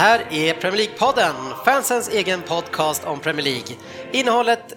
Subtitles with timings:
[0.00, 3.76] Här är Premier League-podden, fansens egen podcast om Premier League.
[4.12, 4.74] Innehållet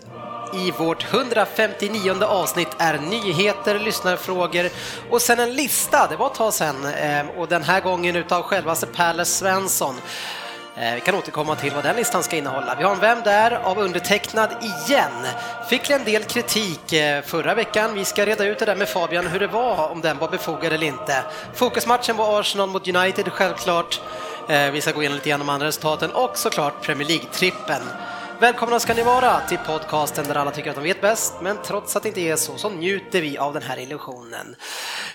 [0.54, 4.70] i vårt 159 avsnitt är nyheter, lyssnarfrågor
[5.10, 8.42] och sen en lista, det var ett tag sen, eh, och den här gången utav
[8.42, 9.96] självaste Pelle Svensson.
[10.78, 12.76] Eh, vi kan återkomma till vad den listan ska innehålla.
[12.78, 13.52] Vi har en Vem där?
[13.52, 15.28] av undertecknad igen.
[15.70, 17.94] Fick en del kritik eh, förra veckan.
[17.94, 20.74] Vi ska reda ut det där med Fabian, hur det var, om den var befogad
[20.74, 21.24] eller inte.
[21.54, 24.02] Fokusmatchen var Arsenal mot United, självklart.
[24.50, 27.82] Eh, Vi ska gå igenom lite grann de andra resultaten och såklart Premier League-trippen.
[28.40, 31.96] Välkomna ska ni vara till podcasten där alla tycker att de vet bäst, men trots
[31.96, 34.56] att det inte är så, så njuter vi av den här illusionen.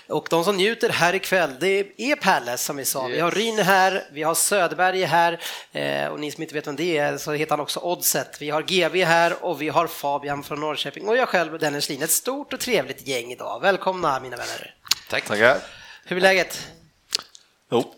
[0.07, 3.07] Och de som njuter här ikväll, det är Pelle som vi sa.
[3.07, 5.39] Vi har Ryn här, vi har Söderberg här
[5.71, 8.41] eh, och ni som inte vet vem det är så heter han också Oddset.
[8.41, 12.03] Vi har GV här och vi har Fabian från Norrköping och jag själv Dennis Lin.
[12.03, 13.59] Ett stort och trevligt gäng idag.
[13.61, 14.75] Välkomna mina vänner.
[15.09, 15.25] Tack.
[15.25, 15.57] Tackar.
[16.05, 16.67] Hur är läget?
[17.71, 17.93] Jo.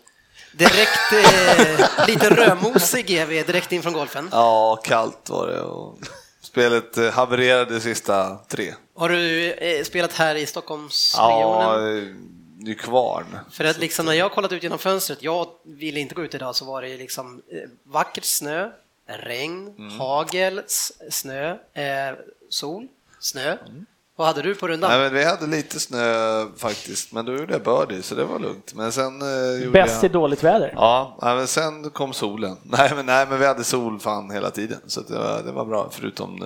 [0.52, 4.28] Direkt eh, lite rödmosig GV direkt in från golfen.
[4.32, 5.98] Ja, kallt var det och
[6.40, 8.74] spelet eh, havererade sista tre.
[8.96, 12.06] Har du eh, spelat här i Stockholmsregionen?
[12.08, 12.14] Ja,
[12.58, 13.38] Nykvarn.
[13.50, 16.56] För att liksom när jag kollat ut genom fönstret, jag ville inte gå ut idag,
[16.56, 18.70] så var det liksom eh, vackert snö,
[19.08, 19.98] regn, Mm.
[20.00, 20.62] hagel,
[21.10, 22.14] snö, eh,
[22.48, 22.88] sol,
[23.20, 23.56] snö.
[24.22, 24.90] Vad hade du på rundan?
[24.90, 28.38] Nej, men vi hade lite snö faktiskt, men då gjorde jag birdie så det var
[28.38, 28.74] lugnt.
[28.74, 30.12] Men sen eh, gjorde Bäst i jag...
[30.12, 30.72] dåligt väder.
[30.76, 32.56] Ja, nej, men sen kom solen.
[32.62, 35.64] Nej, men, nej, men vi hade sol fan hela tiden, så det, var, det var
[35.64, 36.36] bra, förutom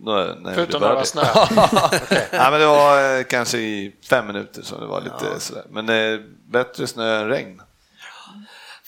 [0.00, 1.22] när, Förutom när det var snö.
[2.32, 5.64] Nej, men det var eh, kanske i fem minuter som det var lite sådär.
[5.70, 7.62] Men eh, bättre snö än regn.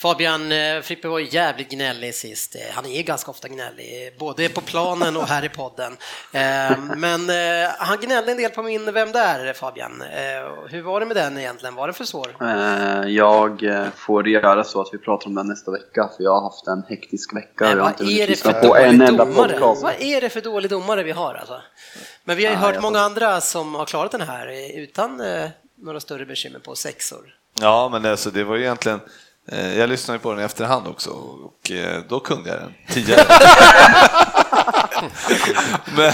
[0.00, 2.54] Fabian eh, Frippe var jävligt gnällig sist.
[2.54, 5.92] Eh, Han är ganska ofta gnällig, både på planen och här i podden.
[6.32, 7.20] Eh, Men
[7.78, 9.52] han gnällde en del på min Vem där?
[9.52, 10.02] Fabian.
[10.68, 11.74] Hur var det med den egentligen?
[11.74, 12.36] Var den för svår?
[13.08, 13.62] Jag
[13.96, 16.82] får göra så att vi pratar om den nästa vecka för jag har haft en
[16.88, 19.48] hektisk vecka Men jag har vad inte är det för på en enda domare?
[19.52, 19.82] podcast.
[19.82, 21.60] Vad är det för dålig domare vi har alltså?
[22.24, 25.22] Men vi har ju Ja, hört många får- andra som har klarat den här utan
[25.82, 27.34] några större bekymmer på sexor.
[27.60, 29.00] Ja, men alltså, det var ju egentligen
[29.50, 33.24] jag lyssnade på den i efterhand också och eh, då kunde jag den tidigare.
[35.96, 36.12] men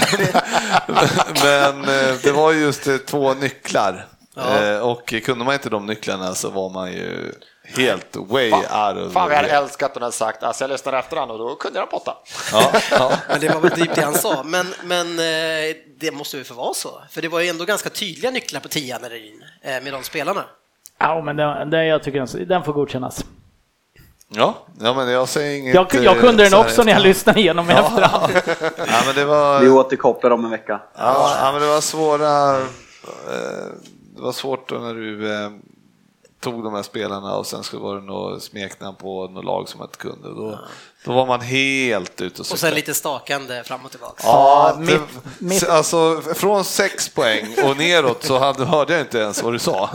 [1.43, 4.63] men eh, det var ju just eh, två nycklar Ja.
[4.63, 7.33] Eh, och kunde man inte de nycklarna så var man ju
[7.63, 10.43] helt way out of Fan, vi hade älskat om den sagt.
[10.43, 12.17] Alltså, jag lyssnade efterhand och då kunde jag potta.
[12.51, 13.17] ja, ja.
[13.27, 14.43] Men det var väl typ det han sa.
[14.43, 17.01] Men, men eh, det måste väl få vara så?
[17.09, 19.09] För det var ju ändå ganska tydliga nycklar på tian eh,
[19.61, 20.45] med de spelarna.
[20.99, 23.25] Ja, men den, den, jag tycker den, den får godkännas.
[24.29, 25.75] ja, ja, men jag säger inget.
[25.75, 28.33] Jag, jag eh, kunde den här också när jag lyssnade igenom i efterhand.
[28.77, 29.59] Ja, men det var...
[29.59, 30.81] Vi återkopplar om en vecka.
[30.97, 32.57] Ja, ja, men det var svåra...
[32.57, 33.65] eh,
[34.15, 35.49] Det var svårt då när du eh,
[36.39, 39.79] tog de här spelarna och sen så var det något smeknamn på något lag som
[39.79, 40.29] jag inte kunde.
[40.29, 40.59] Då,
[41.05, 42.59] då var man helt ute och Och cyklade.
[42.59, 44.21] sen lite stakande fram och tillbaka.
[44.23, 49.01] Ja, Ja, det, mitt- mitt- alltså från sex poäng och neråt så hade, hörde jag
[49.01, 49.89] inte ens vad du sa.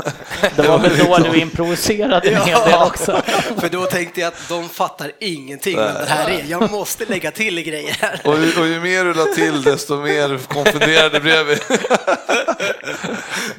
[0.56, 3.22] Det var väl då du improviserade en hel del också.
[3.60, 6.44] För då tänkte jag att de fattar ingenting vem det här är.
[6.48, 8.20] Jag måste lägga till grejer här.
[8.24, 11.56] Och, ju- och ju mer du la till desto mer konfunderade blev vi.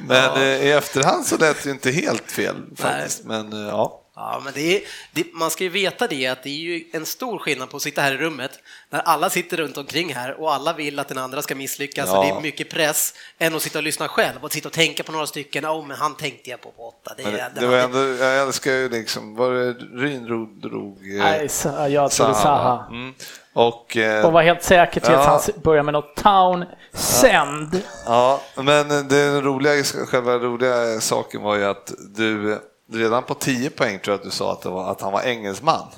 [0.08, 3.24] Men eh, i efterhand så lät det inte helt fel faktiskt.
[3.24, 4.00] Men eh, ja.
[4.16, 4.82] Ja, men det är,
[5.12, 7.82] det, man ska ju veta det att det är ju en stor skillnad på att
[7.82, 8.50] sitta här i rummet
[8.90, 12.18] när alla sitter runt omkring här och alla vill att den andra ska misslyckas Ja.
[12.18, 15.02] och det är mycket press än att sitta och lyssna själv och sitta och tänka
[15.02, 15.66] på några stycken.
[15.66, 17.14] Oh, men han tänkte jag på på åtta.
[17.16, 20.24] Det, Men det, det det var- ändå, jag älskar ju liksom, var det Ryn
[20.60, 21.48] drog, eh, Nej,
[21.92, 22.86] jag trodde Zaha.
[22.90, 23.14] Mm.
[23.52, 25.30] Och, eh, Och var helt säker till att Ja.
[25.30, 27.82] han s- började med något Town Send.
[28.06, 32.58] ja, men den roliga, själva roliga saken var ju att du
[32.92, 35.22] redan på 10 poäng tror jag att du sa att, det var, att han var
[35.22, 35.88] engelsman.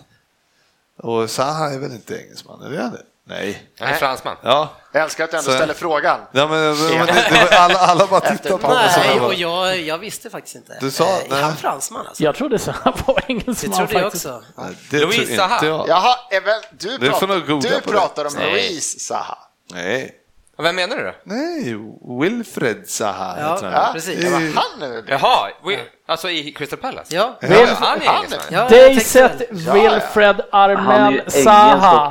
[0.98, 3.02] Och Zaha är väl inte engelsman, är det det?
[3.28, 3.68] Nej.
[3.78, 4.36] Han är fransman.
[4.42, 6.20] Ja, Jag älskar att du ändå Så- ställer frågan.
[6.32, 8.82] ja men, men det, det var, alla, alla bara tittade på honom.
[8.96, 10.76] Nej, han var- och jag, jag visste faktiskt inte.
[10.80, 12.22] Du sa- Eh, Är han fransman alltså?
[12.22, 14.26] Jag trodde Zaha var Det engelsman trodde jag faktiskt.
[14.26, 14.42] också.
[14.56, 15.66] Nej, det Louise Zaha.
[15.66, 15.88] jag.
[15.88, 16.16] Jaha,
[16.78, 17.26] du, pratar,
[17.60, 17.80] du det.
[17.80, 18.50] pratar om Nej.
[18.52, 19.38] Louise Zaha.
[19.72, 20.14] Nej,
[20.58, 21.12] Vem menar du då?
[21.24, 21.76] Nej,
[22.20, 23.92] Wilfred Zaha Ja, heter ja, han.
[23.94, 24.20] precis.
[24.80, 25.02] Det.
[25.08, 27.14] Jaha, we, alltså i Crystal Palace?
[27.16, 27.38] Ja.
[27.40, 29.74] Ja, Wilf- han är engelsman.
[29.74, 29.90] Väl.
[29.90, 31.22] Wilfred är Armel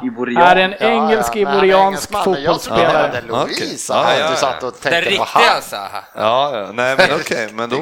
[0.07, 0.41] ivorian.
[0.43, 3.21] är en Ja, ja, engelsk är engelsman, men Jag trodde fotbollsspelare.
[3.27, 3.55] det var Okej.
[3.59, 3.93] Louise.
[3.93, 5.61] Ja, att ja, Du satt och Den tänkte på riktiga.
[5.61, 6.03] Zaha.
[6.15, 7.77] Ja, ja, nej men okej, men då,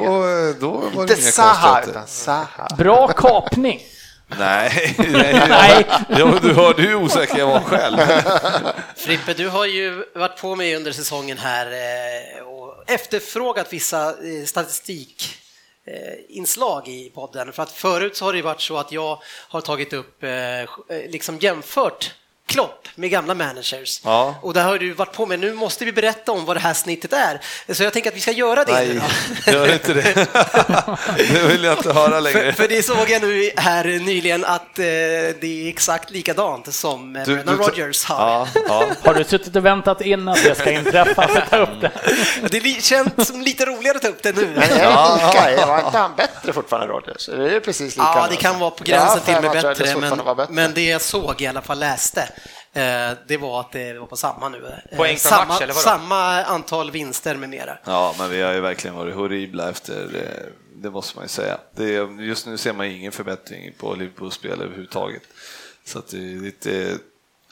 [0.60, 1.90] då var det Inte inga Zaha, konstigheter.
[1.90, 2.68] utan Zaha.
[2.78, 3.80] Bra kapning.
[4.38, 5.86] Nej, nej, Nej.
[6.08, 7.98] Ja, du hörde hur osäker jag var själv.
[8.96, 14.44] Frippe, du har ju varit på mig under säsongen här eh, och efterfrågat vissa eh,
[14.46, 15.36] statistik
[15.86, 17.52] eh, inslag i podden.
[17.52, 20.24] För att förut så har det varit så att jag har tagit upp,
[21.08, 22.14] liksom jämfört
[22.46, 24.00] Klopp med gamla managers.
[24.04, 24.34] Ja.
[24.42, 26.74] Och där har du varit på mig, nu måste vi berätta om vad det här
[26.74, 27.40] snittet är.
[27.74, 29.00] Så jag tänker att vi ska göra det nu Nej,
[29.46, 29.52] då.
[29.52, 30.14] gör inte det.
[31.16, 32.52] Det vill jag inte höra För, längre.
[32.52, 37.24] för det såg jag nu här nyligen att eh, det är exakt likadant som eh,
[37.24, 38.30] Du- du- Rodgers har.
[38.30, 38.86] Ja, ja.
[39.02, 41.90] Har du suttit och väntat in att det ska inträffa för att ta upp det?
[42.60, 44.46] Det känns som lite roligare att ta upp det nu.
[44.46, 44.68] Men är
[45.56, 45.66] det?
[45.66, 47.26] Var inte han bättre fortfarande, Rodgers?
[47.26, 48.02] Det är precis lika.
[48.14, 48.36] Ja, nu.
[48.36, 50.46] det kan vara på gränsen Ja, till med för det bättre, men, bättre.
[50.52, 52.28] men det jag såg i alla fall läste,
[53.26, 54.66] det var att det var på samma nu.
[54.90, 55.84] Eh, Poäng per samma, match, eller vadå?
[55.84, 57.78] samma antal vinster med mera.
[57.84, 61.58] ja, men vi har ju verkligen varit horribla efter, eh, det måste man ju säga.
[61.76, 65.22] Det är, just nu ser man ingen förbättring på Liverpools spel överhuvudtaget.
[65.84, 66.98] Så att det, lite,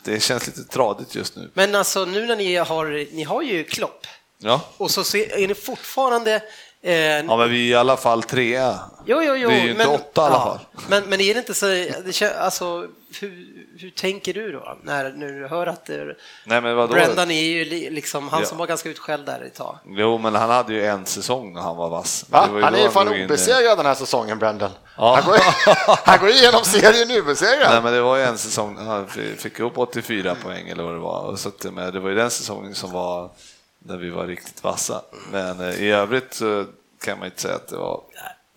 [0.04, 1.50] det känns lite tradigt just nu.
[1.54, 4.06] Men alltså nu när ni har, ni har ju Klopp
[4.44, 6.42] Ja, och så ser, är ni fortfarande
[6.82, 8.78] eh, ja men vi är i alla fall trea.
[9.06, 9.48] Jo, jo, jo.
[9.48, 10.58] Vi är ju inte åtta i alla fall.
[10.88, 12.86] Men, men är det inte så, det, alltså,
[13.20, 16.93] hur, hur tänker du då när, när du hör att det, Nej men vadå?
[16.94, 18.46] Brendan är ju li- liksom han Ja.
[18.46, 19.79] som var ganska utskälld där ett tag.
[19.87, 22.25] Jo, men han hade ju en säsong när han var vass.
[22.31, 22.46] Va?
[22.46, 24.70] Det var Han är ju fan obesegrad den här säsongen, Brendan.
[24.96, 25.14] Ja.
[25.14, 25.38] Han, går,
[26.06, 27.82] han går igenom serien Nej, obesegrad.
[27.84, 29.08] men det var ju en säsong, han
[29.38, 31.37] fick upp 84 poäng eller vad det var.
[31.37, 33.31] Så att, men det var ju den säsongen som var
[33.79, 35.02] där vi var riktigt vassa.
[35.32, 36.64] Men eh, i övrigt så
[37.05, 38.00] kan man inte säga att det var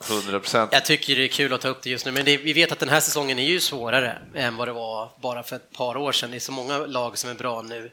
[0.09, 0.69] 100 procent.
[0.73, 2.71] Jag tycker det är kul att ta upp det just nu, men det, vi vet
[2.71, 5.97] att den här säsongen är ju svårare än vad det var bara för ett par
[5.97, 6.31] år sedan.
[6.31, 7.91] Det är så många lag som är bra nu.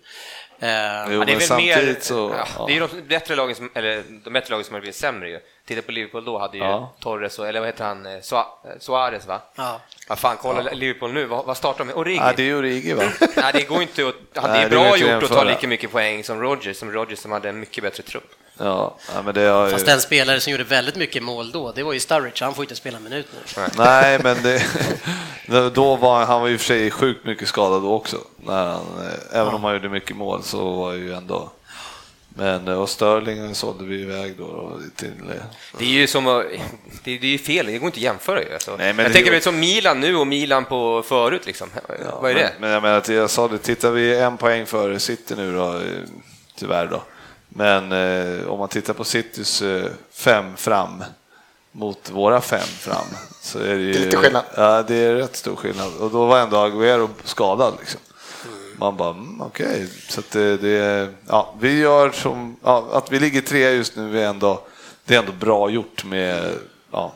[0.58, 0.68] Eh,
[1.12, 2.34] Jo, Ja, det är väl mer, så...
[2.56, 5.28] ja, det är de bättre lagen som, eller de bättre lagen som har blivit sämre
[5.30, 5.40] ju.
[5.66, 6.94] Titta på Liverpool då hade ju Ja.
[7.00, 8.20] Torres och, eller vad heter han, eh, eh,
[8.78, 9.40] Suarez va?
[9.56, 9.80] Ja.
[10.08, 11.96] Ja, fan, kolla Liverpool nu, vad, vad startar de med?
[11.96, 12.16] Origi?
[12.16, 13.02] Ja, det är ju Origi va?
[13.36, 16.40] Nej, det går inte att, det går bra gjort att ta lika mycket poäng som
[16.42, 18.34] Rodgers, som Rodgers som hade en mycket bättre trupp.
[18.62, 19.72] Ja, ja men det har ju...
[19.72, 22.44] Fast den spelare som gjorde väldigt mycket mål då, det var ju Sturridge.
[22.44, 23.26] Han får inte spela en minut
[23.56, 23.62] nu.
[23.76, 24.64] Nej, men det,
[25.74, 28.16] då var han var ju för sig sjukt mycket skadad då också.
[28.36, 31.50] När han, eh, även om han gjorde mycket mål så var ju ändå...
[32.36, 35.12] Men eh, och Sterling sålde vi iväg då, då till...
[35.30, 35.42] eh,
[35.78, 38.52] Det är ju som det, det är ju fel, det går inte att jämföra ju.
[38.52, 38.76] Alltså.
[38.78, 41.68] Nej, men jag tänker väl som Milan nu och Milan på förut liksom.
[42.20, 42.40] vad är det?
[42.40, 45.56] Men, men jag menar, att jag sa det, tittar vi en poäng före City nu
[45.56, 45.80] då,
[46.58, 47.02] tyvärr då.
[47.54, 51.04] Men eh, om man tittar på Citys eh, fem fram
[51.72, 53.06] mot våra fem fram
[53.40, 53.92] så är det ju...
[53.92, 54.44] Det är lite skillnad.
[54.56, 55.96] Ja, det är rätt stor skillnad.
[56.00, 58.00] Och då var ändå Agüero skadad liksom.
[58.76, 63.18] Man bara, mm, okej, så att det, det, ja, vi gör som, ja, att vi
[63.20, 64.60] ligger trea just nu är ändå,
[65.04, 66.54] det är ändå bra gjort med,
[66.90, 67.12] ja,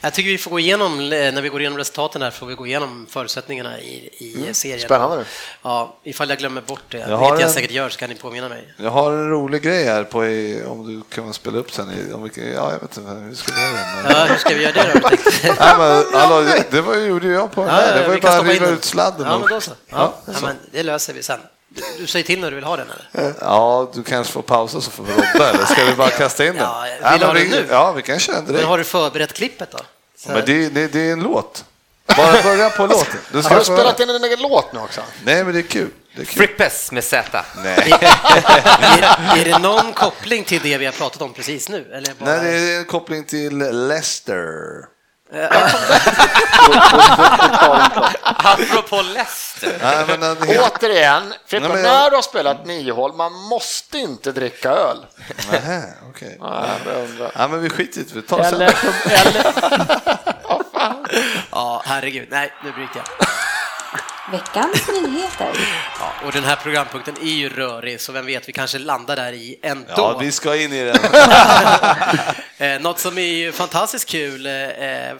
[0.00, 2.54] Jag tycker vi får gå igenom, eh, när vi går igenom resultaten här, får vi
[2.54, 4.80] gå igenom förutsättningarna i, i serien.
[4.80, 5.24] Spännande.
[5.62, 8.14] Ja, ifall jag glömmer bort det, Jag vilket jag en- säkert gör, så kan ni
[8.16, 8.74] påminna mig.
[8.78, 10.18] Jag har en rolig grej här på,
[10.70, 11.90] om du kan spela upp sen.
[11.90, 14.12] I, om vi, ja, jag vet inte hur ska vi göra det.
[14.12, 15.08] Ja, hur ska vi göra det då?
[15.42, 17.96] Jag Nej, men, hallå, det, var, gjorde jag på den Ja, här.
[17.96, 18.74] ja, Det var ju bara att riva den.
[18.74, 19.26] ut sladden.
[19.26, 19.70] Ja, men då så.
[19.88, 21.40] Ja, Ja, men det löser vi sen.
[21.98, 23.34] Du, säger till när du vill ha den, eller?
[23.40, 26.52] ja, du kanske får pausa så får vi rodda, eller ska vi bara kasta in
[26.56, 26.62] den?
[26.62, 27.66] Ja, vill du ha men den vi, nu?
[27.70, 28.64] Ja, vi kan köra Men direkt.
[28.66, 29.78] har du förberett klippet då?
[30.18, 31.64] Så- Men det, det, det är en låt.
[32.16, 33.18] Bara börja på låten.
[33.32, 35.00] Du ska Har du få- spelat in en egen låt nu också?
[35.24, 35.88] Nej, men det är kul.
[36.16, 36.36] Det är kul.
[36.46, 37.44] Frippes med Z.
[37.64, 37.76] Nej.
[38.00, 41.90] är, är det någon koppling till det vi har pratat om precis nu?
[41.92, 42.30] Eller bara...
[42.30, 44.44] Nej, det är en koppling till Leicester.
[48.22, 49.78] Apropå Leicester.
[49.82, 50.70] Nej, men heter...
[50.76, 55.06] Återigen, Nej, men jag- när du har spelat nio hål, man måste inte dricka öl.
[55.50, 56.38] Nähä, okej.
[56.40, 57.30] Nej, undrar.
[57.34, 58.14] Ja, men vi skiter i det.
[58.14, 58.54] Vi tar sen.
[58.54, 58.74] Eller,
[59.26, 59.52] eller,
[61.50, 62.28] Ja, herregud.
[62.30, 63.26] Nej, nu bryter jag.
[64.30, 65.52] Veckans nyheter.
[66.00, 69.32] Ja, och den här programpunkten är ju rörig, så vem vet, vi kanske landar där
[69.32, 69.92] i ändå.
[69.96, 70.96] Ja, vi ska in i den.
[72.58, 74.52] Eh, något som är ju fantastiskt kul, eh,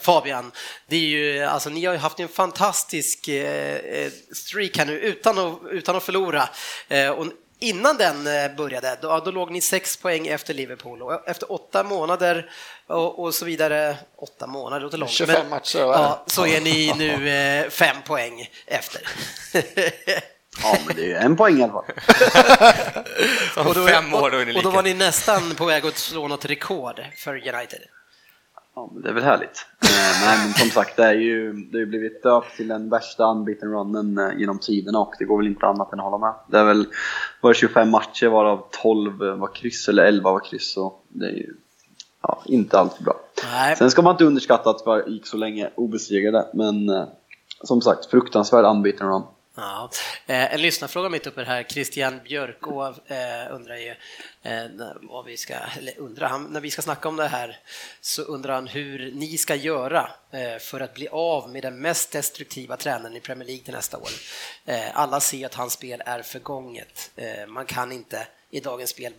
[0.01, 0.53] Fabian,
[0.89, 5.39] det är ju, alltså ni har ju haft en fantastisk eh, streak här nu utan
[5.39, 6.49] att, utan att förlora.
[7.17, 7.27] Och
[7.59, 11.83] innan den eh, började, då, då låg ni sex poäng efter Liverpool och efter åtta
[11.83, 12.51] månader
[12.87, 15.11] och, och så vidare, åtta månader låter långt.
[15.11, 19.03] 25 matcher, vad är ja, så är ni nu eh, fem poäng efter.
[20.63, 21.85] Ja, men det är ju en poäng i alla fall.
[23.69, 23.87] År då
[24.39, 27.81] är ni och då var ni nästan på väg att slå något rekord för United.
[28.77, 29.67] Ja, men det är väl härligt.
[29.83, 32.91] Eh, nej, men som sagt, det, är ju, det har ju blivit döpt till den
[32.91, 36.19] värsta unbeaten runnen eh, genom tiderna och det går väl inte annat än att hålla
[36.19, 36.35] med.
[36.49, 36.87] Det är väl
[37.41, 41.33] var det 25 matcher varav 12 var kryss eller 11 var kryss och det är
[41.33, 41.55] ju
[42.23, 43.15] ja, inte allt för bra.
[43.53, 43.77] Nej.
[43.77, 47.05] Sen ska man inte underskatta att det gick så länge obesegrade, men eh,
[47.65, 49.23] som sagt, fruktansvärd unbeaten run.
[49.57, 49.91] Ja.
[50.27, 53.17] Eh, en lyssnarfråga mitt uppe här, Christian Björkå eh,
[53.51, 53.95] undrar ju
[54.43, 54.65] eh,
[55.03, 57.59] vad vi ska, eller undrar han, när vi ska snacka om det här
[58.01, 60.11] så undrar han hur ni ska göra
[60.61, 64.09] för att bli av med den mest destruktiva tränaren i Premier League till nästa år.
[64.93, 67.11] Alla ser att hans spel är förgånget.
[67.49, 69.13] Man kan inte i dagens spel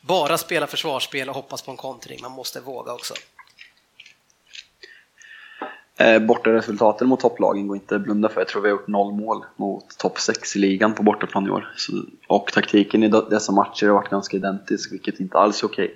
[0.00, 3.14] bara spela försvarsspel och hoppas på en kontring, man måste våga också.
[6.02, 8.40] Eh, Bortaresultaten mot topplagen går inte att blunda för.
[8.40, 11.50] Jag tror vi har gjort noll mål mot topp 6 i ligan på bortaplan i
[11.50, 11.74] år.
[12.26, 15.94] Och taktiken i dessa matcher har varit ganska identisk, vilket inte alls är okej.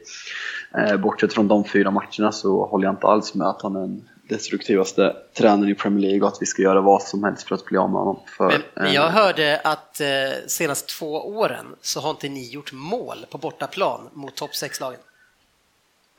[0.78, 3.80] Eh, bortsett från de fyra matcherna så håller jag inte alls med att han är
[3.80, 7.54] den destruktivaste tränaren i Premier League och att vi ska göra vad som helst för
[7.54, 8.20] att bli av med honom.
[8.26, 10.06] För, Men, eh, jag hörde att eh,
[10.46, 15.00] senaste två åren så har inte ni gjort mål på bortaplan mot topp 6-lagen.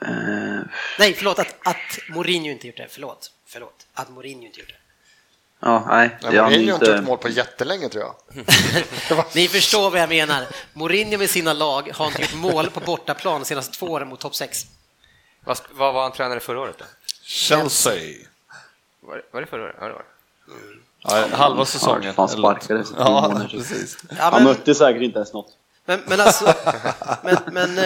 [0.02, 0.10] eh,
[1.00, 2.88] Nej, förlåt, att, att Mourinho inte gjort det.
[2.90, 3.86] Förlåt, förlåt.
[3.94, 4.76] Att Mourinho inte gjort det.
[5.60, 6.18] ja, nej.
[6.22, 8.16] Har Mourinho har inte inte- gjort mål på jättelänge tror jag.
[9.36, 10.46] Ni förstår vad jag menar.
[10.74, 14.20] Mourinho med sina lag har inte gjort mål på bortaplan de senaste två åren mot
[14.20, 14.66] topp 6.
[15.46, 16.86] Vad, vad var han tränare förra året då?
[17.24, 17.94] Chelsea.
[19.00, 19.76] Var, var det förra året?
[19.80, 20.08] Ja, det var det.
[21.32, 22.14] Ja, halva säsongen.
[22.14, 22.90] fan sparkades.
[22.98, 23.98] Ja, precis.
[24.10, 25.58] Ja, Han men, mötte säkert inte ens något.
[25.86, 26.54] men, men alltså,
[27.24, 27.78] men, men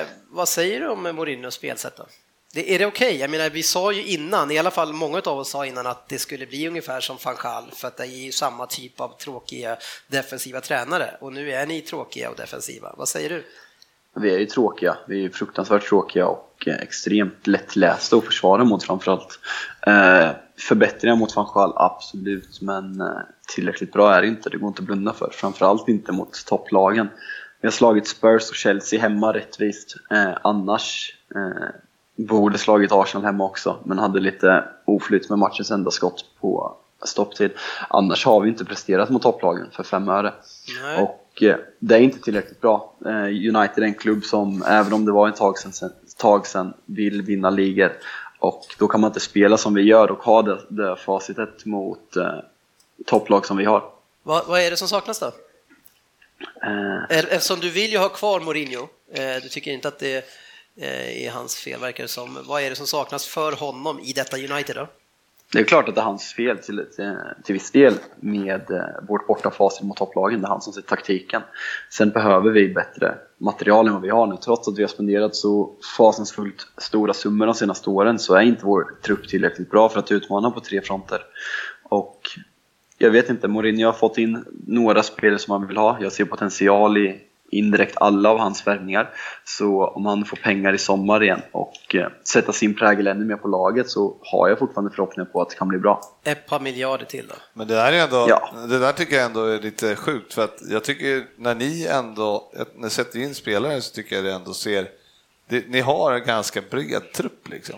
[0.00, 2.06] eh, vad säger du om Mourinhos spelsätt då?
[2.54, 3.16] Det, är det okej?
[3.16, 6.08] Jag menar, vi sa ju innan, i alla fall många av oss sa innan att
[6.08, 9.18] det skulle bli ungefär som van Gaal, för att det är ju samma typ av
[9.18, 9.76] tråkiga
[10.06, 12.94] defensiva tränare och nu är ni tråkiga och defensiva.
[12.96, 13.44] Vad säger du?
[14.20, 14.96] Vi är ju tråkiga.
[15.08, 19.38] Vi är fruktansvärt tråkiga och eh, extremt lättlästa att försvara mot framförallt.
[19.86, 23.06] Eh, förbättringar mot van Gaal, absolut, men eh,
[23.54, 24.50] tillräckligt bra är det inte.
[24.50, 25.30] Det går inte att blunda för.
[25.32, 27.08] Framförallt inte mot topplagen.
[27.60, 29.96] Vi har slagit Spurs och Chelsea hemma rättvist.
[30.10, 31.68] Eh, annars eh,
[32.18, 37.50] borde slagit Arsenal hemma också, men hade lite oflyt med matchens enda skott på stopptid.
[37.88, 40.34] Annars har vi inte presterat mot topplagen för fem öre.
[40.82, 41.02] Nej.
[41.02, 42.92] Och eh, det är inte tillräckligt bra.
[43.06, 46.46] Eh, United är en klubb som, även om det var ett tag sedan, sen- tag
[46.46, 47.92] sedan vill vinna ligor.
[48.38, 52.16] Och då kan man inte spela som vi gör och ha det, det facitet mot
[52.16, 52.26] eh,
[53.06, 53.84] topplag som vi har.
[54.22, 55.26] Vad, vad är det som saknas då?
[56.62, 58.88] Eh, Eftersom du vill ju ha kvar Mourinho,
[59.42, 60.24] du tycker inte att det
[60.78, 62.38] Eh, i hans fel verkar det som.
[62.46, 64.88] Vad är det som saknas för honom i detta United då?
[65.52, 69.08] det är klart att det är hans fel till, till, till viss del med eh,
[69.08, 70.40] vårt bortafacit mot topplagen.
[70.40, 71.42] Det är han som sätter taktiken.
[71.90, 74.36] Sen behöver vi bättre material än vad vi har nu.
[74.36, 78.66] Trots att vi har spenderat så fasansfullt stora summor de senaste åren så är inte
[78.66, 81.20] vår trupp tillräckligt bra för att utmana på tre fronter.
[81.82, 82.20] Och
[82.98, 85.98] jag vet inte, Mourinho har fått in några spelare som han vill ha.
[86.00, 89.10] Jag ser potential i indirekt alla av hans värvningar.
[89.44, 93.36] Så om han får pengar i sommar igen och eh, sätta sin prägel ännu mer
[93.36, 96.00] på laget så har jag fortfarande förhoppningar på att det kan bli bra.
[96.24, 97.34] Ett par miljarder till då?
[97.54, 98.50] Men det där, är ändå, Ja.
[98.68, 102.50] det där tycker jag ändå är lite sjukt för att jag tycker när ni ändå
[102.56, 104.88] när ni sätter in spelare så tycker jag det ändå ser,
[105.48, 107.76] det, ni har en ganska bred trupp liksom.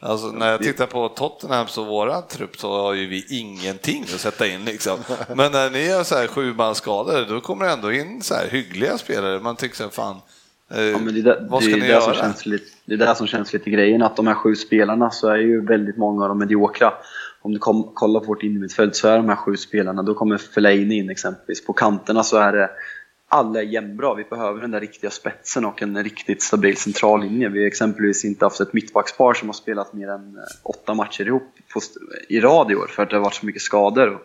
[0.00, 4.20] Alltså när jag tittar på Tottenham så våran trupp så har ju vi ingenting att
[4.20, 4.98] sätta in liksom.
[5.36, 8.34] Men när ni har så här sju man skadade då kommer det ändå in så
[8.34, 9.40] här hyggliga spelare.
[9.40, 10.16] Man tycker så fan,
[10.74, 12.22] eh, Ja, men det, är det, vad det, ska är ni det, som göra?
[12.22, 15.28] känns lite, det är det som känns lite grejen, att de här sju spelarna så
[15.28, 16.92] är ju väldigt många av dem mediokra.
[17.42, 20.38] Om du kom, kollar på vårt innermittfält så är de här sju spelarna, då kommer
[20.38, 21.66] Fellaini in exempelvis.
[21.66, 22.70] På kanterna så är det
[23.28, 24.14] alla är jämnbra.
[24.14, 27.48] Vi behöver den där riktiga spetsen och en riktigt stabil central linje.
[27.48, 31.26] Vi har exempelvis inte haft ett mittbackspar som har spelat mer än eh, åtta matcher
[31.26, 31.54] ihop
[32.28, 34.18] i rad i år för att det har varit så mycket skador.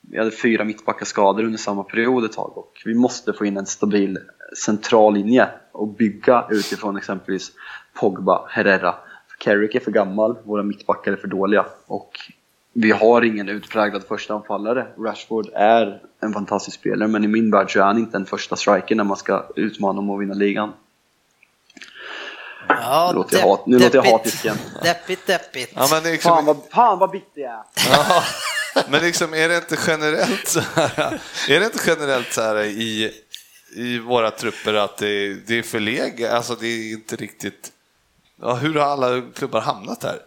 [0.00, 3.66] Vi hade fyra mittbackarskador under samma period ett tag och vi måste få in en
[3.66, 4.22] stabil eh,
[4.64, 7.52] central linje och bygga utifrån exempelvis
[7.94, 8.94] Pogba, Herrera.
[9.28, 12.12] För Carrick är för gammal, våra mittbackar är för dåliga och
[12.72, 14.86] vi har ingen utpräglad första anfallare.
[14.98, 18.56] Rashford är en fantastisk spelare men i min värld så är han inte en första
[18.56, 20.72] striker när man ska utmana om att vinna ligan.
[22.68, 24.56] Ja, Nu låter jag hat- nu låter jag hatisk igen.
[24.82, 25.72] Deppigt, deppigt.
[25.76, 27.62] Ja, men det är liksom, Fan vad, fan vad bitter jag är!
[27.90, 28.22] Ja,
[28.88, 33.12] men liksom är det inte generellt så här, är det inte generellt så här i,
[33.76, 37.72] i våra trupper att det, det är förlegat, alltså det är inte riktigt,
[38.40, 40.18] ja, hur har alla klubbar hamnat här?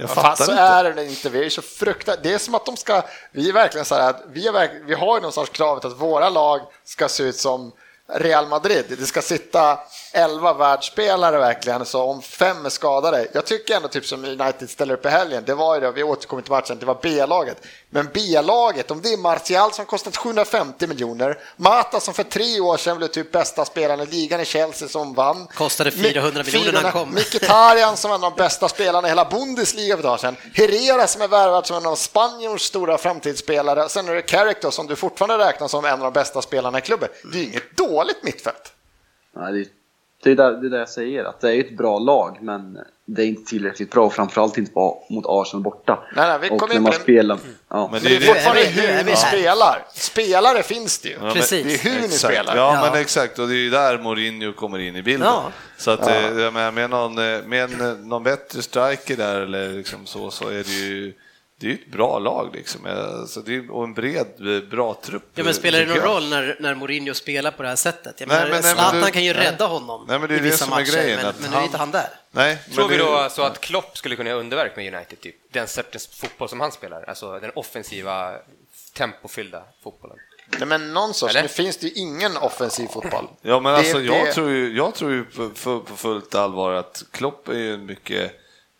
[0.00, 0.62] Jag fattar så inte.
[0.62, 1.28] är det inte.
[1.28, 2.22] Vi är så fruktansvärt...
[2.22, 3.02] Det är som att de ska...
[3.32, 4.70] Vi är verkligen så här att vi, är verk...
[4.86, 7.72] vi har ju någon sorts kravet att våra lag ska se ut som
[8.14, 8.84] Real Madrid.
[8.88, 9.78] Det ska sitta
[10.12, 13.28] 11 världsspelare verkligen, så om fem är skadade.
[13.32, 16.02] Jag tycker ändå typ som United ställer upp i helgen, det var ju det, vi
[16.02, 17.56] återkommer till matchen, det var B-laget.
[17.90, 22.76] Men B-laget, om det är Martial som kostat 750 miljoner, Mata som för tre år
[22.76, 25.46] sedan blev typ bästa spelaren i ligan i Chelsea som vann.
[25.54, 27.10] Kostade 400 miljoner när han kom.
[27.10, 30.36] Mkhitaryan som är en av de bästa spelarna i hela Bundesliga för ett tag sedan.
[30.54, 33.88] Herrera som är värvad som en av Spaniens stora framtidsspelare.
[33.88, 36.78] Sen är det Carrick då, som du fortfarande räknar som en av de bästa spelarna
[36.78, 37.08] i klubben.
[37.32, 38.72] Det är ju inget dåligt mittfält.
[39.36, 39.79] Nej, det,
[40.22, 42.78] det, är där, det är där jag säger, att det är ett bra lag, men
[43.06, 45.98] det är inte tillräckligt bra, och framförallt inte på, mot Arsenal borta.
[46.16, 47.38] Nej, nej, vi och kommer när man spelar...
[47.68, 47.88] Ja.
[47.92, 49.84] Men det är det- fortfarande är hur ni spelar.
[49.94, 51.14] Spelare finns det ju.
[51.14, 51.64] Ja, men- Precis.
[51.82, 52.34] Det är hur ni Exakt.
[52.34, 52.56] spelar.
[52.56, 52.90] Ja, Ja.
[52.92, 53.38] men exakt.
[53.38, 55.28] Och det är ju där Mourinho kommer in i bilden.
[55.28, 55.44] Ja.
[55.76, 59.68] Så att, eh, jag menar, med, någon, eh, med en, någon bättre striker där eller
[59.68, 61.12] liksom så, så är det ju
[61.60, 62.86] det är ju ett bra lag liksom.
[62.86, 64.26] Alltså, det är, och en bred,
[64.56, 65.22] eh, bra trupp.
[65.34, 66.16] Ja, men spelar det tycker någon jag.
[66.16, 68.14] roll när, när Mourinho spelar på det här sättet?
[68.20, 69.44] Jag Nej, menar, men- nej, men Zlatan du- kan ju nej.
[69.46, 71.40] rädda honom Nej, men det är i det vissa som är matcher, grejen, men, att
[71.40, 72.08] men nu är inte han där.
[72.30, 75.20] Nej, Tror men vi det- då så att Klopp skulle kunna göra underverk med United,
[75.20, 75.36] typ?
[75.52, 78.34] den sortens fotboll som han spelar, alltså den offensiva,
[78.96, 80.16] tempofyllda fotbollen?
[80.58, 81.42] Nej, men någon sorts, Eller?
[81.42, 83.28] nu finns det ju ingen offensiv fotboll.
[83.42, 86.72] Ja, men Det- alltså, jag, det- tror ju, jag tror ju på, på, fullt allvar
[86.72, 88.32] att Klopp är ju mycket,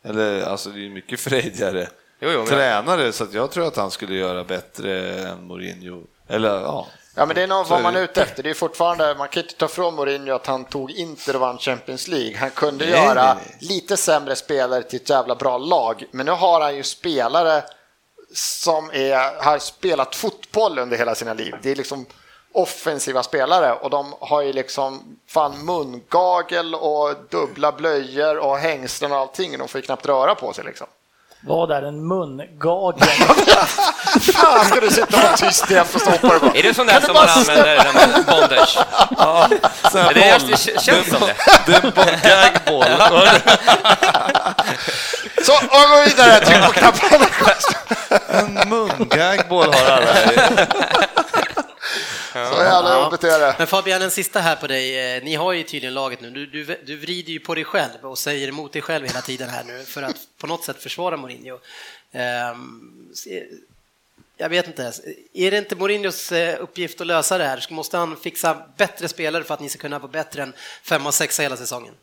[0.05, 1.89] eller alltså det är mycket frejdigare
[2.21, 6.03] Jo, jo, tränare, så att jag tror att han skulle göra bättre än Mourinho.
[6.29, 6.87] Eller ja.
[7.15, 8.43] Ja, men det är nog vad man är ute efter.
[8.43, 11.59] Det är fortfarande, man kan inte ta från Mourinho att han tog Inter och vann
[11.59, 12.37] Champions League.
[12.39, 13.57] Han kunde Nej, göra nej, nej.
[13.61, 16.05] lite sämre spelare till ett jävla bra lag.
[16.11, 17.63] Men nu har han ju spelare
[18.35, 21.55] som är, har spelat fotboll under hela sina liv.
[21.63, 22.07] Det är liksom
[22.53, 29.19] offensiva spelare och de har ju liksom fan mungagel och dubbla blöjor och hängslen och
[29.19, 29.59] allting.
[29.59, 30.87] De får ju knappt röra på sig liksom.
[31.47, 33.09] Vad är en mungagel?
[34.35, 36.47] Fan ska du sitta och vara tyst jämt och stoppa dig på?
[36.57, 38.79] Är det sån där som bara man använder när man bondage?
[39.93, 41.35] Sån här Det, är, det känns som det.
[41.67, 42.87] Det är en bo- gagboll.
[45.45, 46.41] Så, och gå vidare.
[46.41, 47.21] Tryck på knappen.
[48.29, 50.15] En mungagboll har alla.
[52.33, 53.55] Så jävla jobbigt är det.
[53.59, 55.17] Men Fabian, en sista här på dig.
[55.17, 56.31] Eh, Ni har ju tydligen laget nu.
[56.31, 59.49] Du, du, du vrider ju på dig själv och säger emot dig själv hela tiden
[59.49, 61.59] här nu för att på något sätt försvara Mourinho.
[62.13, 63.09] Ehm,
[64.37, 64.93] Jag vet inte,
[65.33, 67.67] är det inte Mourinhos eh, uppgift att lösa det här?
[67.71, 71.15] Måste han fixa bättre spelare för att ni ska kunna vara bättre än femma och
[71.15, 71.95] sexa hela säsongen?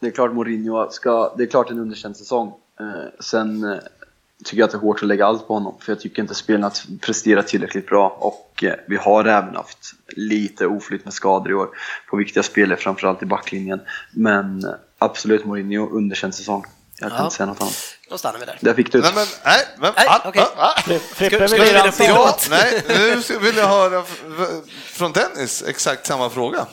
[0.00, 2.52] Det är klart Mourinho ska, det är klart en underkänd säsong.
[2.80, 2.86] Eh,
[3.20, 3.80] sen
[4.44, 6.34] tycker jag att det är hårt att lägga allt på honom, för jag tycker inte
[6.34, 6.70] spelarna
[7.00, 11.68] presterar tillräckligt bra och eh, vi har även haft lite oflyt med skador i år
[12.10, 13.80] på viktiga spelare, framförallt i backlinjen.
[14.10, 16.64] Men eh, absolut Mourinho, underkänd säsong.
[17.00, 17.24] Jag kan Ja.
[17.24, 17.76] inte säga något annat.
[18.10, 18.58] Då stannar vi där.
[18.60, 20.82] Där fick du Nej, men, nej, men, Nej, ah, ah, ah.
[21.14, 22.46] Frippe vill Ja, Förlåt.
[22.50, 24.04] nej, nu vill jag höra
[24.84, 26.66] från Dennis exakt samma fråga.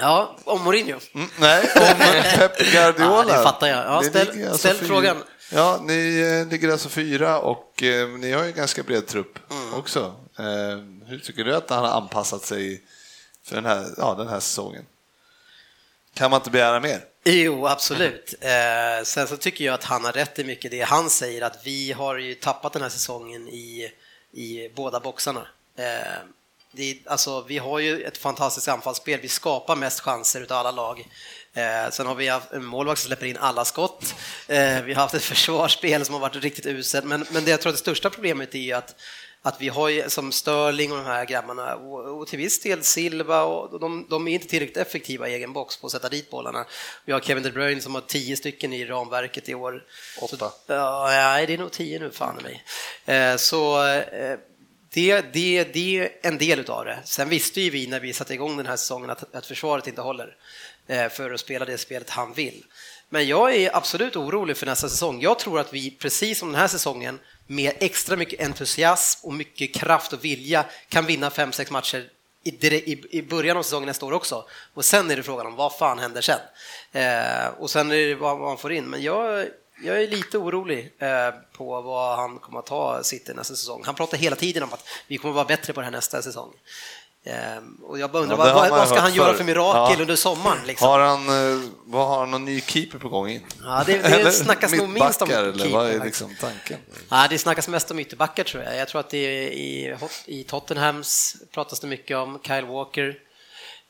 [0.00, 0.98] Ja, om Mourinho.
[1.14, 1.98] Mm, nej, om
[2.38, 3.24] Pep Guardiola.
[3.28, 3.78] Ja, det fattar jag.
[3.86, 5.16] Ja, ställ- ligger ställ frågan.
[5.52, 9.38] Ja, ni eh, ligger alltså fyra och eh, ni har ju en ganska bred trupp
[9.50, 9.74] Mm.
[9.74, 10.14] också.
[10.38, 12.82] Eh, hur tycker du att han har anpassat sig
[13.44, 14.86] för den här, ja, den här säsongen?
[16.14, 17.04] Kan man inte begära mer?
[17.24, 18.34] Jo, absolut.
[18.40, 21.58] Eh, sen så tycker jag att han har rätt i mycket det han säger, att
[21.66, 23.92] vi har ju tappat den här säsongen i,
[24.32, 25.46] i båda boxarna.
[25.78, 26.18] Eh,
[26.72, 30.70] det är, alltså, vi har ju ett fantastiskt anfallsspel, vi skapar mest chanser utav alla
[30.70, 31.06] lag.
[31.58, 34.14] Eh, sen har vi haft en målvakt som släpper in alla skott.
[34.46, 37.60] Eh, vi har haft ett försvarsspel som har varit riktigt uselt, men, men det jag
[37.60, 38.94] tror att det största problemet är ju att
[39.42, 42.84] att vi har ju som Sterling och de här grabbarna och, och till viss del
[42.84, 46.30] Silva och de, de är inte tillräckligt effektiva i egen box på att sätta dit
[46.30, 46.66] bollarna.
[47.04, 49.84] Vi har Kevin De Bruyne som har tio stycken i ramverket i år.
[50.20, 50.52] Åtta.
[50.66, 52.64] Ja, nej, det är nog tio nu, fan i mig.
[53.04, 54.38] Eh, så eh,
[54.90, 56.98] det, det, det är en del utav det.
[57.04, 60.00] Sen visste ju vi när vi satte igång den här säsongen att, att försvaret inte
[60.00, 60.36] håller
[60.88, 62.64] Eh, för att spela det spelet han vill.
[63.08, 65.20] Men jag är absolut orolig för nästa säsong.
[65.20, 69.74] Jag tror att vi, precis som den här säsongen, med extra mycket entusiasm och mycket
[69.74, 72.08] kraft och vilja kan vinna fem sex matcher
[72.42, 74.44] i, i, i början av säsongen nästa år också.
[74.74, 76.40] Och sen är det frågan om vad fan händer sen?
[76.92, 78.84] Eh, och sen är det vad man får in.
[78.84, 79.46] Men jag,
[79.84, 83.82] jag är lite orolig eh, på vad han kommer att ta sitt nästa säsong.
[83.84, 86.22] Han pratar hela tiden om att vi kommer att vara bättre på det här nästa
[86.22, 86.52] säsong.
[87.28, 87.34] Eh,
[87.82, 90.02] och jag bara undrar, Ja, vad, vad ska han göra för mirakel Ja.
[90.02, 90.66] under sommaren?
[90.66, 90.88] Liksom?
[90.88, 93.40] Har han, eh, vad har han någon ny keeper på gång in?
[93.64, 96.78] Ja, det- det Eller snackas nog minst om mittbackar, eller keeper, vad är liksom tanken?
[97.08, 98.76] Ja, det snackas mest om ytterbackar tror jag.
[98.76, 103.14] Jag tror att det är i, i Tottenhams pratas det mycket om Kyle Walker.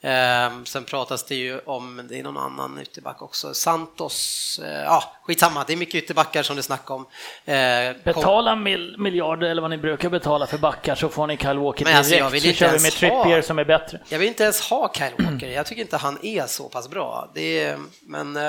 [0.00, 5.04] Ehm, sen pratas det ju om, det är någon annan ytterback också, Santos, eh, ja
[5.22, 7.06] skitsamma, det är mycket ytterbackar som det snackar om.
[7.44, 11.58] Eh, Betala mil, miljarder eller vad ni brukar betala för backar så får ni Kyle
[11.58, 12.24] Walker Men alltså, direkt.
[12.24, 14.00] jag vill så inte kör vi med ha- Trippier som är bättre.
[14.08, 17.30] Jag vill inte ens ha Kyle Walker, jag tycker inte han är så pass bra.
[17.34, 18.42] Det är, men, eh,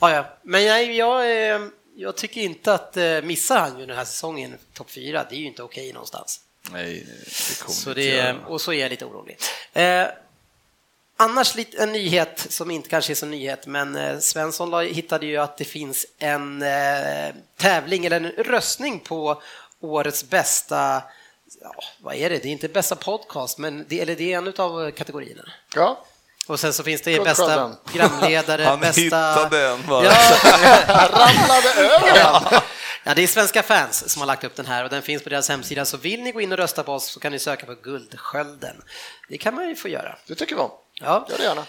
[0.00, 0.24] ja, ja.
[0.42, 1.20] men nej, jag,
[1.54, 1.60] eh,
[1.96, 5.40] jag tycker inte att eh, missar han ju den här säsongen topp fyra, det är
[5.40, 6.40] ju inte okej någonstans.
[6.72, 7.06] Nej,
[7.48, 8.36] det kommer Så inte det, göra.
[8.46, 9.38] och så är jag lite orolig.
[9.72, 10.06] Eh,
[11.20, 15.36] annars lite en nyhet som inte kanske är så nyhet, men eh, Svensson hittade ju
[15.36, 19.42] att det finns en eh, tävling eller en röstning på
[19.80, 21.02] årets bästa,
[21.60, 24.54] ja, vad är det, det är inte bästa podcast, men det, eller det är en
[24.56, 25.42] av kategorierna.
[25.74, 26.04] Ja,
[26.46, 29.00] Och sen så finns det bästa programledare, Han bästa...
[29.00, 30.04] hittade en bara.
[30.04, 30.12] Ja,
[31.12, 32.60] ramlade över den.
[33.04, 35.28] Ja, det är svenska fans som har lagt upp den här och den finns på
[35.28, 35.84] deras hemsida.
[35.84, 38.82] Så vill ni gå in och rösta på oss så kan ni söka på Guldskölden.
[39.28, 40.16] Det kan man ju få göra.
[40.26, 40.70] Det tycker vi om.
[41.04, 41.62] Ja, Gör det gärna.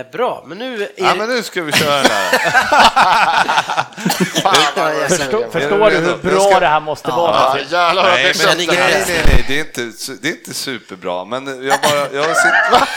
[0.00, 0.44] eh, bra.
[0.46, 2.38] Men nu är Ja, men nu ska vi köra den här.
[4.42, 5.50] Fan, vad jag Förstå, sugen.
[5.50, 7.58] förstår du hur bra ska- det här måste vara?
[7.70, 9.80] Ja, vad jag Nej, men, nej, nej, nej, det är inte,
[10.22, 12.88] det är inte superbra, men jag bara, jag sitter...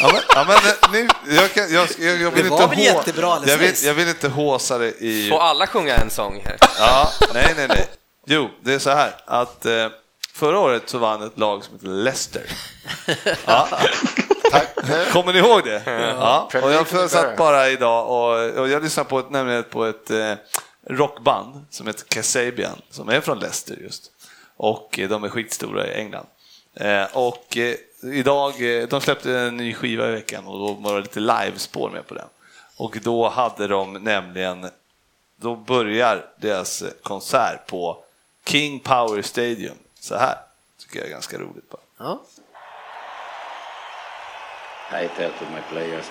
[0.00, 0.56] Ja, men, ja, men
[0.92, 3.94] nu, jag, kan, jag, jag, jag vill Det var inte väl jättebra jag vill, jag
[3.94, 5.28] vill inte håsa det i...
[5.30, 6.56] Får alla sjunga en sång här?
[6.78, 7.86] Ja, nej, nej, nej.
[8.26, 9.72] Jo, det är så här att eh,
[10.34, 12.42] förra året så vann ett lag som heter Leicester.
[13.46, 13.68] Ja.
[15.12, 15.82] Kommer ni ihåg det?
[15.86, 16.50] Ja.
[16.62, 20.34] Och jag satt bara idag och, och jag lyssnade på ett, nämligen på ett eh,
[20.86, 24.10] rockband som heter Kasabian som är från Leicester just.
[24.56, 26.26] Och eh, de är skitstora i England.
[26.74, 30.94] Eh, och eh, idag, eh, de släppte en ny skiva i veckan och då var
[30.94, 32.28] det lite livespår med på den.
[32.76, 34.70] Och då hade de nämligen
[35.36, 38.04] då börjar deras eh, konsert på
[38.46, 39.76] King Power Stadium.
[40.00, 40.36] Så här
[40.78, 41.70] tycker jag är ganska roligt.
[41.70, 41.80] Bara.
[41.98, 42.22] Ja.
[44.92, 46.10] I tell to my players,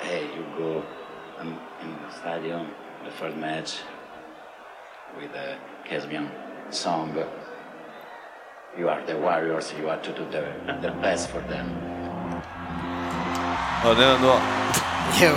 [0.00, 0.82] hey, you go
[1.38, 2.66] um, in the stadium,
[3.04, 3.78] the first match
[5.16, 5.56] with the
[5.88, 6.28] Kesbian
[6.70, 7.16] song.
[8.76, 10.42] You are the warriors, you have to do the,
[10.82, 11.66] the best for them.
[13.84, 14.34] Ja, det, är ändå,
[15.20, 15.32] Jo.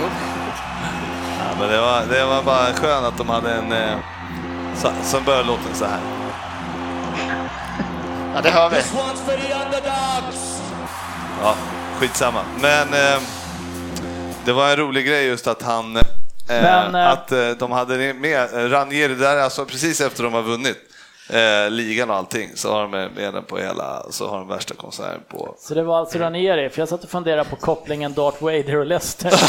[1.38, 3.72] ja, men det, var, det var bara skönt att de hade en...
[3.72, 3.98] Eh,
[4.74, 6.00] så, som börjar låten så här.
[8.34, 8.76] Ja, det hör vi.
[11.42, 11.54] Ja,
[12.02, 12.44] skitsamma.
[12.60, 13.20] Men eh,
[14.44, 15.96] det var en rolig grej just att han...
[15.96, 16.02] Eh,
[16.48, 20.78] Men, eh, att eh, de hade med Ranieri där, alltså precis efter de har vunnit
[21.32, 24.74] eh, ligan och allting, så har de med den på hela, så har de värsta
[24.74, 28.42] konserten på Så det var alltså Ranieri, för jag satt och funderade på kopplingen Darth
[28.44, 29.32] Vader och Leicester.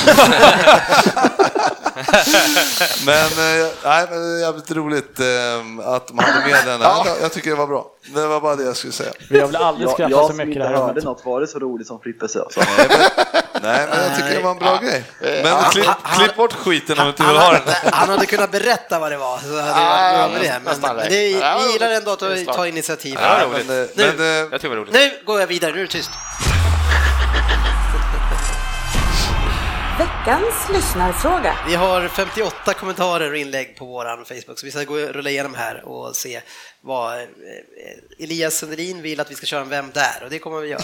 [3.06, 6.82] Men, eh, nej, men det är jävligt roligt eh, att de hade med den.
[6.82, 7.06] Ja.
[7.22, 7.91] Jag tycker det var bra.
[8.13, 9.12] Det var bara det jag skulle säga.
[9.30, 11.04] Jag vill aldrig Jag, skratta jag så som mycket inte det här hörde rummet.
[11.04, 12.48] något, var det så roligt som Frippe sa?
[13.63, 15.04] Nej, men, jag tycker det var en bra grej.
[15.43, 15.86] Men klipp,
[16.17, 17.62] klipp bort skiten om du inte vill ha den.
[17.93, 19.38] Han hade kunnat berätta vad det var.
[19.38, 20.60] Så hade Ja, jag det.
[20.65, 23.17] Men, men det, vi gillar ändå att Det tar initiativ.
[23.21, 24.04] Ja, men, Nu.
[24.04, 24.93] eh, Jag tycker det var roligt.
[24.93, 26.10] Nu går jag vidare, nu är det tyst.
[30.25, 31.55] Veckans lyssnarfråga.
[31.67, 35.29] Vi har 58 kommentarer och inlägg på vår Facebook, så vi ska gå och rulla
[35.29, 36.41] igenom här och se
[36.81, 37.25] vad eh,
[38.19, 40.21] Elias Sundelin vill att vi ska köra en Vem där?
[40.23, 40.81] Och det kommer vi göra.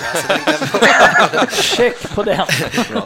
[1.32, 1.48] Den.
[1.52, 2.48] Check på den.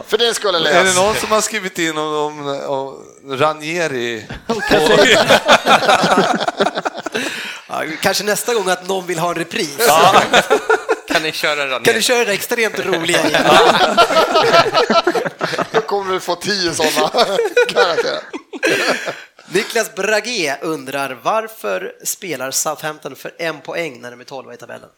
[0.06, 3.04] För din skull är det någon som har skrivit in om, om, om
[3.36, 4.26] Ranieri?
[7.68, 9.88] ja, kanske nästa gång att någon vill ha en repris.
[11.08, 13.20] Kan ni köra den Kan du köra det extremt roliga
[15.94, 17.08] kommer vi få tio sådana
[17.68, 18.22] karaktärer.
[19.54, 24.88] Niklas Brage undrar varför spelar Southampton för en poäng när de är 12 i tabellen?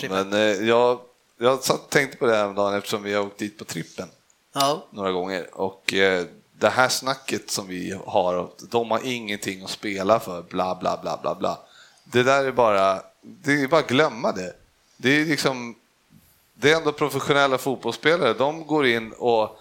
[0.08, 1.00] Men eh, jag,
[1.38, 4.08] jag satt tänkte på det här dagen eftersom vi har åkt dit på trippen
[4.52, 5.46] Ja, några gånger.
[5.52, 6.26] Och eh,
[6.58, 11.18] det här snacket som vi har, de har ingenting att spela för, bla bla bla
[11.22, 11.58] bla bla.
[12.04, 14.52] Det där är bara, det är bara att glömma det.
[14.96, 15.74] Det är liksom,
[16.64, 19.58] det är ändå professionella fotbollsspelare, de går in och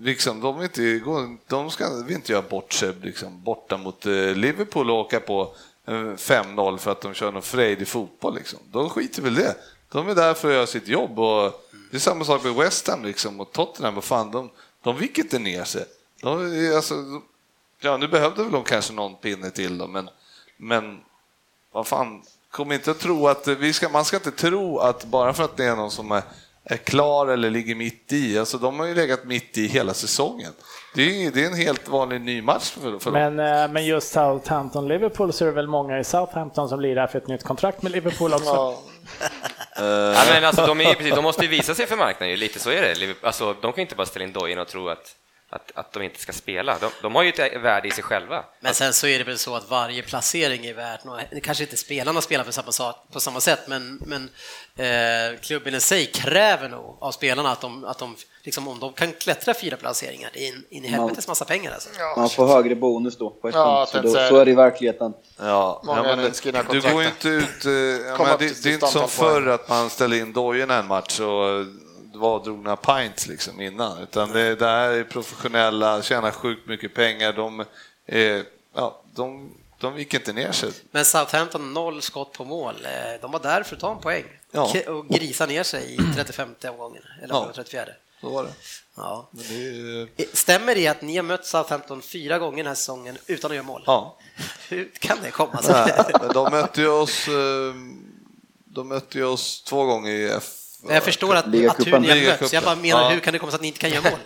[0.00, 4.12] liksom, de, vill inte, de ska vill inte göra bort sig liksom, borta mot eh,
[4.12, 5.54] Liverpool och åka på
[5.86, 8.34] eh, 5-0 för att de kör någon frejdig fotboll.
[8.34, 8.58] Liksom.
[8.70, 9.56] De skiter väl i det.
[9.88, 11.18] De är där för att göra sitt jobb.
[11.18, 13.94] Och det är samma sak med West Ham liksom, och Tottenham.
[13.94, 14.50] Vad fan, de,
[14.82, 15.84] de viker inte ner sig.
[16.22, 16.30] De,
[16.76, 16.94] alltså,
[17.80, 20.08] ja, nu behövde väl de kanske någon pinne till då, men,
[20.56, 21.00] men
[21.72, 25.32] vad fan, kom inte att tro att vi ska, man ska inte tro att bara
[25.32, 26.22] för att det är någon som är,
[26.64, 30.52] är klar eller ligger mitt i, alltså de har ju legat mitt i hela säsongen.
[30.94, 33.36] Det är, det är en helt vanlig ny match för, för dem.
[33.36, 37.18] Men, eh, men just Southampton-Liverpool så är det väl många i Southampton som lirar för
[37.18, 38.44] ett nytt kontrakt med Liverpool också.
[38.46, 38.78] Ja.
[39.76, 42.36] Ja, men alltså, de, är, de måste ju visa sig för marknaden, ju.
[42.36, 43.14] lite så är det.
[43.22, 45.14] Alltså, de kan ju inte bara ställa in dojorna och tro att,
[45.52, 46.78] att, att de inte ska spela.
[46.80, 48.44] De, de har ju ett värde i sig själva.
[48.60, 51.20] Men sen så är det väl så att varje placering är värt något.
[51.42, 54.30] Kanske inte spelarna spelar för samma på samma sätt, men, men
[54.76, 58.92] eh, klubben i sig kräver nog av spelarna att de, att de liksom, om de
[58.92, 61.88] kan klättra fyra placeringar, det är in, in i helvetes massa pengar alltså.
[62.16, 65.12] Man får högre bonus då på ett Ja, så, då, så är det i verkligheten.
[65.38, 67.44] Ja, Många ja, men du går ju inte ut...
[67.44, 71.20] upp till det, det är inte som förr att man ställer in dojorna en match
[71.20, 71.66] och
[72.22, 76.66] det var drog några pints liksom innan, utan det, det här är professionella, tjänar sjukt
[76.66, 77.64] mycket pengar, de,
[78.06, 80.72] är, ja, de, de gick inte ner sig.
[80.90, 82.74] Men Southampton, noll skott på mål.
[82.84, 84.72] Eh, De var där för att ta en poäng Ja.
[84.88, 87.50] Och grisa ner sig i 35 omgången, eller Ja.
[87.54, 87.84] 34.
[88.20, 88.50] Så var det.
[88.96, 89.28] Ja.
[89.30, 93.50] Det Eh, Stämmer det att ni har mött Southampton fyra gånger den här säsongen utan
[93.50, 93.82] att göra mål?
[93.86, 94.16] ja.
[94.68, 95.92] Hur kan det komma sig?
[96.34, 97.74] De mötte oss, eh,
[98.64, 100.30] de mötte oss två gånger i
[100.84, 100.90] F...
[100.90, 102.48] Jag förstår att, att ni har mötts, Ligacupen.
[102.52, 103.08] jag bara menar Ja.
[103.08, 104.18] hur kan det komma sig att ni inte kan göra mål?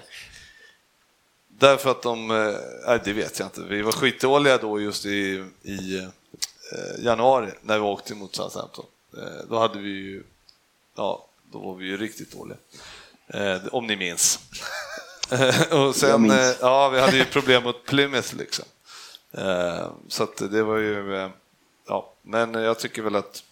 [1.58, 2.54] Därför att de, eh,
[2.86, 7.78] nej det vet jag inte, vi var skitdåliga då just i, i eh, januari när
[7.78, 8.84] vi åkte mot Southampton.
[9.16, 10.22] Eh, då hade vi ju,
[10.96, 12.58] ja, då var vi ju riktigt dåliga.
[13.28, 14.40] Eh, om ni minns.
[15.70, 16.56] och sen, minns.
[16.60, 18.64] ja, vi hade ju problem mot Plymouth liksom.
[20.08, 21.30] Så att det var ju,
[21.88, 23.42] ja, men jag tycker väl att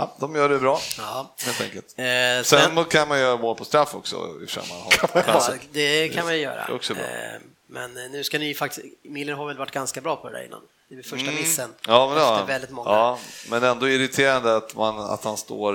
[0.00, 1.34] ja, de gör det bra, Ja.
[1.46, 1.94] helt enkelt.
[1.98, 6.08] Eh, Sen Sven- kan man göra mål på straff också ifall man har Ja, det
[6.08, 6.74] kan man ju göra.
[6.74, 7.02] Också bra.
[7.04, 10.28] Eh, Men eh, nu ska ni ju faktiskt, Miller har väl varit ganska bra på
[10.28, 10.60] det där innan.
[10.88, 11.76] Det är första missen Mm.
[11.86, 12.44] Ja, men, efter ja.
[12.44, 12.90] väldigt många.
[12.90, 13.18] ja,
[13.50, 15.74] men ändå irriterande att, man, att han står...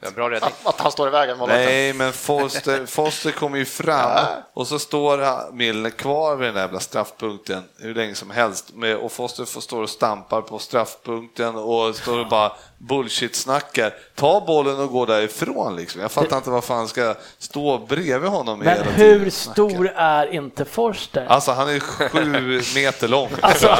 [0.00, 0.50] Ja, bra räddning.
[0.64, 1.38] Att, att han står i vägen.
[1.46, 6.54] Nej, men Foster, Foster kommer ju fram och så står han- Milner kvar vid den
[6.54, 11.56] där jävla straffpunkten hur länge som helst och Foster får stå och stampar på straffpunkten
[11.56, 13.92] och står och bara bullshit-snackar.
[14.14, 16.00] Ta bollen och gå därifrån liksom.
[16.00, 20.34] Jag fattar inte varför han ska stå bredvid honom Men hela hur och stor är
[20.34, 21.26] inte Forster?
[21.28, 23.28] Alltså han är sju meter lång.
[23.40, 23.76] Alltså,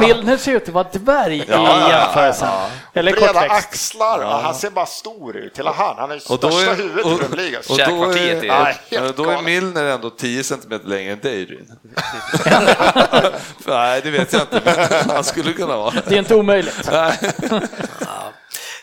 [0.00, 2.48] Milner ser ut att vara dvärg i Ja, ja, jämförelsen.
[2.48, 2.68] ja.
[2.92, 3.50] Eller Breda kortväxt.
[3.66, 4.40] axlar, ja.
[4.44, 5.58] han ser bara stor ut.
[5.58, 7.56] Hela han, han är Och då största är, huvudet i och, Premier League.
[7.56, 7.72] alltså.
[7.72, 9.42] och då är, är- Nej, helt och då är.
[9.42, 11.72] Milner ändå 10 cm längre än dig Ryn.
[13.66, 15.94] Nej, det vet jag inte, men han skulle kunna vara.
[16.08, 16.90] Det är inte omöjligt.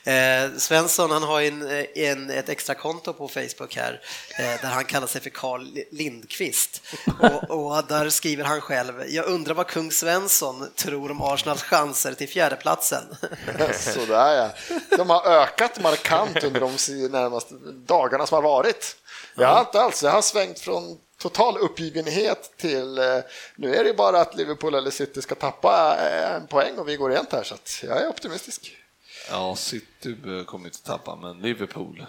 [0.03, 4.01] Eh, Svensson han har en, en, ett extra konto på Facebook här
[4.39, 6.81] eh, där han kallar sig för Carl Lindqvist.
[7.19, 12.13] Och, och där skriver han själv, jag undrar vad kung Svensson tror om Arsenals chanser
[12.13, 13.03] till fjärdeplatsen.
[13.73, 14.77] Sådär ja.
[14.97, 16.71] De har ökat markant under de
[17.09, 17.53] närmaste
[17.87, 18.95] dagarna som har varit.
[19.35, 23.17] Jag har inte alls, jag har svängt från total uppgivenhet till eh,
[23.55, 26.95] nu är det bara att Liverpool eller City ska tappa eh, en poäng och vi
[26.95, 28.71] går rent här så jag är optimistisk.
[29.29, 32.05] Ja, City eh, kommer inte tappa, men Liverpool.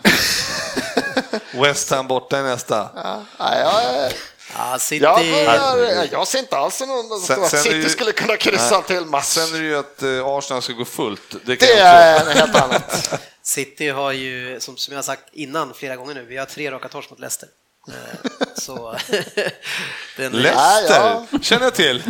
[1.62, 2.90] West Ham borta i nästa.
[2.94, 4.12] Ja, nej, jag,
[4.56, 5.04] Ja, City...
[5.04, 5.16] jag,
[5.76, 8.82] börjar, jag ser inte alls någon Sen- att City ju- skulle kunna kryssa Nej.
[8.86, 9.24] till match.
[9.24, 11.36] Sen är det ju att eh, Arsenal ska gå fullt.
[11.44, 13.20] Det, kan Det är helt annat.
[13.42, 16.70] City har ju, som, som jag har sagt innan flera gånger nu, vi har tre
[16.70, 17.48] raka torsk mot Leicester.
[17.88, 17.94] Eh,
[18.58, 18.96] Så...
[20.16, 22.02] den, Leicester, känner jag till.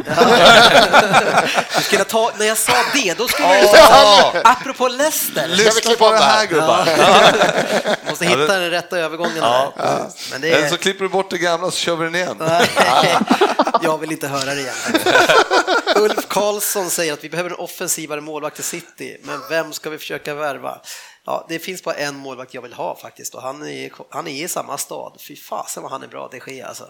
[1.82, 5.48] Skulle ta, när jag sa det, då skulle jag säga apropå Leicester.
[5.48, 6.88] Lyssna på det här gubbar.
[8.11, 9.72] Måste hitta den rätta övergången Ja.
[9.76, 10.06] där.
[10.30, 10.70] Men det Eller är...
[10.70, 12.37] så klipper du bort det gamla så kör vi den igen.
[12.38, 12.68] Nej,
[13.82, 14.74] jag vill inte höra det igen.
[15.96, 19.98] Ulf Karlsson säger att vi behöver en offensivare målvakt i City, men vem ska vi
[19.98, 20.78] försöka värva?
[21.24, 24.44] Ja, det finns bara en målvakt jag vill ha faktiskt och han är, han är
[24.44, 25.20] i samma stad.
[25.28, 26.88] Fy fasen vad han är bra, det sker alltså.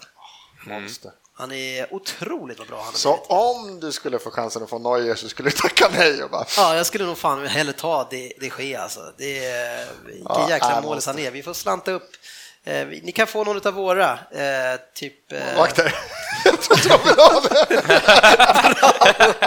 [0.66, 1.10] Monster.
[1.34, 2.98] Han är otroligt vad bra han är.
[2.98, 6.30] Så om du skulle få chansen att få Neuer så skulle du tacka nej och
[6.30, 9.00] bara Ja, jag skulle nog fan hellre ta det, det sker alltså.
[9.18, 11.30] Det är, vilken Ja, jäkla målis han är.
[11.30, 12.10] Vi får slanta upp.
[12.64, 15.33] Eh, ni kan få någon av våra, eh, typ...
[15.33, 15.94] Eh, vakter.
[16.44, 17.68] Jag tror inte de vill ha det.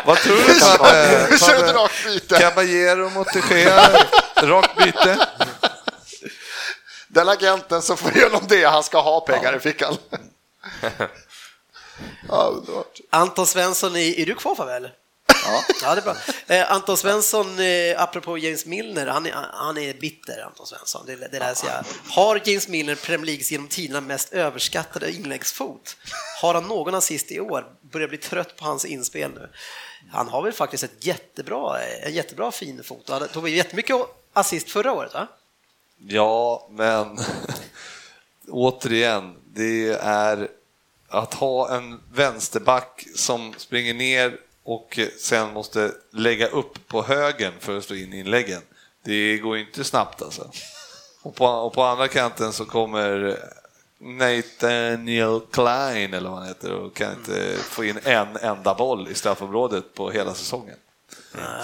[0.05, 0.53] Vad tror du?
[0.53, 1.27] Fabbe?
[1.31, 2.39] Vi kör ett rakt byte.
[2.39, 3.89] Caballero mot De Gea,
[4.35, 5.27] rakt byte.
[7.07, 9.97] Den agenten som får igenom det, han ska ha pengar i fickan.
[12.29, 12.99] Ja, underbart.
[13.09, 14.89] Anton Svensson, är, är du kvar Favel?
[15.45, 15.63] Ja.
[15.81, 16.15] ja, det är bra.
[16.47, 21.05] Eh, Anton Svensson, eh, apropå James Milner, han är, han är bitter, Anton Svensson.
[21.05, 21.83] Det, det läser jag.
[22.13, 25.97] Har James Milner Premier Leagues genom tiderna mest överskattade inläggsfot?
[26.41, 27.65] Har han någon assist i år?
[27.81, 29.49] Börjar bli trött på hans inspel nu.
[30.11, 33.09] Han har väl faktiskt ett jättebra, en jättebra fin fot.
[33.09, 33.95] Han tog jättemycket
[34.33, 35.27] assist förra året, va?
[35.97, 37.17] Ja, men
[38.49, 40.47] återigen, det är
[41.07, 47.77] att ha en vänsterback som springer ner och sen måste lägga upp på högen för
[47.77, 48.61] att slå in inläggen.
[49.03, 50.51] det går inte snabbt alltså.
[51.21, 53.39] Och på, och på andra kanten så kommer
[53.97, 59.13] Nathaniel Klein eller vad han heter och kan inte få in en enda boll i
[59.13, 60.77] straffområdet på hela säsongen.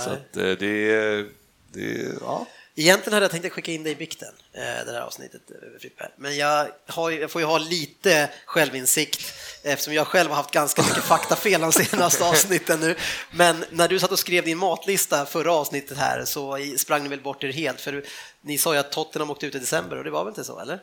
[0.04, 1.26] Så att eh, det
[1.74, 2.48] det ja.
[2.82, 6.12] Egentligen hade jag tänkt skicka in dig i bikten, eh, det här avsnittet, eh, Frippe.
[6.18, 10.82] Men jag, har, jag får ju ha lite självinsikt eftersom jag själv har haft ganska
[10.82, 12.96] mycket faktafel de senaste avsnitten nu.
[13.32, 17.22] Men när du satt och skrev din matlista förra avsnittet här så sprang ni väl
[17.22, 17.82] bort er helt?
[17.82, 18.04] För
[18.42, 20.60] ni sa ju att Tottenham åkte ut i december och det var väl inte så,
[20.60, 20.80] eller?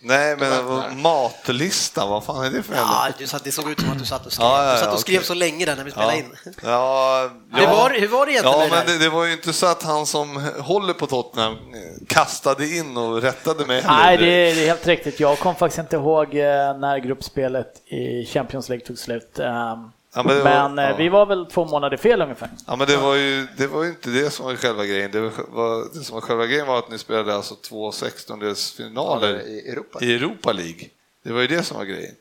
[0.00, 3.92] Nej, men matlistan, vad fan är det för Ja, du satt, det såg ut som
[3.92, 4.46] att du satt och skrev.
[4.46, 6.36] Ja, ja, du satt och ja, skrev så länge där när vi spelade in.
[6.62, 7.70] Ja, Hur ja.
[7.70, 9.82] var, hur var det egentligen Ja, det men det, det var ju inte så att
[9.82, 13.84] han som håller på Tottenham eh, kastade in och rättade mig.
[13.86, 15.20] Nej, det är, det är helt riktigt.
[15.20, 19.38] Jag kom faktiskt inte ihåg eh, när gruppspelet i Champions League tog slut.
[19.38, 20.96] Ehm, Ja, men var- men eh, ja.
[20.96, 22.48] vi var väl två månader fel ungefär.
[22.66, 25.10] Ja, men det var ju det var inte det som var själva grejen.
[25.10, 29.68] Det, var, det som var själva grejen var att ni spelade alltså två sextondelsfinaler i
[29.72, 29.98] Europa.
[30.02, 30.88] i Europa League.
[31.24, 32.14] Det var ju det som var grejen.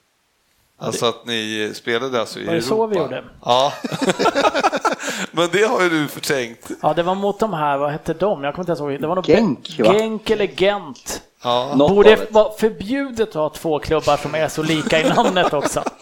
[0.77, 2.67] Alltså att ni spelade alltså i Var det Europa.
[2.75, 3.23] så vi gjorde?
[3.45, 3.73] Ja.
[5.31, 6.69] men det har ju du förträngt.
[6.81, 8.43] Ja, det var mot de här, vad hette de?
[8.43, 9.01] Jag kommer inte ens ihåg.
[9.01, 9.93] Det var nog Genk, va?
[9.93, 11.21] Genk eller Gent.
[11.43, 11.75] Ja.
[11.77, 12.31] Borde det.
[12.31, 15.83] vara förbjudet att ha två klubbar som är så lika i namnet också.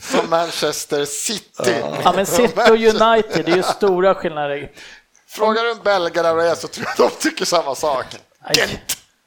[0.00, 1.74] Som Manchester City.
[2.04, 4.70] Ja, men City och United, det är ju stora skillnader.
[5.28, 8.06] Frågar du en belgare vad det är så tror jag de tycker samma sak.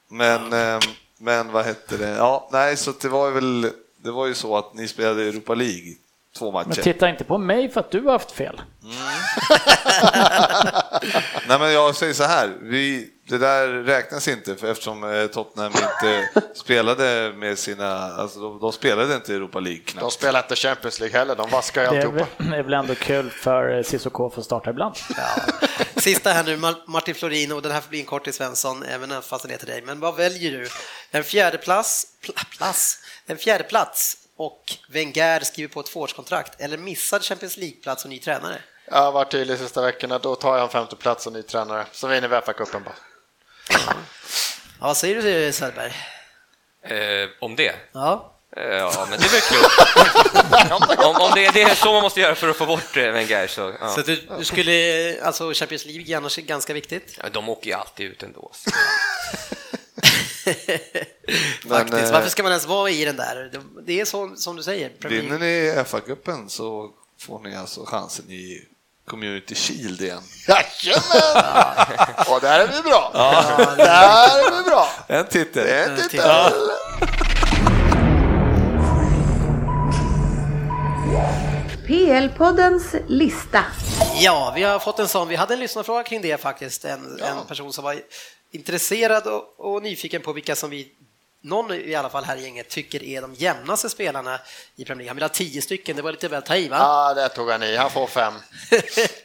[0.08, 0.80] Men, eh,
[1.18, 2.08] men vad hette det?
[2.08, 3.70] Ja, nej, så det var ju väl
[4.04, 5.94] det var ju så att ni spelade Europa League
[6.38, 6.82] två Men matcher.
[6.82, 8.60] titta inte på mig för att du har haft fel.
[11.48, 15.72] Nej, men jag säger så här, vi, det där räknas inte för eftersom eh, Tottenham
[15.72, 20.12] inte spelade med sina, alltså de, de spelade inte i Europa League De knappt.
[20.12, 22.26] spelar inte Champions League heller, de vaskar ju Det är, alltihopa.
[22.38, 24.94] väl, det är väl ändå kul för eh, Cissoko att få starta ibland.
[25.96, 28.82] Sista här nu, Mar- Martin Florin och den här får bli en kort till Svensson,
[28.82, 29.82] även fast den är till dig.
[29.86, 30.68] Men vad väljer du?
[31.10, 36.78] En fjärde plats, pl- plats, en fjärde plats och Wenger skriver på ett tvåårskontrakt eller
[36.78, 38.56] missad Champions League-plats och ny tränare?
[38.90, 41.42] Jag har varit tydlig de sista veckorna, då tar jag en femte plats och ny
[41.42, 41.86] tränare.
[41.92, 42.94] Så vinner vi FA-cupen bara.
[43.72, 43.94] Ja,
[44.80, 45.92] vad säger du Söderberg?
[46.84, 47.74] Eh, om det?
[47.92, 48.28] Ja.
[48.56, 49.78] Eh, Ja, men det är väl klokt.
[51.04, 53.10] om, om det är det är så man måste göra för att få bort eh,
[53.10, 53.74] Wenger så...
[53.80, 53.88] Ja.
[53.88, 57.18] Så du, du skulle, alltså Champions League är annars ganska viktigt.
[57.22, 58.50] Ja, de åker ju alltid ut ändå.
[58.54, 58.70] Så.
[61.68, 63.50] Faktiskt, eh, varför ska man ens vara i den där?
[63.86, 64.88] Det- är så som du säger.
[64.88, 68.64] Premier Vinner ni FA-cupen så får ni alltså chansen i
[69.06, 70.22] Community Shield igen.
[70.48, 71.86] Jajamän!
[72.28, 73.10] Och där är vi bra.
[73.76, 74.88] Där är vi bra.
[75.06, 75.66] En titel.
[75.66, 76.10] En titel.
[76.10, 76.52] titel.
[81.86, 83.64] PL-poddens lista.
[84.20, 85.28] Ja, vi har fått en sån.
[85.28, 86.84] Vi hade en lyssnarfråga kring det faktiskt.
[86.84, 87.96] En, en person som var
[88.52, 90.88] intresserad och, och nyfiken på vilka som vi,
[91.42, 94.40] någon i alla fall här i gänget, tycker är de jämnaste spelarna
[94.76, 95.08] i Premier League.
[95.10, 96.76] Han vill ha tio stycken, det var lite väl ta i va?
[96.78, 97.76] Ja, det tog han i.
[97.76, 98.34] Han får fem.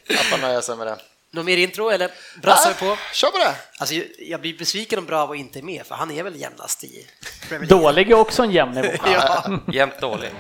[0.08, 0.97] Jag får nöja sig med det.
[1.32, 2.97] Någon mer intro eller brassar vi på?
[3.13, 3.56] Kör på det.
[3.77, 7.08] Alltså, jag blir besviken om Bravo inte är med, för han är väl jämnast i
[7.49, 7.84] Premier League.
[7.84, 8.88] Dålig är också en jämn nivå.
[9.06, 9.60] Ja.
[9.73, 10.32] Jämt dålig.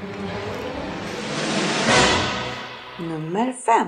[2.99, 3.87] Nummer fem.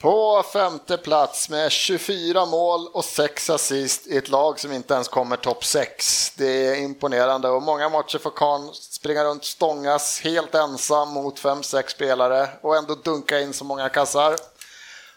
[0.00, 5.08] På femte plats med 24 mål och 6 assist i ett lag som inte ens
[5.08, 6.32] kommer topp 6.
[6.36, 11.88] Det är imponerande och många matcher får Kahn springa runt stångas helt ensam mot 5-6
[11.88, 14.36] spelare och ändå dunka in så många kassar.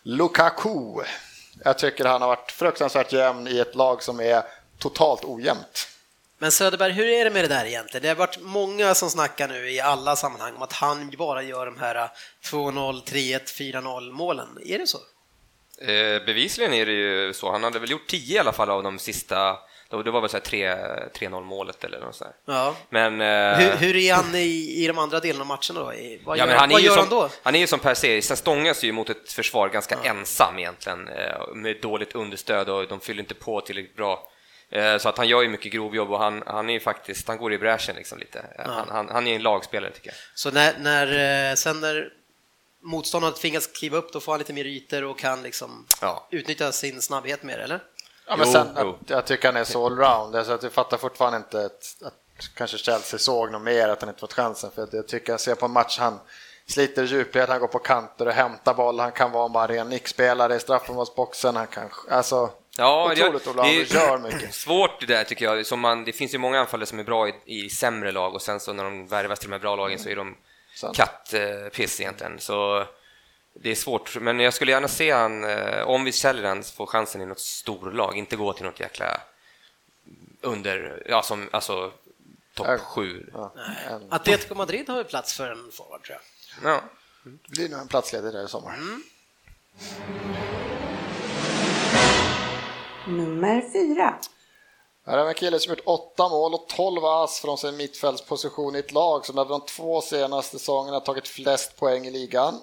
[0.03, 1.03] Lukaku.
[1.63, 4.43] Jag tycker han har varit fruktansvärt jämn i ett lag som är
[4.79, 5.87] totalt ojämnt.
[6.41, 8.01] Men Söderberg, hur är det med det där egentligen?
[8.01, 11.65] Det har varit många som snackar nu i alla sammanhang om att han bara gör
[11.65, 12.09] de här
[12.45, 13.39] 2-0, 3-1,
[13.81, 14.47] 4-0 målen.
[14.65, 14.97] Är det så?
[15.81, 17.51] Eh, bevisligen är det ju så.
[17.51, 19.57] Han hade väl gjort 10 i alla fall av de sista...
[20.03, 20.75] Det var väl så här 3
[21.29, 22.31] 3-0 målet eller något sånt.
[22.45, 22.75] Ja.
[22.89, 23.21] Men...
[23.21, 25.85] eh, Hur, hur är han i, i de andra delarna av matcherna då?
[26.25, 27.29] Vad Ja, gör, han, är vad gör som, han då?
[27.43, 31.07] han är ju som per se, sen stångas ju mot ett försvar ganska ensam egentligen,
[31.07, 34.30] eh, med dåligt understöd och de fyller inte på tillräckligt bra.
[34.71, 37.37] Eh, Så att han gör ju mycket grovjobb och han, han är ju faktiskt, han
[37.37, 38.45] går i bräschen liksom lite.
[38.57, 40.15] Han, han, han är en lagspelare tycker jag.
[40.35, 42.09] Så när, när, eh, sen när
[42.83, 46.27] motståndaren tvingas kliva upp, då får han lite mer ytor och kan liksom Ja.
[46.31, 47.79] utnyttja sin snabbhet mer, eller?
[48.27, 48.97] Ja, men Jo, sen, jo.
[49.03, 52.13] att, jag tycker han är så allround, alltså att jag fattar fortfarande inte att, att
[52.55, 54.71] kanske Chelsea såg något mer, att han inte fått chansen.
[54.75, 56.19] För att jag tycker jag ser på en match, han
[56.67, 60.55] sliter djupled, han går på kanter och hämtar boll, han kan vara en ren nickspelare
[60.55, 64.53] i straffområdesboxen, han kan, alltså Ja, det, otroligt och det gör är mycket.
[64.53, 65.65] svårt det där tycker jag.
[65.65, 68.41] Som man, det finns ju många anfallare som är bra i, i sämre lag och
[68.41, 70.35] sen så när de värvas till de här bra lagen så är de
[70.93, 72.39] kattpiss egentligen.
[72.39, 72.85] Så
[73.53, 76.85] det är svårt, men jag skulle gärna se han, eh, om vi säljer han, få
[76.85, 79.21] chansen i något storlag, inte gå till något jäkla
[80.41, 81.91] under, ja som, alltså
[82.53, 82.77] topp Ja.
[82.77, 83.29] sju.
[83.33, 83.53] Ja,
[83.89, 86.17] en, Atletico Madrid har ju plats för en forward tror
[86.61, 86.73] jag.
[86.73, 86.81] Ja.
[87.23, 88.77] det blir nog en platsledig där i sommar.
[93.07, 93.61] Nummer
[93.95, 94.15] 4.
[95.05, 98.75] Här har vi en kille som gjort åtta mål och 12 ass från sin mittfältsposition
[98.75, 102.59] i ett lag som över de två senaste säsongerna tagit flest poäng i ligan.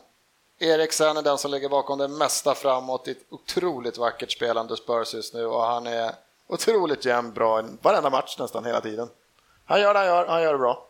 [0.59, 5.15] Eriksen är den som ligger bakom det mesta framåt i ett otroligt vackert spelande Spurs
[5.15, 6.13] just nu och han är
[6.47, 9.09] otroligt jämn bra i varenda match nästan hela tiden.
[9.65, 10.87] Han gör det han gör, han gör det bra.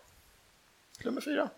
[1.04, 1.48] Nummer fyra.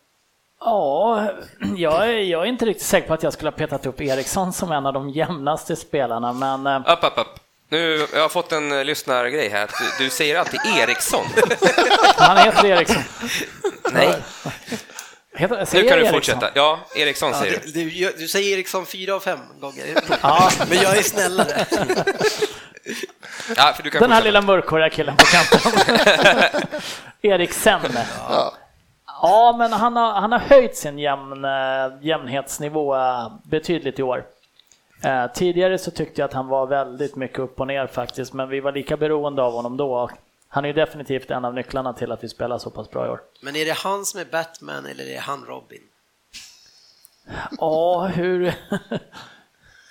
[0.61, 1.30] Ja,
[1.76, 4.53] jag är, jag är inte riktigt säker på att jag skulle ha petat upp Eriksson
[4.53, 7.39] som en av de jämnaste spelarna, men eh, Upp, upp, upp.
[7.71, 11.25] Nu, jag har fått en eh, lyssnargrej här, att du, du säger alltid Eriksson.
[12.16, 13.03] han heter Eriksson.
[13.93, 14.14] Nej,
[15.35, 16.12] Heter, nu kan du Eriksson?
[16.14, 16.51] fortsätta.
[16.55, 17.91] Ja, Eriksson Ja, säger du, du.
[17.91, 19.85] du, du säger Eriksson fyra av fem gånger,
[20.23, 21.66] Ja, men jag är snällare.
[23.57, 24.21] Ja, för du kan den här fortsätta.
[24.25, 25.73] lilla mörkhåriga killen på kanten.
[27.23, 27.81] Eriksen.
[29.07, 31.51] Ja, men han har, han har höjt sin jämn, eh,
[32.07, 34.25] jämnhetsnivå eh, betydligt i år.
[35.03, 38.48] Eh, tidigare så tyckte jag att han var väldigt mycket upp och ner faktiskt, men
[38.48, 40.11] vi var lika beroende av honom då.
[40.48, 43.09] Han är ju definitivt en av nycklarna till att vi spelar så pass bra i
[43.09, 43.20] år.
[43.42, 45.82] Men är det han som är Batman eller är det han Robin?
[47.59, 48.55] Ja, hur...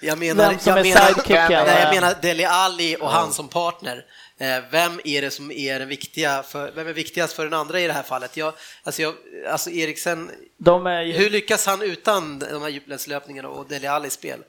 [0.01, 1.66] Jag menar, Vem som jag är menar, sidekicken?
[1.66, 4.05] Nej, jag menar Deli Ali och han som partner.
[4.38, 7.80] Eh, Vem är det som är den viktiga för, vem är viktigast för den andra
[7.80, 8.38] i det här fallet?
[8.38, 8.53] Jag,
[8.84, 9.14] alltså, jag,
[9.49, 10.32] alltså Eriksen,
[10.66, 11.14] ju...
[11.14, 14.39] hur lyckas han utan de här djupledslöpningarna och Deli Alis spel?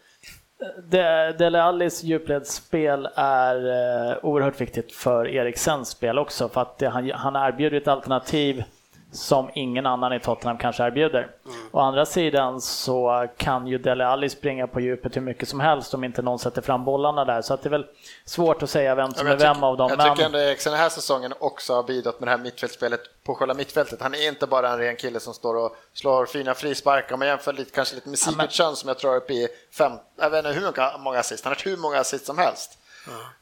[1.38, 7.10] Dele Allis djupledsspel är eh, oerhört viktigt för Eriksens spel också för att det, han,
[7.10, 8.64] han erbjuder ett alternativ
[9.12, 11.30] som ingen annan i Tottenham kanske erbjuder.
[11.70, 15.94] Å andra sidan så kan ju Dele Alli springa på djupet hur mycket som helst
[15.94, 17.42] om inte någon sätter fram bollarna där.
[17.42, 17.86] Så att det är väl
[18.24, 19.88] svårt att säga vem som Ja, är men vem av dem.
[19.90, 23.00] Jag Men tycker ändå Eriksen den här säsongen också har bidragit med det här mittfältspelet
[23.24, 24.02] på själva mittfältet.
[24.02, 27.14] Han är inte bara en ren kille som står och slår fina frisparkar.
[27.14, 29.48] Om man jämför lite, kanske lite med Sigurdsson som jag tror är uppe i
[29.78, 31.44] fem, jag vet inte hur många, assist.
[31.44, 32.78] Han har hur många assist som helst.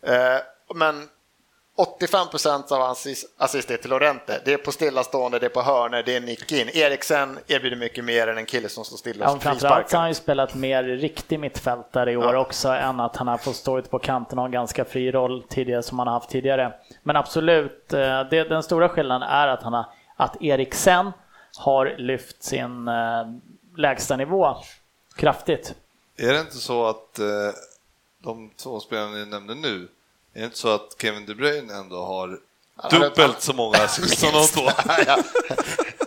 [0.02, 0.14] Eh,
[0.74, 1.08] men
[1.80, 3.06] 85 procent av hans
[3.38, 4.40] assist- är till Lorente.
[4.44, 6.68] Det är på stillastående, det är på hörnor, det är nick in.
[6.68, 10.14] Eriksen erbjuder mycket mer än en kille som står stilla Ja, framförallt har han ju
[10.14, 12.38] spelat mer riktig mittfältare i år Ja.
[12.40, 15.10] också än att han har fått stå ute på kanten och ha en ganska fri
[15.12, 16.72] roll tidigare som han har haft tidigare.
[17.02, 19.84] Men absolut, eh, det, den stora skillnaden är att, han har,
[20.16, 21.12] att Eriksen
[21.58, 22.94] har lyft sin eh,
[23.76, 24.56] lägsta nivå
[25.16, 25.74] kraftigt.
[26.16, 27.26] Är det inte så att eh,
[28.22, 29.88] de två spelarna ni nämnde nu,
[30.34, 32.38] är det inte så att Kevin De Bruyne ändå har
[32.90, 34.70] dubbelt så många assist som de två?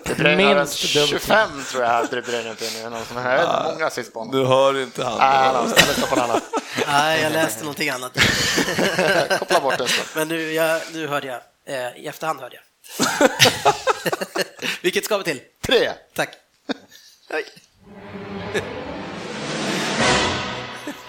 [0.04, 1.24] De Bruyne har Minst en dubbelt.
[1.24, 4.36] 25 tror jag De Bruyne inte är någon som inte, många assist på honom.
[4.36, 5.18] Du hör inte han.
[5.18, 6.44] Nej, han har på något annat.
[6.88, 8.14] Nej, jag läste någonting annat.
[9.40, 10.08] Koppla bort stund.
[10.16, 12.64] Men nu, jag, nu hörde jag, eh, i efterhand hörde jag.
[14.82, 15.42] Vilket ska vi till?
[15.62, 15.92] Tre.
[16.16, 16.30] Tack.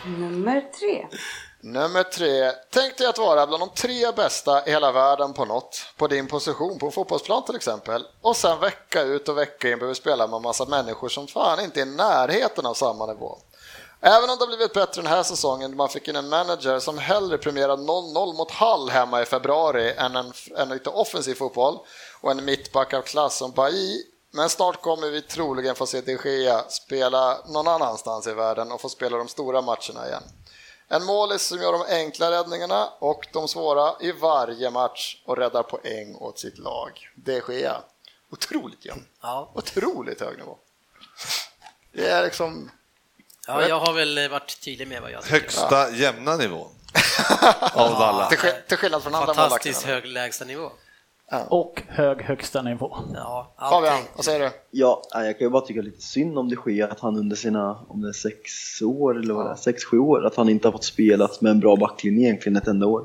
[0.06, 1.06] Nummer 3.
[1.64, 2.52] Nummer tre.
[2.70, 5.82] Tänk dig att vara bland de tre bästa i hela världen på något.
[5.96, 8.06] På din position på en fotbollsplan till exempel.
[8.20, 11.60] Och sen vecka ut och vecka in behöver spela med en massa människor som fan
[11.60, 13.38] inte är i närheten av samma nivå.
[14.00, 16.98] Även om det har blivit bättre den här säsongen man fick in en manager som
[16.98, 21.78] hellre premierar 0-0 mot Hall hemma i februari än en, en lite offensiv fotboll
[22.20, 24.02] och en mittback av klass som Bailly.
[24.32, 28.80] Men snart kommer vi troligen få se De Gea spela någon annanstans i världen och
[28.80, 30.22] få spela de stora matcherna igen.
[30.92, 35.62] En målis som gör de enkla räddningarna och de svåra i varje match och räddar
[35.62, 37.10] poäng åt sitt lag.
[37.14, 37.82] De Gea.
[38.30, 39.04] Otroligt jämn.
[39.20, 39.50] Ja.
[39.54, 40.58] Otroligt hög nivå.
[41.92, 42.70] Det är liksom...
[43.46, 45.34] ja, jag har väl varit tydlig med vad jag tycker.
[45.34, 46.68] Högsta jämna nivån
[47.72, 48.28] av alla.
[48.30, 48.38] Till,
[48.68, 50.08] till skillnad från andra Fantastiskt målvakter.
[50.08, 50.72] hög lägstanivå.
[51.48, 52.96] Och hög högsta nivå.
[53.14, 54.50] Ja, Fabian, vad säger du?
[54.70, 57.36] Ja, nej, jag kan ju bara tycka lite synd om de Gea att han under
[57.36, 60.48] sina, om det är sex år eller vad det är, sex, sju år, att han
[60.48, 63.04] inte har fått spela med en bra backlinje egentligen ett enda år.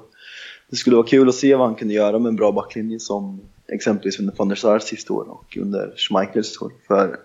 [0.69, 3.41] Det skulle vara kul att se vad han kunde göra med en bra backlinje som
[3.67, 6.71] exempelvis under van der Sars sista år och under Schmeichels år.
[6.87, 7.19] För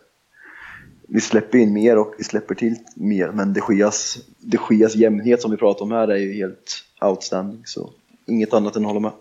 [1.09, 5.43] vi släpper in mer och vi släpper till mer, men de Geas, de Geas jämnhet
[5.43, 7.91] som vi pratar om här är ju helt outstanding, så
[8.27, 9.13] inget annat än att hålla med.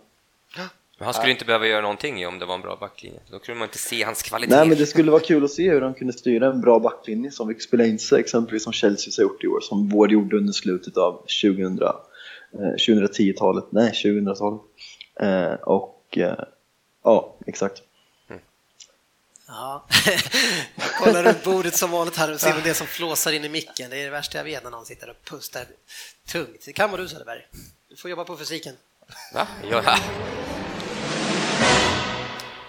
[1.01, 3.19] Men han skulle inte behöva göra någonting om det var en bra backlinje.
[3.31, 4.55] Då kunde man inte se hans kvalitet.
[4.55, 7.31] Nej men det skulle vara kul att se hur han kunde styra en bra backlinje
[7.31, 10.37] som fick spela in sig exempelvis som Chelsea har gjort i år, som Ward gjorde
[10.37, 11.97] under slutet av 2000, eh,
[12.87, 14.61] 2010-talet, nej 2000-talet.
[15.21, 16.39] Eh, och eh,
[17.03, 17.81] ja, exakt.
[19.47, 19.85] Ja.
[20.75, 23.49] Jag kollar runt bordet som vanligt här och ser om det som flåsar in i
[23.49, 23.89] micken.
[23.89, 25.65] Det är det värsta jag vet när någon sitter och pustar
[26.27, 26.65] tungt.
[26.65, 27.47] Det kan vara du Söderberg.
[27.89, 28.75] Du får jobba på fysiken.
[29.33, 29.47] Va?
[29.71, 29.97] Ja.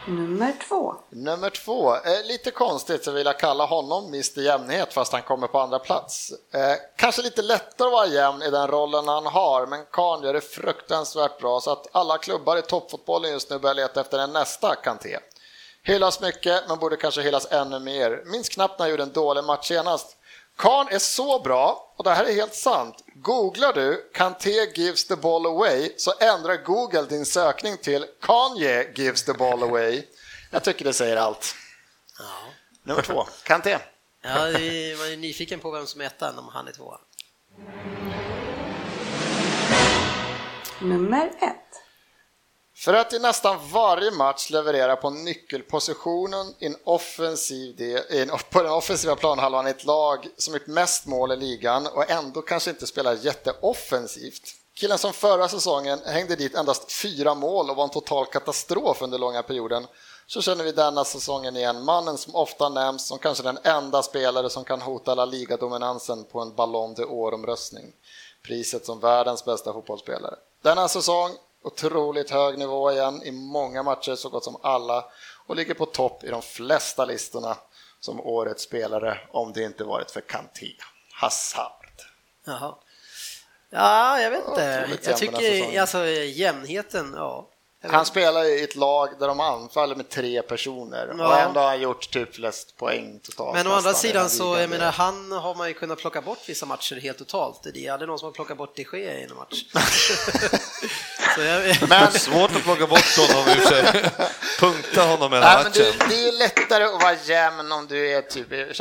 [0.06, 0.94] Nummer två.
[1.10, 5.46] Nummer två, eh, lite konstigt så vill jag kalla honom Mr Jämnhet fast han kommer
[5.46, 6.32] på andra plats.
[6.54, 10.32] Eh, kanske lite lättare att vara jämn i den rollen han har, men Kahn gör
[10.32, 14.32] det fruktansvärt bra så att alla klubbar i toppfotbollen just nu börjar leta efter en
[14.32, 15.18] nästa Kanté.
[15.84, 18.22] Hyllas mycket, men borde kanske hyllas ännu mer.
[18.26, 20.16] Minns knappt när han gjorde en dålig match senast.
[20.56, 23.04] Kahn är så bra, och det här är helt sant.
[23.14, 29.22] Googlar du Kanté gives the ball away så ändrar Google din sökning till Kanye gives
[29.24, 30.02] the ball away.
[30.50, 31.54] Jag tycker det säger allt.
[32.18, 32.24] Ja.
[32.82, 33.78] Nummer två, Kanté.
[34.22, 36.98] Ja, det- man är nyfiken på vem som är ettan om han är tvåa.
[40.80, 41.56] Nummer ett.
[42.84, 48.30] För att i nästan varje match leverera på nyckelpositionen i en offensiv del, i en,
[48.50, 52.42] på den offensiva planhalvan i ett lag som gjort mest mål i ligan och ändå
[52.42, 54.42] kanske inte spelar jätteoffensivt.
[54.74, 59.18] Killen som förra säsongen hängde dit endast fyra mål och var en total katastrof under
[59.18, 59.86] långa perioden
[60.26, 64.50] så känner vi denna säsongen igen mannen som ofta nämns som kanske den enda spelare
[64.50, 67.92] som kan hota La Liga-dominansen på en Ballon d'Or-omröstning.
[68.42, 70.34] Priset som världens bästa fotbollsspelare.
[70.62, 71.30] Denna säsong
[71.62, 75.04] otroligt hög nivå igen i många matcher, så gott som alla
[75.46, 77.56] och ligger på topp i de flesta listorna
[78.00, 80.74] som årets spelare om det inte varit för Kanté.
[81.12, 82.02] Hazard.
[82.44, 82.74] Jaha.
[83.70, 84.98] Ja, jag vet inte.
[85.04, 87.48] Jag tycker alltså jämnheten, ja.
[87.90, 91.38] Han spelar i ett lag där de anfaller med tre personer och Ja.
[91.38, 93.54] ändå har han gjort typ flest poäng totalt.
[93.56, 96.66] Men å andra sidan så, jag menar, han har man ju kunnat plocka bort vissa
[96.66, 97.60] matcher helt totalt.
[97.74, 99.64] Det är aldrig någon som har plockat bort de Gea i en match.
[101.34, 104.10] så jag, Men, Svårt att plocka bort honom i och för sig.
[104.60, 105.84] Punkta honom hela nej, men matchen.
[105.98, 108.76] det, det är lättare att vara jämn om du är typ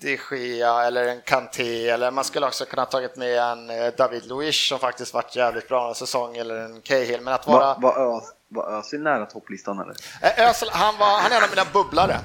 [0.00, 4.26] de Gea eller en Kanté eller man skulle också kunna tagit med en eh, David
[4.26, 7.20] Luiz som faktiskt varit jävligt bra en säsong eller en Cahill.
[7.20, 7.74] Men att vara...
[7.74, 9.94] Var, var, var Özil nära topplistan eller?
[10.22, 12.20] Eh, Özil, han, var, han är en av mina bubblare.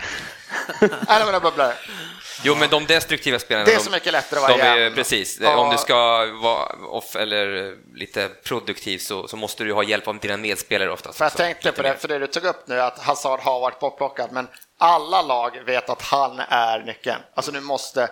[1.07, 1.73] en av mina bubblare.
[2.43, 3.65] Jo, men de destruktiva spelarna...
[3.65, 4.95] Det är de- så mycket lättare att vara är, jämn.
[4.95, 5.57] Precis, Ja.
[5.57, 5.95] om du ska
[6.41, 11.17] vara off eller lite produktiv så, så måste du ha hjälp av dina medspelare oftast.
[11.17, 11.37] För jag också.
[11.37, 11.95] tänkte på det, mer.
[11.95, 14.47] för det du tog upp nu, att Hazard har varit bortplockad, men
[14.81, 17.21] alla lag vet att han är nyckeln.
[17.33, 18.09] Alltså nu måste,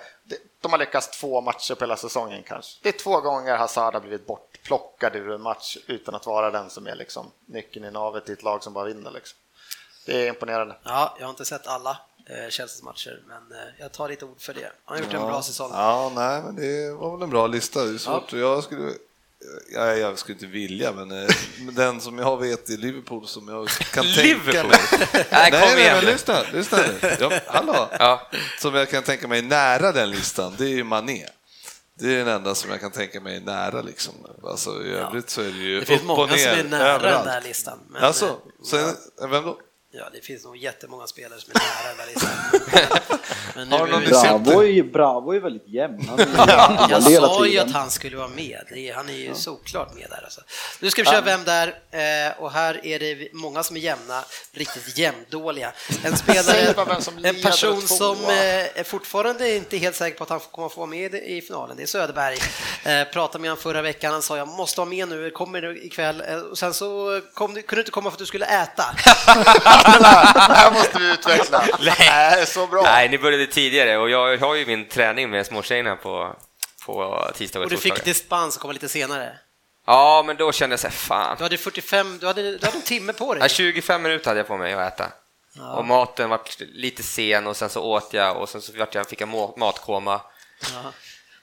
[0.62, 2.80] de har lyckats två matcher på hela säsongen kanske.
[2.84, 6.70] Det är två gånger Hazard har blivit bortplockad ur en match utan att vara den
[6.70, 9.12] som är liksom nyckeln i navet i ett lag som bara vinner.
[9.12, 9.38] Liksom.
[10.06, 10.76] Det är imponerande.
[10.84, 14.42] ja, jag har inte sett alla eh, Chelseas matcher, men eh, jag tar ditt ord
[14.42, 14.72] för det.
[14.86, 15.72] Han har gjort en bra säsong.
[15.74, 17.84] Ja, nej, men det var väl en bra lista.
[17.84, 18.34] Det är svårt.
[18.34, 18.92] Jag skulle...
[19.74, 21.30] Ja, jag skulle inte vilja, men eh,
[21.60, 24.78] men den som jag vet i Liverpool som jag kan tänka mig...
[25.14, 27.16] Nej, Nej, kom nej, men lyssna, lyssna nu.
[27.20, 27.90] Ja, hallå.
[28.00, 28.30] Ja.
[28.60, 31.26] Som jag kan tänka mig nära den listan, det är ju Mané.
[32.00, 34.14] Det är den enda som jag kan tänka mig nära liksom.
[34.44, 36.64] Alltså, I övrigt så är det ju Det finns upp och många ner som är
[36.64, 37.26] nära överallt.
[37.26, 37.80] den där listan.
[37.90, 38.34] Men, alltså, eh,
[38.66, 38.96] sen,
[39.30, 39.60] vem då?
[39.92, 43.20] Ja, det finns nog jättemånga spelare som är nära den där listan.
[43.56, 44.04] Men Har någon?
[44.04, 46.10] Bravo är, Bravo är väldigt jämn.
[46.18, 48.64] Är jag sa ju att han skulle vara med.
[48.72, 50.24] Är, han är ju såklart med där.
[50.24, 50.42] Alltså.
[50.80, 51.68] Nu ska vi köra Vem där?
[51.68, 55.72] Eh, och här är det många som är jämna, riktigt jämndåliga.
[56.04, 56.74] En spelare,
[57.24, 60.80] en person som eh, är fortfarande inte helt säker på att han kommer att få
[60.80, 61.78] vara med i finalen.
[61.78, 62.38] Det är Söderberg.
[62.84, 64.12] Eh, pratade med honom förra veckan.
[64.12, 66.22] Han sa jag måste vara med nu, kommer du ikväll.
[66.52, 68.86] Och sen så kom du, kunde du inte komma för att du skulle äta.
[69.84, 71.64] det här måste vi utveckla.
[71.80, 72.82] Nej, så bra.
[72.82, 76.36] Nej, ni började tidigare och jag har ju min träning med småtjejerna på,
[76.86, 79.38] på tisdagar Och och du fick dispens att komma lite senare.
[79.86, 81.36] Ja, men då kände jag så här, fan.
[81.38, 83.44] Du hade 45, du hade, du hade en timme på dig.
[83.44, 85.12] Ja, 25 minuter hade jag på mig att äta.
[85.76, 89.10] Och maten var lite sen och sen så åt jag och sen så vart jag,
[89.10, 90.22] fick jag matkoma.
[90.74, 90.92] Ja.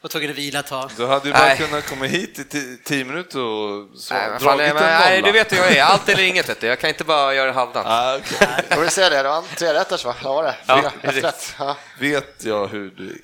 [0.07, 0.90] Och tvungen att vila ett tag.
[0.96, 1.57] Du hade ju bara Nej.
[1.57, 4.84] kunnat komma hit i ti- tio minuter och så, Nej, men fan, nej, en men,
[4.84, 6.66] nej, du vet hur jag är, allt eller inget vet du.
[6.66, 7.86] Jag kan inte bara göra halvdant.
[7.90, 8.48] Ah, okej.
[8.70, 10.14] Får vi se det, det var en trerätters va?
[10.22, 10.54] Var det?
[10.66, 11.24] Ja, Fyra precis.
[11.24, 11.54] rätt.
[11.59, 11.76] Ja.
[12.00, 13.22] Vet jag hur du...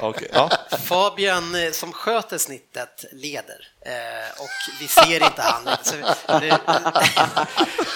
[0.00, 0.50] Okej, ja.
[0.88, 5.76] Fabian eh, som sköter snittet leder eh, och vi ser inte han.
[5.82, 5.94] Så,
[6.40, 6.46] det,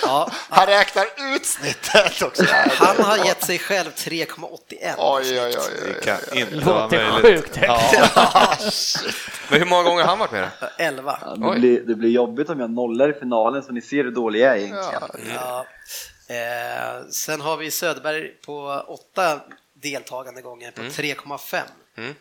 [0.02, 2.44] ja, Han räknar ut snittet också.
[2.70, 4.94] han har gett sig själv 3,81.
[4.98, 5.54] Oj, oj, oj.
[5.84, 6.00] Det oj.
[6.04, 7.42] kan inte vara möjligt.
[7.42, 7.58] sjukt.
[7.62, 7.80] Ja,
[9.48, 10.66] Men hur många gånger har han varit med då?
[10.78, 11.18] 11.
[11.22, 14.10] Ja, det, blir, det blir jobbigt om jag nollar i finalen så ni ser hur
[14.10, 15.34] dålig jag är egentligen.
[15.34, 15.66] Ja.
[16.34, 19.40] Eh, sen har vi Söderberg på åtta
[19.80, 21.62] deltagande gånger på 3,5.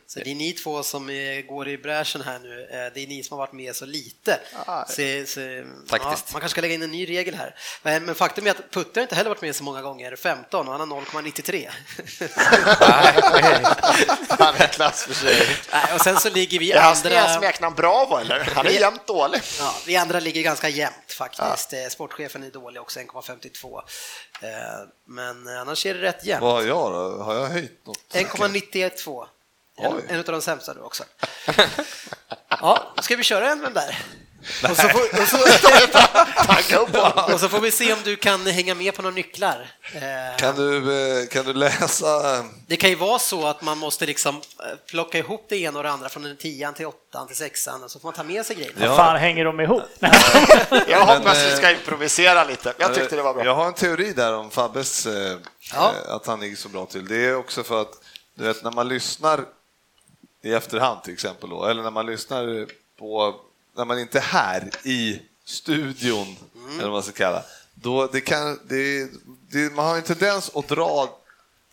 [0.07, 1.07] Så det är ni två som
[1.47, 2.61] går i bräschen här nu.
[2.71, 4.39] Eh, Det är ni som har varit med så lite.
[4.65, 4.93] Ah, Så,
[5.27, 7.55] så, ja, man kanske ska lägga in en ny regel här.
[7.83, 10.67] Men, men faktum är att Putte har inte heller varit med så många gånger, 15
[10.67, 11.69] och han har 0,93.
[14.29, 15.47] Han är klass för sig.
[15.95, 17.37] Och sen så ligger vi Är hans nya andra...
[17.39, 18.39] smeknamn Bravo eller?
[18.39, 19.41] Han är jämt dålig.
[19.59, 21.73] Ja, vi andra ligger ganska jämnt faktiskt.
[21.73, 23.81] Eh, Sportchefen är dålig också, 1,52.
[24.41, 24.49] Eh,
[25.07, 26.41] Men annars är det rätt jämnt.
[26.43, 27.23] Vad har jag då?
[27.23, 28.15] Har jag höjt något?
[28.15, 29.27] 1,912.
[29.79, 30.01] En, Oj.
[30.09, 31.03] en av de sämsta du också.
[32.61, 33.97] Ja, ska vi köra en med den där?
[34.69, 35.37] Och så, får, och, så,
[37.45, 39.71] och får vi se om du kan hänga med på några nycklar.
[39.93, 40.77] Eh, Kan du,
[41.21, 42.45] eh, kan du läsa?
[42.67, 44.41] Det kan ju vara så att man måste liksom eh,
[44.89, 47.91] plocka ihop det ena och det andra från en tian till åttan till sexan och
[47.91, 48.85] så får man ta med sig grejerna.
[48.85, 48.95] Ja.
[48.95, 49.83] Fan, hänger de ihop?
[50.87, 52.73] Jag hoppas vi ska improvisera lite.
[52.77, 53.45] Jag tyckte det var bra.
[53.45, 55.07] Jag har en teori där om Fabbes,
[55.73, 55.93] Ja.
[56.07, 57.07] att han ligger så bra till.
[57.07, 57.91] Det är också för att
[58.35, 59.45] du vet, när man lyssnar
[60.41, 62.67] i efterhand till exempel, då, eller när man lyssnar
[62.99, 63.35] på,
[63.77, 66.35] när man inte är här i studion,
[66.73, 69.09] eller vad man ska kalla då det kan, det,
[69.51, 71.19] det, man har en tendens att dra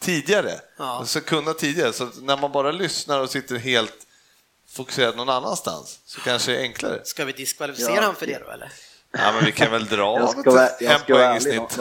[0.00, 0.84] tidigare, Ja.
[0.98, 4.06] alltså kunna tidigare, så när man bara lyssnar och sitter helt
[4.68, 7.00] fokuserad någon annanstans så kanske det är enklare.
[7.04, 8.02] Ska vi diskvalificera Ja.
[8.02, 8.72] han för det då eller?
[9.12, 11.78] Ja, men vi kan väl dra Jag ska, jag en ska vara poäng i snitt.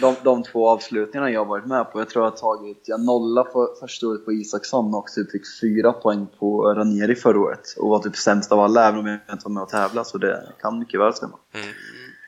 [0.00, 3.44] De, de två avslutningarna jag varit med på, jag tror jag har tagit, jag nolla
[3.44, 7.88] för första året på Isaksson och typ fick fyra poäng på Ranieri förra året och
[7.88, 10.52] var typ sämst av alla även om jag inte var med och tävla så det
[10.60, 11.38] kan mycket väl stämma.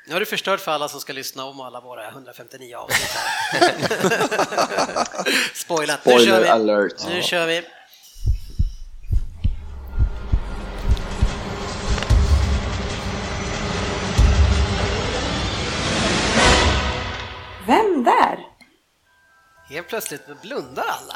[0.09, 3.17] Nu har du förstört för alla som ska lyssna om alla våra 159 avsnitt.
[5.55, 6.01] Spoilat.
[6.07, 6.49] Nu kör Spoiler vi.
[6.49, 6.95] alert!
[7.09, 7.63] Nu kör vi.
[17.67, 18.39] Vem där?
[19.69, 21.15] Helt plötsligt blundar alla.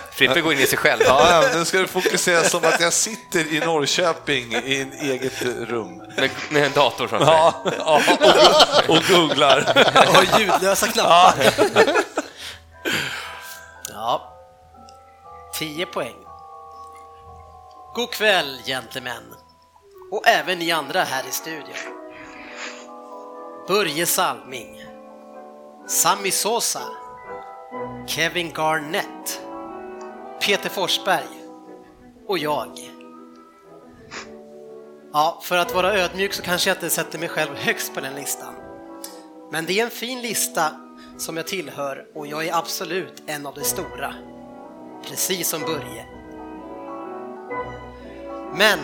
[0.12, 1.00] Frippe går in i sig själv.
[1.06, 5.42] Ja, ja, nu ska du fokusera som att jag sitter i Norrköping i en eget
[5.42, 5.96] rum.
[6.16, 8.00] Med, med en dator framför Ja, ja
[8.88, 9.86] och, och googlar.
[10.18, 11.34] Och ljudlösa knappar.
[13.92, 14.34] Ja.
[15.58, 16.16] 10 poäng.
[17.94, 19.34] God kväll, gentlemän.
[20.12, 22.03] Och även ni andra här i studion.
[23.68, 24.84] Börje Salming.
[25.86, 26.82] Sami Sosa.
[28.06, 29.40] Kevin Garnett.
[30.46, 31.28] Peter Forsberg.
[32.28, 32.78] Och jag.
[35.12, 38.14] Ja, för att vara ödmjuk så kanske jag inte sätter mig själv högst på den
[38.14, 38.54] listan.
[39.52, 40.70] Men det är en fin lista
[41.18, 44.14] som jag tillhör och jag är absolut en av de stora.
[45.08, 46.06] Precis som Börje.
[48.54, 48.78] Men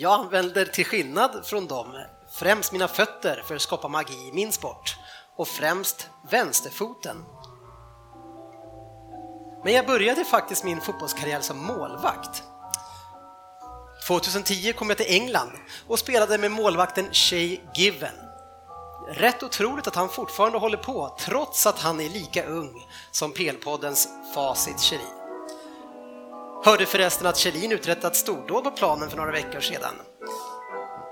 [0.00, 4.52] jag använder till skillnad från dem främst mina fötter för att skapa magi i min
[4.52, 4.96] sport
[5.36, 7.24] och främst vänsterfoten.
[9.64, 12.42] Men jag började faktiskt min fotbollskarriär som målvakt.
[14.06, 15.52] 2010 kom jag till England
[15.86, 18.14] och spelade med målvakten Shay Given.
[19.08, 24.08] Rätt otroligt att han fortfarande håller på trots att han är lika ung som PL-poddens
[24.34, 25.19] Facit Kjellin.
[26.64, 29.94] Hörde förresten att Kjellin uträttat stordåd på planen för några veckor sedan.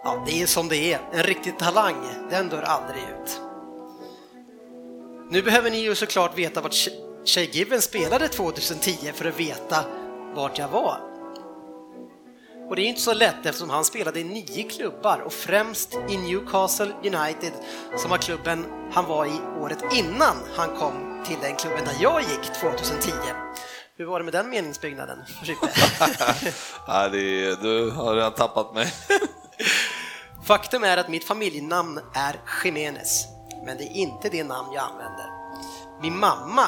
[0.05, 1.01] Ja, det är som det är.
[1.13, 1.97] En riktig talang,
[2.31, 3.41] den dör aldrig ut.
[5.31, 9.85] Nu behöver ni ju såklart veta vart Sh- Shay Given spelade 2010 för att veta
[10.35, 11.01] vart jag var.
[12.69, 16.17] Och det är inte så lätt eftersom han spelade i nio klubbar och främst i
[16.17, 17.53] Newcastle United
[17.97, 22.21] som var klubben han var i året innan han kom till den klubben där jag
[22.21, 23.11] gick 2010.
[23.99, 25.19] Hur var det med den meningsbyggnaden?
[27.13, 28.93] Det du har redan tappat mig.
[30.45, 33.27] Faktum är att mitt familjenamn är Jiménez,
[33.65, 35.27] men det är inte det namn jag använder.
[36.03, 36.65] Min mamma,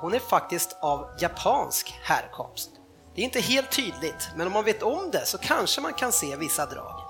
[0.00, 2.70] hon är faktiskt av japansk härkomst.
[3.14, 6.12] Det är inte helt tydligt, men om man vet om det så kanske man kan
[6.12, 7.00] se vissa drag.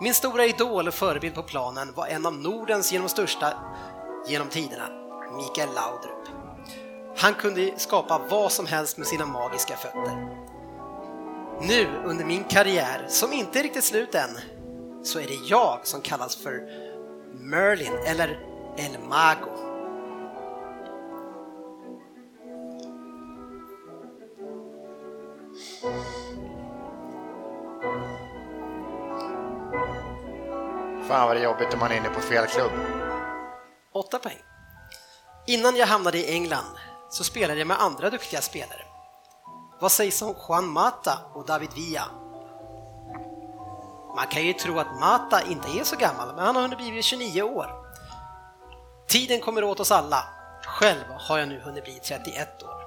[0.00, 3.52] Min stora idol och förebild på planen var en av Nordens genom största
[4.28, 4.88] genom tiderna,
[5.36, 6.37] Mikael Laudrup.
[7.20, 10.28] Han kunde skapa vad som helst med sina magiska fötter.
[11.60, 14.38] Nu under min karriär, som inte är riktigt slut än,
[15.02, 16.52] så är det jag som kallas för
[17.34, 18.28] Merlin eller
[18.76, 19.68] El Mago.
[31.08, 32.72] Fan vad det är jobbigt om man är inne på fel klubb.
[33.92, 34.38] 8 poäng.
[35.46, 36.66] Innan jag hamnade i England
[37.10, 38.82] så spelade jag med andra duktiga spelare.
[39.80, 42.04] Vad sägs om Juan Mata och David Villa?
[44.16, 47.02] Man kan ju tro att Mata inte är så gammal, men han har hunnit bli
[47.02, 47.66] 29 år.
[49.06, 50.24] Tiden kommer åt oss alla.
[50.66, 52.78] Själv har jag nu hunnit bli 31 år.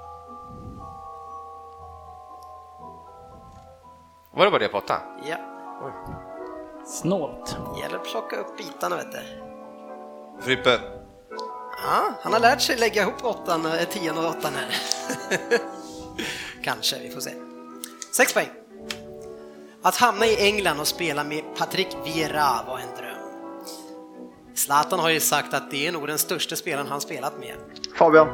[4.34, 5.02] Var det bara det på åtta?
[5.24, 5.38] Ja,
[6.86, 7.58] Snålt.
[7.82, 9.20] gäller att plocka upp bitarna vet du.
[10.42, 10.80] Frippe,
[11.84, 14.76] Ja, han har lärt sig lägga ihop åttan, eh, tian och åttan här.
[16.64, 17.34] Kanske, vi får se.
[18.12, 18.50] Sex poäng.
[19.84, 23.12] Att hamna i England och spela med Patrick Vieira var en dröm.
[24.56, 27.56] Zlatan har ju sagt att det är nog den största spelaren han spelat med.
[27.98, 28.28] Fabian.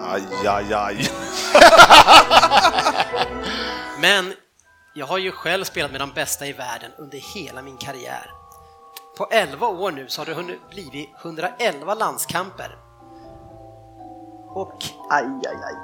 [0.00, 1.10] aj, aj, aj.
[4.00, 4.34] Men
[4.94, 8.37] jag har ju själv spelat med de bästa i världen under hela min karriär.
[9.18, 12.76] På 11 år nu så har det hunnit blivit 111 landskamper.
[14.54, 15.74] Och, Aj, aj, aj.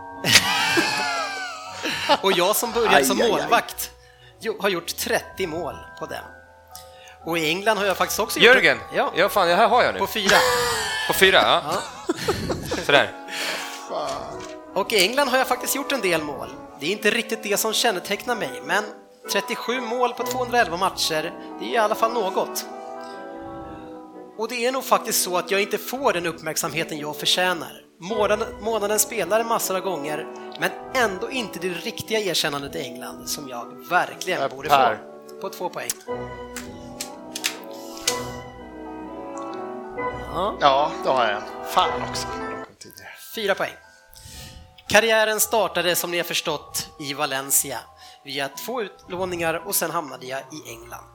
[2.22, 3.30] och jag som började Aj, som aj, aj.
[3.30, 3.90] målvakt
[4.40, 6.24] jo- har gjort 30 mål på den.
[7.24, 8.78] Och i England har jag faktiskt också gjort Jörgen!
[8.94, 10.00] Ja, ja fan, det här har jag nu.
[10.00, 10.36] på fyra.
[11.08, 11.62] På fyra, ja.
[12.86, 13.12] Sådär.
[14.74, 16.48] Och i England har jag faktiskt gjort en del mål.
[16.80, 18.84] Det är inte riktigt det som kännetecknar mig, men
[19.32, 22.64] 37 mål på 211 matcher, det är i alla fall något.
[24.38, 27.80] Och det är nog faktiskt så att jag inte får den uppmärksamheten jag förtjänar.
[28.00, 30.26] Månaden, månaden spelar massor av gånger,
[30.60, 34.48] men ändå inte det riktiga erkännandet i England som jag verkligen Per.
[34.48, 34.96] borde få.
[35.40, 35.88] På två poäng.
[40.34, 40.56] Ja.
[40.60, 41.42] Ja, då har jag en.
[41.68, 42.26] Fan också.
[43.34, 43.72] Fyra poäng.
[44.88, 47.78] Karriären startade som ni har förstått i Valencia
[48.24, 51.13] via två utlåningar och sen hamnade jag i England.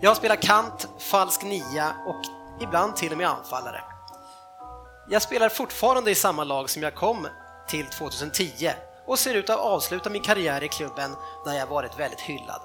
[0.00, 2.22] Jag spelar kant, falsk nia och
[2.60, 3.80] ibland till och med anfallare.
[5.08, 7.26] Jag spelar fortfarande i samma lag som jag kom
[7.68, 8.70] till 2010
[9.06, 11.10] och ser ut att avsluta min karriär i klubben
[11.44, 12.60] där jag varit väldigt hyllad.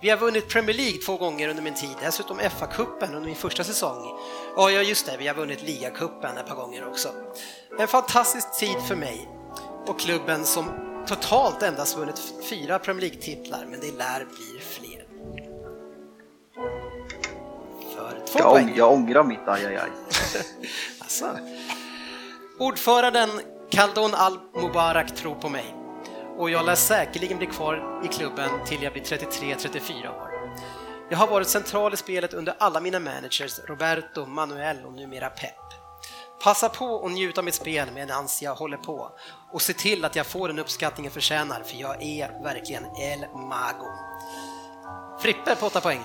[0.00, 3.64] Vi har vunnit Premier League två gånger under min tid, dessutom FA-cupen under min första
[3.64, 4.18] säsong.
[4.56, 7.08] Ja, ja just det, vi har vunnit ligacupen ett par gånger också.
[7.78, 9.28] En fantastisk tid för mig
[9.86, 10.64] och klubben som
[11.06, 14.89] totalt endast vunnit fyra Premier League-titlar, men det lär bli fler.
[18.10, 18.72] För två Jag, poäng.
[18.76, 19.90] jag ångrar mitt aj, aj, aj.
[20.98, 21.38] Alltså.
[22.58, 23.30] Ordföranden
[23.70, 25.74] Khaldun Al-Mubarak tror på mig
[26.38, 30.30] och jag lär säkerligen bli kvar i klubben till jag blir 33-34 år.
[31.10, 35.54] Jag har varit central i spelet under alla mina managers, Roberto, Manuel och numera Pep.
[36.44, 39.10] Passa på och njut av mitt spel medan jag håller på
[39.52, 43.20] och se till att jag får den uppskattning jag förtjänar för jag är verkligen El
[43.34, 43.86] Mago.
[45.20, 46.00] Frippe på 8 poäng.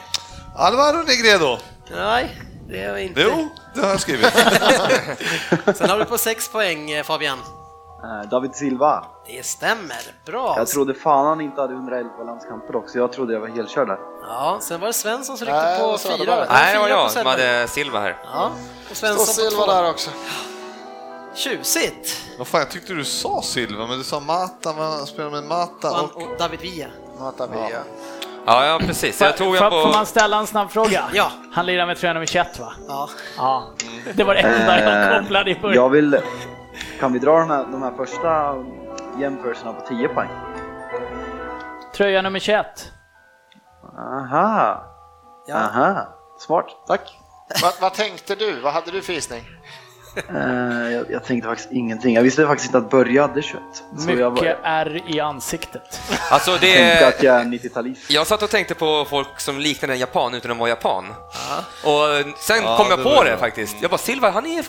[0.58, 1.58] Alvaro Negredo.
[1.92, 3.22] Nej, det är jag inte.
[3.22, 4.34] Jo, det har jag skrivit.
[5.76, 7.40] Sen har du på 6 poäng eh, Fabian.
[8.04, 9.06] Eh, David Silva.
[9.28, 10.54] Det stämmer, bra.
[10.58, 12.98] Jag trodde fan han inte hade 111 landskamper också.
[12.98, 13.98] Jag trodde jag var helkörd där.
[14.22, 16.26] Ja, sen var det Svensson som ryckte på fyra.
[16.36, 16.46] bara?
[16.54, 18.18] Nej, det var jag som hade Silva här.
[18.34, 18.52] Ja,
[18.90, 19.72] och Svensson på Silva två.
[19.72, 20.10] där också.
[21.36, 22.22] Tjusigt!
[22.38, 25.44] Vad fan, jag tyckte du sa Silva, men du sa Mata, men han spelar med
[25.44, 26.16] Mata och...
[26.22, 26.88] och David Villa.
[27.20, 27.70] Mata Villa.
[27.72, 27.78] Ja,
[28.46, 29.22] ja precis.
[29.22, 30.06] Jag tog Får, jag får man på...
[30.06, 31.04] ställa en snabb fråga?
[31.14, 31.32] Ja.
[31.54, 32.74] Han lirar med tröja nummer 21 va?
[32.88, 33.10] Ja.
[33.38, 33.64] Ja.
[34.14, 35.72] Det var det enda jag kopplade i början.
[35.72, 36.20] Eh, Jag vill...
[37.00, 38.56] Kan vi dra de här, de här första
[39.20, 40.30] jämförelserna på 10 poäng?
[41.96, 42.66] Tröja nummer 21.
[43.98, 44.84] Aha,
[45.48, 45.56] Ja.
[45.56, 46.08] aha.
[46.40, 47.20] Smart, tack.
[47.62, 48.60] Vad, vad tänkte du?
[48.62, 49.44] Vad hade du för gissning?
[50.18, 52.16] Eh, jag, jag tänkte faktiskt ingenting.
[52.16, 53.62] Jag visste faktiskt inte att Börje hade 21.
[53.98, 56.02] Så jag, Mycket var, R i ansiktet.
[56.30, 57.08] Alltså tänkte det...
[57.08, 58.02] att jag är 90-talist.
[58.08, 61.06] Jag satt och tänkte på folk som liknade en japan utan att vara japan.
[61.84, 63.38] Och sen Ja, kom jag det på det bra.
[63.38, 63.76] faktiskt.
[63.82, 64.66] Jag bara, Silva, han, är,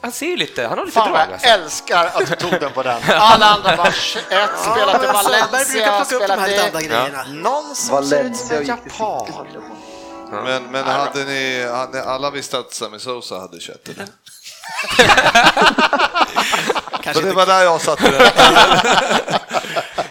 [0.00, 1.48] han ser ju lite, han har lite Fan drag jag alltså.
[1.48, 3.00] älskar att du tog den på den.
[3.08, 4.24] Alla andra bara 21,
[4.58, 6.86] spelat i Valencia, spelat i...
[6.86, 7.24] grejerna.
[7.28, 9.26] Någon som ser ut som Valencia en japan.
[10.44, 11.66] Men, men hade ni,
[12.06, 14.06] alla visste att Sami Sosa hade kött eller?
[17.02, 18.30] Kanske Så det var där jag satte den.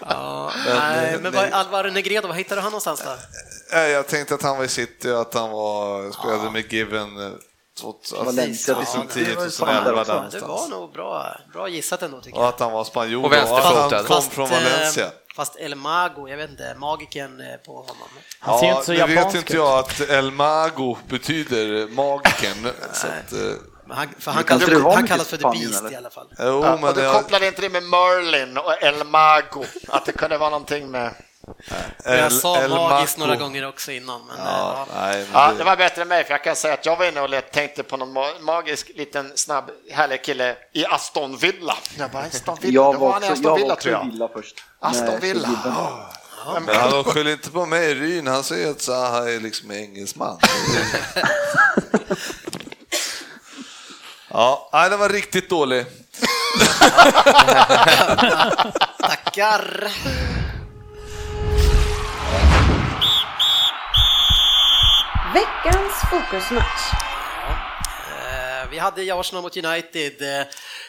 [0.10, 3.78] Ja, nej, men vad, Alvaro Negredo, vad hittade du han någonstans då?
[3.78, 7.32] Jag tänkte att han var i City och att han var, spelade med Given eh,
[7.82, 7.96] två-
[8.26, 10.40] Valencia, alltså, det- 2010, det var ju 2011 fan där.
[10.40, 12.50] Det var nog bra, bra gissat ändå tycker Och jag.
[12.50, 14.04] att han var spanjor Och och att han vänsterfotad.
[14.08, 15.06] kom från Valencia.
[15.06, 17.96] eh, fast El Mago, jag vet inte, magiken eh, på honom.
[18.40, 19.58] Han ser Ja, inte så nu vet japansk inte ut.
[19.58, 22.68] jag att El Mago betyder magiken.
[22.94, 23.40] så att, eh,
[23.90, 25.92] han, för han, kallas, vara han kallas för The Spanien, Beast eller?
[25.92, 26.28] i alla fall.
[26.40, 30.06] jo, Ja, men och du jag, kopplade inte det med Merlin och El Mago, att
[30.06, 31.14] det kunde vara någonting med...
[32.06, 33.28] jag El- sa El magiskt Mago.
[33.28, 34.22] några gånger också innan.
[34.28, 35.02] Men, Ja, ja.
[35.02, 36.96] nej, men Ja, det- det var bättre än mig, för jag kan säga att jag
[36.98, 41.78] var inne och tänkte på någon ma- magisk liten snabb härlig kille i Aston Villa.
[41.98, 43.90] Jag bara, Aston Villa, Jag var var han i också, Aston jag var Villa också
[43.90, 44.08] jag.
[44.08, 44.56] i Villa först.
[44.80, 45.48] Aston Nej, Villa.
[45.50, 45.74] Gibben.
[46.66, 50.40] Men hallå, skyll inte på mig, Ryn, han säger att Zaha är liksom engelsman.
[54.34, 55.86] Ja, nej, den var riktigt dålig.
[59.00, 59.92] Tackar!
[65.34, 66.94] Veckans fokusmatch.
[68.12, 70.22] Eh, Vi hade Arsenal mot United.
[70.40, 70.46] Eh,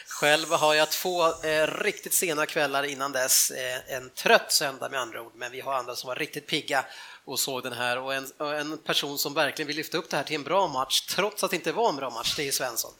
[0.07, 3.51] Själv har jag två eh, riktigt sena kvällar innan dess.
[3.51, 6.85] Eh, en trött söndag med andra ord, men vi har andra som var riktigt pigga
[7.25, 10.23] och såg den här och en, en person som verkligen vill lyfta upp det här
[10.23, 12.91] till en bra match, trots att det inte var en bra match, det är Svensson.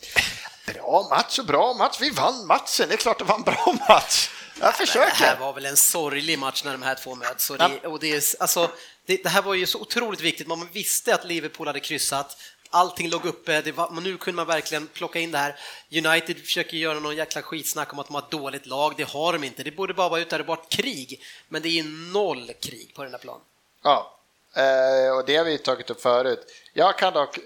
[0.73, 1.97] Bra match och bra match.
[2.01, 2.87] Vi vann matchen.
[2.87, 4.29] Det är klart det var en bra match.
[4.59, 5.39] Jag Det här försöker.
[5.39, 7.49] var väl en sorglig match när de här två möts.
[7.49, 8.71] Och det, och det, är, alltså,
[9.05, 12.37] det, det här var ju så otroligt viktigt, man visste att Liverpool hade kryssat,
[12.69, 15.59] allting låg uppe, det var, nu kunde man verkligen plocka in det här.
[15.91, 19.33] United försöker göra någon jäkla skitsnack om att de har ett dåligt lag, det har
[19.33, 19.63] de inte.
[19.63, 23.41] Det borde bara vara bort krig, men det är noll krig på den här planen.
[23.83, 24.14] Ja,
[24.55, 26.45] eh, och det har vi tagit upp förut.
[26.73, 27.39] Jag kan dock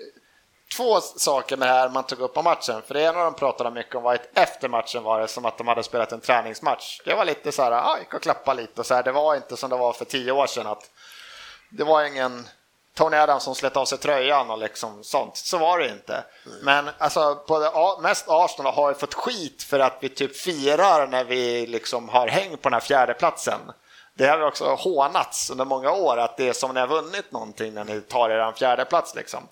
[0.75, 2.81] två saker med det här man tog upp om matchen.
[2.87, 5.57] För det ena de pratade mycket om var att efter matchen var det som att
[5.57, 7.01] de hade spelat en träningsmatch.
[7.05, 9.03] Det var lite så här, ah, gick och klappa lite och så här.
[9.03, 10.89] Det var inte som det var för tio år sedan att
[11.69, 12.47] det var ingen
[12.93, 15.37] Tony Adams som slet av sig tröjan och liksom sånt.
[15.37, 16.23] Så var det inte.
[16.61, 21.07] Men alltså, på ja, mest Arsenal har ju fått skit för att vi typ firar
[21.07, 23.59] när vi liksom har häng på den här fjärde platsen.
[24.19, 27.31] Det har också hånats under många år, att det är som när ni har vunnit
[27.31, 29.47] någonting när ni tar er en fjärde plats liksom.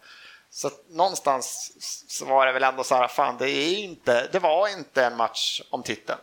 [0.49, 1.71] Så någonstans
[2.09, 5.15] så var det väl ändå så här, fan det är inte, det var inte en
[5.17, 6.19] match om titeln.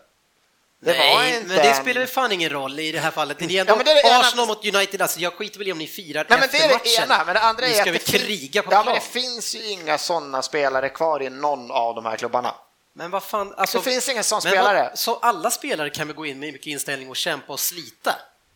[0.82, 3.38] Det Nej, men det en- spelar ju fan ingen roll i det här fallet.
[3.38, 5.68] Det är ändå Ja, det är det ena- Arsenal mot United, alltså jag skiter väl
[5.68, 7.04] i om ni firar Nej, men efter det är det matchen.
[7.04, 8.84] ena, men det andra Nu är ska att vi kriga på ja, plan.
[8.84, 12.54] men det finns ju inga sådana spelare kvar i någon av de här klubbarna.
[12.96, 14.82] Men vad fan, alltså, Det finns ingen sån spelare.
[14.88, 18.14] Vad, så alla spelare kan väl gå in med mycket inställning och kämpa och slita?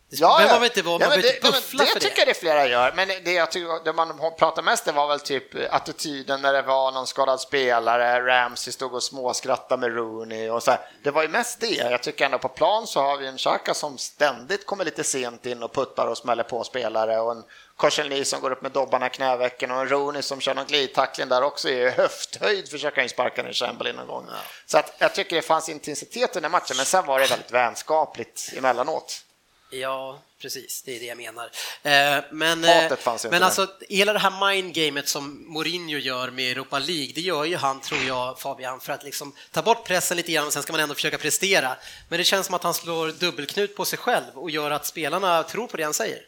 [0.09, 1.89] Det Ja, behöver man väl inte vara, man Ja, det, inte ja, men buffla det
[1.89, 4.95] för tycker jag det flera gör, men det, jag tycker, det man pratar mest om
[4.95, 9.95] var väl typ attityden när det var någon skadad spelare, Ramsey stod och småskrattade med
[9.95, 10.79] Rooney och så här.
[11.03, 11.67] Det var ju mest det.
[11.67, 15.45] Jag tycker ändå på plan så har vi en Xhaka som ständigt kommer lite sent
[15.45, 17.43] in och puttar och smäller på spelare och en
[17.75, 21.29] Korselny som går upp med dobbarna i knävecken och en Rooney som kör någon glidtackling
[21.29, 24.25] där också i höfthöjd försöker han sparka ner Chamberlain någon gång.
[24.65, 27.51] Så att jag tycker det fanns intensitet i den matchen, men sen var det väldigt
[27.51, 29.25] vänskapligt emellanåt.
[29.71, 31.43] Ja, precis, det är det jag menar.
[31.83, 32.91] Eh, men eh,
[33.31, 37.55] men alltså, hela det här mindgamet som Mourinho gör med Europa League, det gör ju
[37.55, 40.73] han, tror jag, Fabian, för att liksom ta bort pressen lite grann och sen ska
[40.73, 41.75] man ändå försöka prestera.
[42.09, 45.43] Men det känns som att han slår dubbelknut på sig själv och gör att spelarna
[45.43, 46.19] tror på det han säger.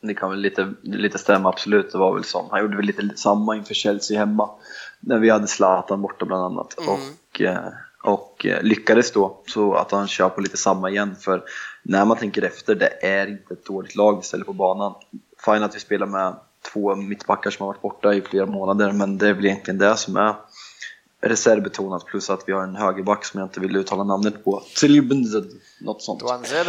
[0.00, 1.92] Det kan väl lite, lite stämma, absolut.
[1.92, 2.48] Det var väl som.
[2.50, 4.50] Han gjorde väl lite samma inför Chelsea hemma.
[5.00, 6.74] När vi hade Zlatan borta bland annat.
[6.74, 7.68] Och, eh,
[8.02, 9.42] och lyckades då.
[9.46, 11.16] Så att han kör på lite samma igen.
[11.20, 11.42] För
[11.88, 14.94] när man tänker efter, det är inte ett dåligt lag vi ställer på banan.
[15.44, 16.34] Fine att vi spelar med
[16.72, 18.92] två mittbackar som har varit borta i flera månader.
[18.92, 20.34] Men det är väl egentligen det som är
[21.20, 22.04] reservbetonat.
[22.06, 24.60] Plus att vi har en högerback som jag inte vill uttala namnet på.
[24.74, 25.44] Tsilibnzd,
[25.80, 26.22] något sånt.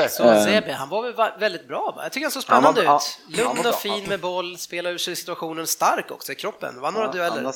[0.09, 0.43] Så Eh.
[0.45, 2.03] Zebe, han var väl väldigt bra, va?
[2.03, 2.87] Jag tycker han såg Han var- spännande ut.
[2.87, 3.69] han var Lugn bra.
[3.71, 7.11] och fin med boll, spelar ur sig situationen, stark också i kroppen, vann några Ja,
[7.13, 7.43] dueller.
[7.43, 7.53] Han,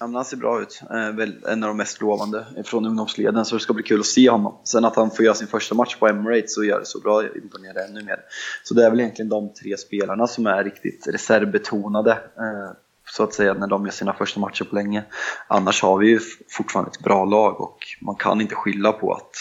[0.00, 0.80] ja, han ser bra ut.
[0.90, 4.06] Eh, väl en av de mest lovande från ungdomsleden, så det ska bli kul att
[4.06, 4.58] se honom.
[4.64, 7.24] Sen att han får göra sin första match på Emirates och gör det så bra
[7.36, 8.20] imponerar ännu mer.
[8.62, 12.76] Så det är väl egentligen de tre spelarna som är riktigt reservbetonade, eh,
[13.10, 15.04] så att säga, när de gör sina första matcher på länge.
[15.48, 19.36] Annars har vi ju fortfarande ett bra lag och man kan inte skylla på att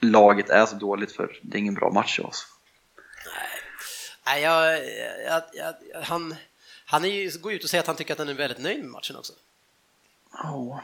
[0.00, 2.46] laget är så dåligt för det är ingen bra match för oss.
[4.26, 4.78] Nej, jag,
[5.26, 6.34] jag, jag, han,
[6.86, 8.78] han är ju, går ut och säger att han tycker att han är väldigt nöjd
[8.78, 9.32] med matchen också.
[10.44, 10.80] Oh.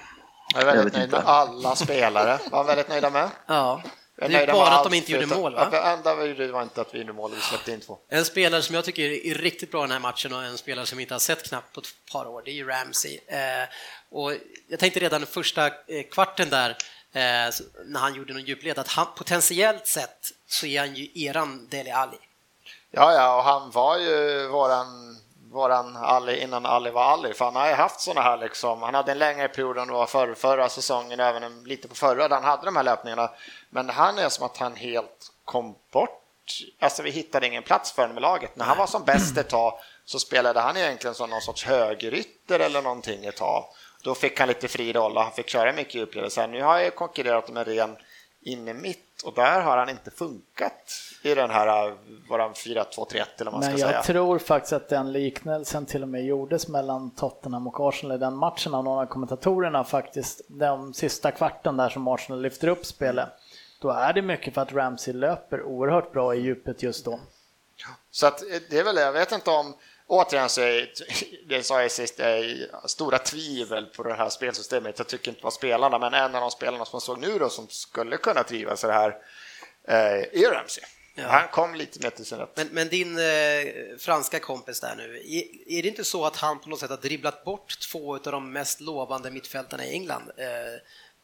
[0.54, 1.16] Jag är Jag väldigt vet nöjd inte.
[1.16, 2.38] med alla spelare.
[2.50, 3.30] Var väldigt nöjda med?
[3.46, 3.82] Ja,
[4.16, 5.68] det Jag är bara att de inte gjorde mål, va?
[5.70, 7.98] Det enda vi gjorde var inte att vi gjorde mål, vi släppte in två.
[8.08, 10.86] En spelare som jag tycker är riktigt bra i den här matchen och en spelare
[10.86, 13.18] som vi inte har sett knappt på ett par år, det är ju Ramsey.
[13.26, 13.68] Eh,
[14.10, 14.32] och
[14.68, 15.72] jag tänkte redan i första eh,
[16.12, 16.70] kvarten där,
[17.12, 17.52] eh,
[17.84, 21.94] när han gjorde någon djupled, att han potentiellt sett så är han ju eran Dele
[21.94, 22.18] Alli.
[22.90, 25.16] Ja, ja, och han var ju våran,
[25.50, 28.94] våran Ali innan Ali var Ali, för han har ju haft såna här liksom, han
[28.94, 32.36] hade en längre period än det var för, förra säsongen, även lite på förra där
[32.36, 33.30] han hade de här löpningarna.
[33.70, 36.20] Men han är som att han helt kom bort,
[36.80, 38.56] alltså vi hittade ingen plats för honom i laget.
[38.56, 42.60] När han var som bäst ett tag så spelade han egentligen som någon sorts högerytter
[42.60, 43.64] eller någonting ett tag.
[44.02, 46.32] Då fick han lite fri roll och han fick köra mycket djupled.
[46.32, 47.96] Så nu har jag ju konkurrerat med ren
[48.42, 51.94] inne mitt och där har han inte funkat i den här äh,
[52.28, 54.02] våran 4-2-3-1 eller vad man Men ska jag säga.
[54.02, 58.36] tror faktiskt att den liknelsen till och med gjordes mellan Tottenham och Arsenal i den
[58.36, 60.40] matchen av några av kommentatorerna faktiskt.
[60.48, 63.28] Den sista kvarten där som Arsenal lyfter upp spelet.
[63.80, 67.20] Då är det mycket för att Ramsey löper oerhört bra i djupet just då.
[68.10, 69.74] Så att eh, det är väl, jag vet inte om,
[70.10, 70.92] återigen så är
[71.48, 74.98] det sa jag sist, jag är stora tvivel på det här spelsystemet.
[74.98, 77.48] Jag tycker inte var spelarna, men en av de spelarna som man såg nu då
[77.48, 79.10] som skulle kunna trivas i det här
[79.88, 80.84] eh, är Ramsey.
[81.14, 81.26] Ja.
[81.26, 82.56] Han kom lite mer till sin rätt.
[82.56, 83.64] Men, men din eh,
[83.98, 86.96] franska kompis där nu, är, är det inte så att han på något sätt har
[86.96, 90.46] dribblat bort två av de mest lovande mittfältarna i England eh,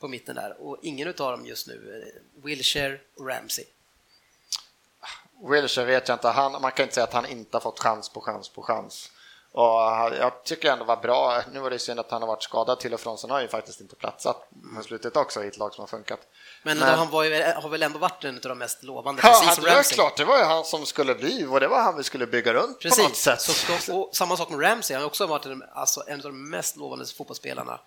[0.00, 3.64] på mitten där och ingen av dem just nu, eh, Wilshire och Ramsey?
[5.50, 8.08] Wilshire vet jag inte, han, man kan inte säga att han inte har fått chans
[8.08, 9.10] på chans på chans.
[9.52, 9.80] Och
[10.20, 11.42] jag tycker ändå var bra.
[11.52, 13.48] Nu var det synd att han har varit skadad till och från, han har ju
[13.48, 16.20] faktiskt inte platsat på slutet också i ett lag som har funkat.
[16.62, 19.54] Men, Men- han ju, har väl ändå varit en av de mest lovande, Ja, precis
[19.54, 19.94] som det Ramsey.
[19.94, 22.52] klart, det var ju han som skulle bli och det var han vi skulle bygga
[22.52, 23.40] runt på något Precis, sätt.
[23.40, 26.50] så, och samma sak med Ramsey, han har också varit en, alltså, en av de
[26.50, 27.80] mest lovande fotbollsspelarna.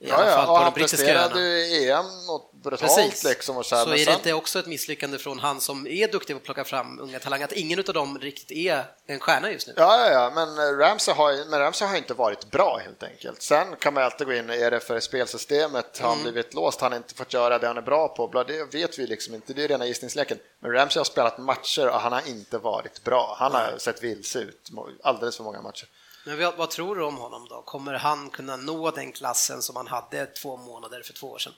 [0.00, 1.50] I ja, alla ja, fall och på de han brittiska presterade öarna.
[1.50, 3.24] i EM något brutalt Precis.
[3.24, 3.56] liksom.
[3.56, 5.86] Och så Så, här, men är det sen- inte också ett misslyckande från han som
[5.86, 9.20] är duktig på att plocka fram unga talanger, att ingen av dem riktigt är en
[9.20, 9.72] stjärna just nu?
[9.76, 13.42] Ja, ja, ja, men Ramsey har, men Ramsey har inte varit bra helt enkelt.
[13.42, 16.32] Sen kan man alltid gå in, är det för spelsystemet, har han Mm.
[16.32, 18.98] blivit låst, han har inte fått göra det han är bra på, bla, det vet
[18.98, 20.38] vi liksom inte, det är rena gissningsleken.
[20.60, 23.36] Men Ramsey har spelat matcher och han har inte varit bra.
[23.38, 24.68] Han har sett vilse ut
[25.02, 25.86] alldeles för många matcher.
[26.24, 27.62] Men vad, vad tror du om honom då?
[27.62, 31.52] Kommer han kunna nå den klassen som han hade två månader för två år sedan?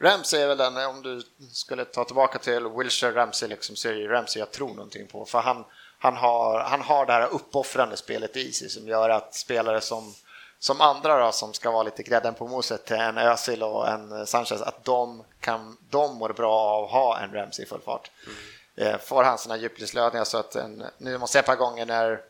[0.00, 3.94] Ramsey är väl den, om du skulle ta tillbaka till Wilshire Ramsey, liksom, så är
[3.94, 5.24] det Ramsey jag tror någonting på.
[5.24, 5.64] För han,
[5.98, 10.14] han, har, han har det här uppoffrande spelet i sig som gör att spelare som,
[10.58, 14.62] som andra då, som ska vara lite grädden på moset en Özil och en Sanchez,
[14.62, 18.10] att de, kan, de mår bra av att ha en Ramsey i full fart.
[18.76, 22.20] Eh, Får han sina djupledslödningar så att en, nu måste jag ett par gånger när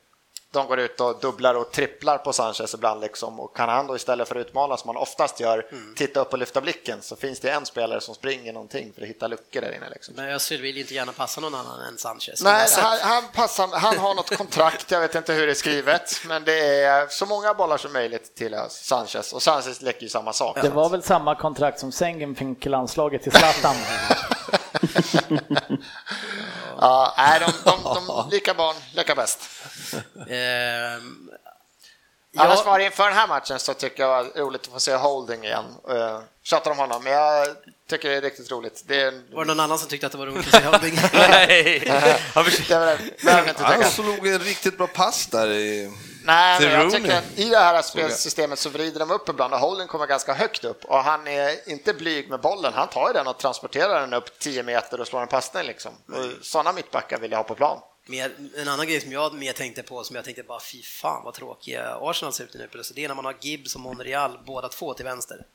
[0.52, 3.96] de går ut och dubblar och tripplar på Sanchez ibland liksom och kan han då
[3.96, 5.94] istället för att utmana som man oftast gör, Mm.
[5.94, 9.08] titta upp och lyfta blicken så finns det en spelare som springer någonting för att
[9.08, 9.88] hitta luckor där inne.
[9.90, 10.14] Liksom.
[10.16, 12.42] Men Özil vill inte gärna passa någon annan än Sanchez.
[12.42, 16.20] Nej, han, han, passar, han har något kontrakt, jag vet inte hur det är skrivet,
[16.26, 20.32] men det är så många bollar som möjligt till Sanchez och Sanchez läcker ju samma
[20.32, 20.58] sak.
[20.62, 23.76] Det var väl samma kontrakt som Sengen fick i landslaget till Zlatan.
[26.82, 29.38] Ja, nej, de, de, de, lika barn, lika bäst.
[30.28, 31.30] Ehm,
[32.36, 34.72] Annars ja, var det inför den här matchen så tycker jag det var roligt att
[34.72, 35.64] få se Holding igen.
[35.90, 37.46] Uh, tjatar om honom, men jag
[37.90, 38.82] tycker det är riktigt roligt.
[38.86, 40.98] Det är, var det någon annan som tyckte att det var roligt att se Holding?
[41.12, 41.88] Nej!
[42.34, 45.92] Han slog en riktigt bra pass där i...
[46.24, 49.60] Nej, men jag tycker att i det här spelsystemet så vrider de upp ibland och
[49.60, 52.72] Holding kommer ganska högt upp och han är inte blyg med bollen.
[52.74, 55.92] Han tar ju den och transporterar den upp 10 meter och slår en passning liksom.
[56.08, 57.78] Och Sådana mittbackar vill jag ha på plan.
[58.06, 61.24] Mer, en annan grej som jag mer tänkte på, som jag tänkte bara fy fan
[61.24, 64.38] vad tråkiga Arsenal ser ut nu plötsligt, det är när man har Gibbs och Monreal
[64.46, 65.46] båda två till vänster.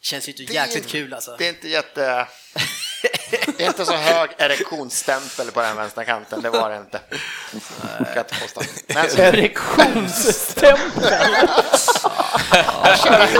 [0.00, 1.36] Känns ju inte jäkligt kul alltså.
[1.38, 2.28] Det är inte jätte...
[3.30, 6.98] Det är inte så hög erektionsstämpel på den vänstra kanten, det var det inte.
[7.98, 8.60] Kan jag inte påstå.
[8.86, 11.18] Men så- Erektionsstämpel!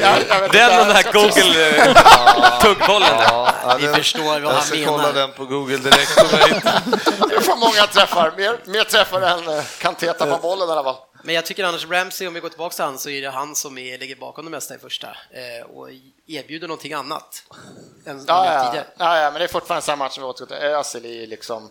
[0.03, 3.25] jag, jag vet Den och den här jag- Google-tuggbollen där.
[3.29, 4.93] Ja, ja, Vi den- förstår vad Jag han ska menar.
[4.93, 6.13] kolla den på Google direkt.
[6.17, 6.83] jag inte-
[7.31, 10.85] Du får många träffar, mer, mer träffar än eh, kan teta på bollen i alla
[10.85, 10.97] fall.
[11.23, 13.57] Men jag tycker annars Ramsey, om vi går tillbaka till han, så är det han
[13.57, 15.89] som är, ligger bakom det mesta i första eh, och
[16.27, 17.45] erbjuder någonting annat
[18.07, 18.87] än Ja, ja, tidigare.
[18.99, 20.65] ja, ja, men det är fortfarande samma match som vi återgår till.
[20.67, 21.71] Özil är liksom...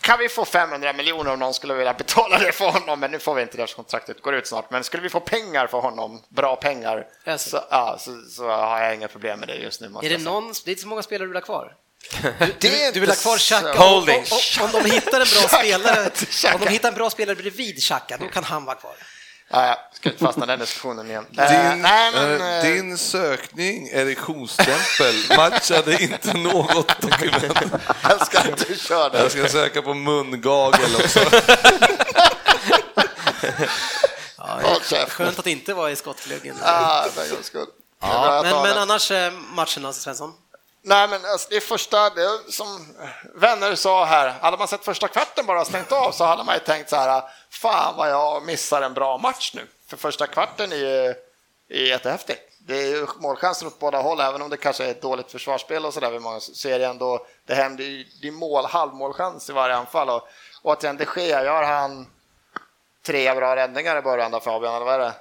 [0.00, 3.18] Kan vi få 500 miljoner om någon skulle vilja betala det för honom, men nu
[3.18, 4.70] får vi inte det eftersom kontraktet går ut snart.
[4.70, 8.94] Men skulle vi få pengar för honom, bra pengar, så, ja, så, så har jag
[8.94, 9.86] inga problem med det just nu.
[10.02, 11.76] Är det någon, det är inte så många spelare du vill ha kvar.
[12.58, 13.78] Det är Du vill ha inte kvar Xhaka.
[13.78, 14.24] Holding.
[14.30, 16.10] Om, om, om de hittar en bra spelare,
[16.54, 18.92] om de hittar en bra spelare bredvid Xhaka, då kan han vara kvar.
[19.50, 21.26] Ja, ja, ska inte fastna i den diskussionen igen.
[21.30, 27.58] Din, Eh, nej, men, eh, eh, din sökning, erektionsstämpel, matchade inte något dokument.
[28.02, 29.18] jag älskar att du kör det.
[29.18, 31.20] Jag ska söka på mungagel också.
[34.88, 35.08] Käften.
[35.08, 36.56] Skönt att inte vara i skottgluggen.
[36.62, 37.06] Ah.
[37.16, 37.32] Ja,
[38.00, 39.12] Jag men, men annars
[39.54, 40.32] matchen, Lasse Svensson?
[40.88, 42.96] Nej, men alltså, det är första, det som
[43.34, 46.60] vänner sa här, hade man sett första kvarten bara stängt av så hade man ju
[46.60, 49.66] tänkt så här, fan vad jag missar en bra match nu.
[49.86, 51.14] För första kvarten är ju
[51.68, 52.36] är jättehäftig.
[52.58, 55.86] Det är ju målchanser åt båda håll, även om det kanske är ett dåligt försvarsspel
[55.86, 59.76] och sådär vid många det ändå, det händer ju, det är mål, halvmålchans i varje
[59.76, 60.28] anfall och
[60.62, 62.06] återigen, de Gea gör han
[63.06, 65.14] tre bra räddningar i början där Fabian, eller vad är det?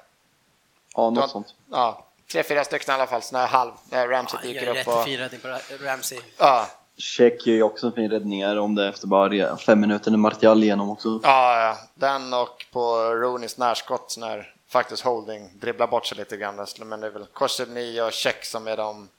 [0.96, 1.56] Ja, något sånt.
[1.72, 4.76] Ja, tre, fyra stycken i alla fall, sådana här halv, när Ramsey Ja, dyker upp.
[4.76, 6.20] rätt Och, fin räddning på Ra- Ramsey.
[6.38, 6.68] ja,
[6.98, 10.18] Check gör ju också en fin räddning om det är efter bara fem minuter när
[10.18, 11.20] Martial igenom också.
[11.24, 16.66] Ja, ja, den och på Rooneys närskott när faktiskt Holding dribblar bort sig lite grann.
[16.80, 19.10] Men det är väl Koscielny och Check som är de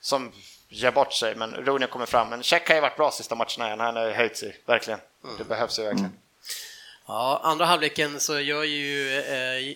[0.00, 0.32] som
[0.68, 1.34] ger bort sig.
[1.34, 2.28] Men Rooney kommer fram.
[2.28, 3.80] Men Check har ju varit bra sista matcherna igen.
[3.80, 5.00] Han har ju höjt sig, verkligen.
[5.38, 6.12] Det behövs ju verkligen.
[7.06, 9.74] Ja, andra halvleken så gör ju eh,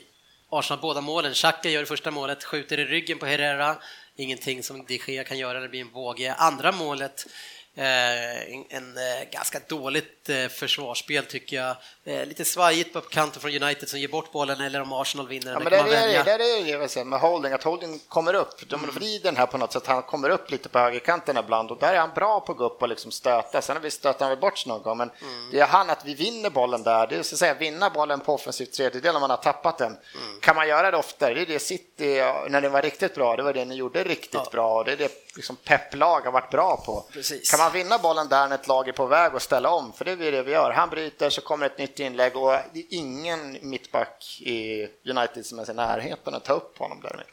[0.53, 1.35] Arsenal båda målen.
[1.35, 3.77] Xhaka gör det första målet, skjuter i ryggen på Herrera.
[4.17, 6.35] Ingenting som de Gea kan göra, det blir en båge.
[6.35, 7.27] Andra målet
[7.75, 11.77] en, en eh, ganska dåligt eh, försvarsspel tycker jag.
[12.05, 15.53] Lite svajigt på kanten från United som ger bort bollen eller om Arsenal vinner.
[15.53, 18.69] Ja, men det, är det, det är det med Holding, att Holding kommer upp.
[18.69, 18.95] De mm.
[18.95, 21.95] vrider den här på något sätt, han kommer upp lite på högerkanten ibland och där
[21.95, 23.63] är han bra på att gå upp och liksom stöta.
[23.63, 25.51] Sen har vi stötat han bort någon gång, men mm.
[25.51, 27.07] det är han att vi vinner bollen där.
[27.07, 29.93] Det är så att säga vinna bollen på offensiv tredjedel om man har tappat den.
[29.93, 30.41] Mm.
[30.41, 31.35] Kan man göra det oftare?
[31.35, 34.41] Det är det City, när det var riktigt bra, det var det ni gjorde riktigt
[34.45, 34.49] ja.
[34.53, 37.05] bra och det är det liksom pepplag har varit bra på.
[37.13, 37.51] Precis.
[37.51, 40.05] Kan man vinna bollen där när ett lag är på väg att ställa om, för
[40.05, 40.71] det är det vi gör.
[40.71, 45.59] Han bryter, så kommer ett nytt inlägg och det är ingen mittback i United som
[45.59, 47.27] är i närheten att ta upp honom därmed.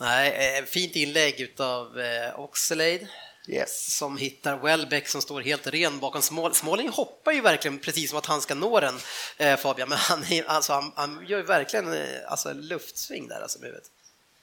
[0.00, 3.08] Nej, eh, fint inlägg utav eh, Oxlade.
[3.50, 3.96] Yes.
[3.96, 6.54] som hittar Welbeck som står helt ren bakom Smål.
[6.54, 8.94] Småling hoppar ju verkligen precis som att han ska nå den,
[9.36, 13.58] eh, Fabian, men han, alltså, han, han gör ju verkligen eh, alltså, luftsving där alltså,
[13.58, 13.90] med huvudet.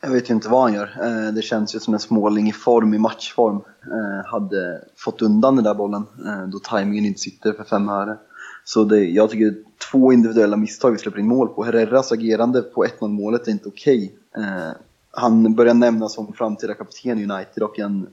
[0.01, 0.97] Jag vet ju inte vad han gör.
[1.01, 3.61] Eh, det känns ju som en småling i form, i matchform.
[3.83, 8.17] Eh, hade fått undan den där bollen eh, då tajmingen inte sitter för fem öre.
[8.63, 11.63] Så det, jag tycker det är två individuella misstag vi släpper in mål på.
[11.63, 14.15] Herreras agerande på 1-0 målet är inte okej.
[14.31, 14.73] Okay.
[15.11, 18.07] Han börjar nämnas som framtida kapten i United och en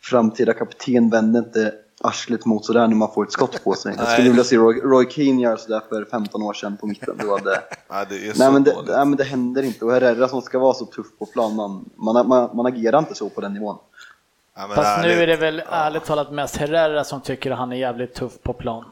[0.00, 3.94] framtida kapten vänder inte arslet mot sådär när man får ett skott på sig.
[3.98, 7.18] Jag skulle vilja se Roy, Roy Keane göra sådär för 15 år sedan på mitten.
[7.22, 7.50] Då hade...
[7.88, 9.84] nej, det är nej, men det, nej, men det händer inte.
[9.84, 13.14] Och Herrera som ska vara så tuff på plan, man, man, man, man agerar inte
[13.14, 13.78] så på den nivån.
[14.56, 15.76] Ja, Fast nu är det väl ja.
[15.76, 18.84] ärligt talat mest Herrera som tycker att han är jävligt tuff på plan.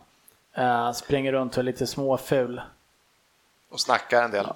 [0.59, 2.61] Uh, springer runt och är lite småful.
[3.71, 4.47] Och snackar en del.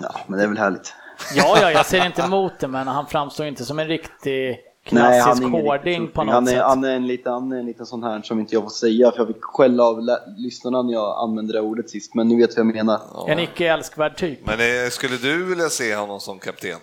[0.00, 0.94] Ja, men det är väl härligt.
[1.34, 5.42] Ja, ja, jag ser inte emot det, men han framstår inte som en riktig klassisk
[5.42, 6.62] hårding på något han är, sätt.
[6.62, 9.10] Han är, en liten, han är en liten sån här som inte jag får säga,
[9.10, 12.56] för jag fick skälla av lyssnarna när jag använde det ordet sist, men nu vet
[12.56, 13.00] vad jag menar.
[13.14, 13.28] Ja.
[13.28, 14.46] En icke älskvärd typ.
[14.46, 16.78] Men eh, skulle du vilja se honom som kapten?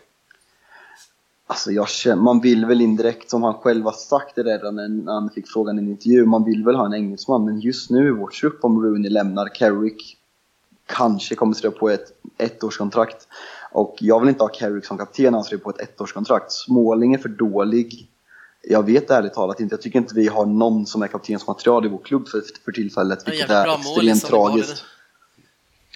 [1.47, 5.13] Alltså jag känner, man vill väl indirekt, som han själv har sagt det redan när
[5.13, 8.07] han fick frågan i en intervju, man vill väl ha en engelsman, men just nu
[8.07, 10.17] i vår trupp, om Rooney lämnar, Carrick
[10.85, 13.27] kanske kommer skriva på ett ettårskontrakt.
[13.73, 16.51] Och jag vill inte ha Carrick som kapten, han skriver på ett ettårskontrakt.
[16.51, 18.09] Småling är för dålig.
[18.61, 21.89] Jag vet ärligt talat inte, jag tycker inte vi har någon som är kaptensmaterial i
[21.89, 24.83] vår klubb för, för tillfället, vilket är extremt tragiskt.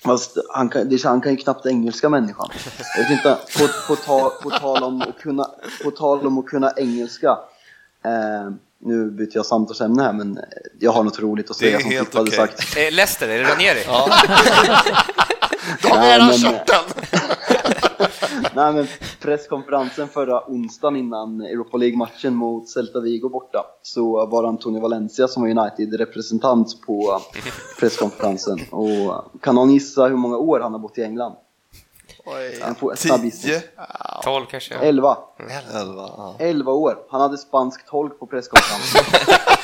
[0.03, 2.49] Fast han kan, det, han kan ju knappt engelska människan.
[2.97, 5.47] Jag vet inte, på, på, ta, på, tal, om att kunna,
[5.83, 7.37] på tal om att kunna engelska.
[8.05, 10.39] Eh, nu byter jag samtalsämne här, men
[10.79, 12.77] jag har något roligt att säga som Filip hade sagt.
[12.77, 13.83] Eh, Leicester, är det Ranieri?
[13.87, 14.09] Ja.
[15.81, 16.71] De är redan köpt
[18.53, 18.87] Nej men
[19.21, 25.43] presskonferensen förra onsdagen innan Europa League-matchen mot Celta Vigo borta så var Antonio Valencia som
[25.43, 27.21] var United-representant på
[27.79, 28.59] presskonferensen.
[28.71, 31.35] Och kan någon gissa hur många år han har bott i England?
[33.41, 33.61] Tio?
[34.23, 34.75] Tolv kanske?
[34.75, 35.17] Elva.
[35.73, 36.35] Elva, ja.
[36.39, 36.97] Elva år.
[37.09, 39.03] Han hade spansk tolk på presskonferensen.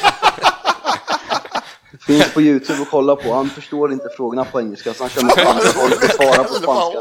[2.08, 3.34] Finns på Youtube och kolla på.
[3.34, 6.54] Han förstår inte frågorna på engelska så han kör med spansk tolk och svarar på
[6.54, 7.00] spanska.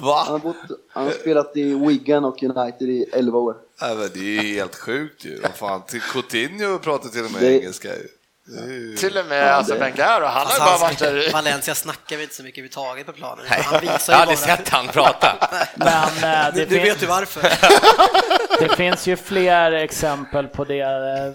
[0.00, 0.22] Va?
[0.26, 0.56] Han har, bott,
[0.88, 3.56] han har spelat i Wigan och United i 11 år.
[3.80, 5.40] Men det är helt sjukt ju.
[5.40, 7.58] Vad fan, Coutinho pratar till och med det...
[7.58, 8.08] engelska ju.
[8.98, 11.32] Till och med alltså Wenger och han har bara varit där.
[11.32, 13.44] Valencia snackar vi inte så mycket överhuvudtaget på planen.
[13.50, 15.32] Nej, han visar jag har aldrig sett han prata.
[15.74, 17.42] Men, äh, det du vet ju varför.
[18.60, 20.76] det finns ju fler exempel på det.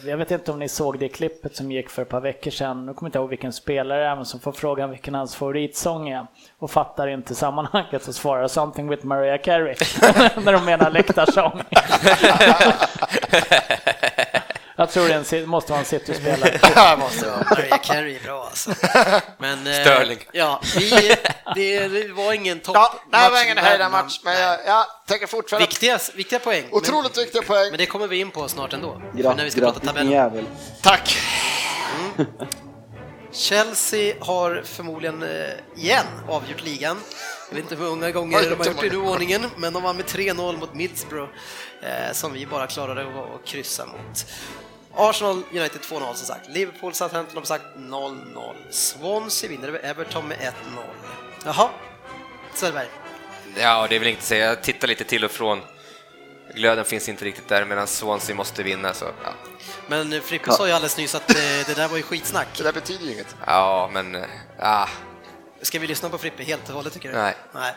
[0.04, 2.86] Jag vet inte om ni såg det klippet som gick för ett par veckor sedan.
[2.86, 5.36] Nu kommer jag inte ihåg vilken spelare det är, men som får frågan vilken hans
[5.36, 6.28] favoritsång är
[6.60, 9.76] och fattar inte sammanhanget och svarar “Something with Mariah Carey”
[10.44, 11.62] när de menar läktarsång.
[14.78, 16.60] Jag tror det måste vara en City-spelare.
[16.76, 17.46] ja, måste vara.
[17.50, 18.72] Maria Carey är bra alltså.
[19.38, 20.20] Men, eh, Sterling.
[20.32, 21.16] ja, vi,
[21.56, 25.28] det, det, var ingen topp ja, Det var ingen höjda match, men jag, jag tänker
[25.28, 25.68] fortfarande...
[25.68, 26.64] Viktiga, viktiga poäng.
[26.72, 27.68] Otroligt men, viktiga poäng.
[27.70, 29.02] Men det kommer vi in på snart ändå.
[29.14, 30.12] Gra när vi ska prata tabellen.
[30.12, 30.46] Jävel.
[30.82, 31.18] Tack.
[32.18, 32.28] Mm.
[33.32, 35.30] Chelsea har förmodligen eh,
[35.76, 36.98] igen avgjort ligan.
[37.50, 39.98] Jag vet inte hur många gånger de har gjort det i ordningen, men de vann
[39.98, 41.32] med 3-0 mot Middlesbrough
[41.82, 44.26] eh, som vi bara klarade att kryssa mot.
[44.96, 46.50] Arsenal United 2-0 som sagt.
[46.50, 48.56] Liverpool Southampton har sagt 0-0.
[48.70, 50.52] Swansea vinner över Everton med 1-0.
[51.46, 51.70] Jaha,
[52.54, 52.88] Söderberg.
[53.58, 54.46] Ja, det är väl inte säga.
[54.46, 55.62] Jag tittar lite till och från.
[56.54, 58.94] Glöden finns inte riktigt där medan Swansea måste vinna.
[58.94, 59.34] Så, ja.
[59.88, 62.48] Men Frippe sa ju alldeles nyss att det, eh, det där var ju skitsnack.
[62.58, 63.36] Det där betyder ju inget.
[63.46, 64.16] Ja, men...
[64.16, 64.22] Eh,
[64.60, 64.90] ja.
[65.62, 67.16] Ska vi lyssna på Frippe helt och hållet tycker du?
[67.16, 67.36] Nej.
[67.52, 67.74] Nej.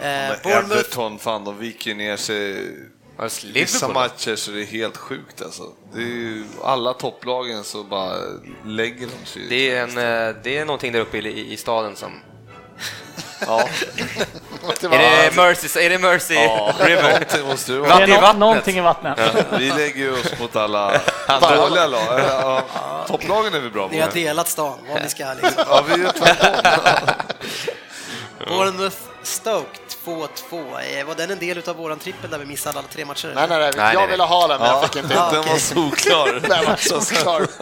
[0.00, 2.72] Eh, Everton, fan de viker ner sig
[3.18, 5.62] Alltså, Vissa matcher så är det helt sjukt alltså.
[5.94, 8.16] Det är ju, alla topplagen så bara
[8.66, 9.42] lägger de sig.
[9.48, 9.88] Det är, en,
[10.28, 12.12] eh, det är någonting där uppe i, i staden som...
[13.46, 13.68] Ja,
[14.80, 17.02] Det Är det Mercy, är det Mercy River?
[17.12, 18.02] någonting måste det Det vara.
[18.02, 18.38] är i nå- vattnet.
[18.40, 19.18] någonting i vattnet.
[19.58, 21.00] Vi lägger ju oss mot alla
[21.40, 22.20] dåliga lag.
[22.20, 22.62] Ja,
[23.08, 24.14] topplagen är vi bra Ni har på.
[24.14, 25.64] delat stan, vad ni ska liksom.
[25.68, 26.72] Ja, vi gör tvärtom.
[28.48, 30.98] Bournemouth Stoke 2-2.
[30.98, 33.32] Eh, Var den en del av våran trippel där vi missade alla tre matcher?
[33.34, 35.14] nej, nej, nej, Nej, jag nej, ville ha den men jag fick inte.
[35.14, 36.32] Den var solklar.
[36.32, 37.46] Den var solklar.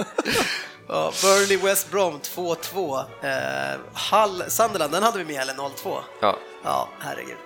[0.88, 2.98] Ja, Burnley West Brom 2-2.
[3.22, 5.98] Eh, Hull Sunderland, den hade vi med, eller 0-2?
[6.20, 6.36] Ja.
[6.64, 7.36] Ja, herregud.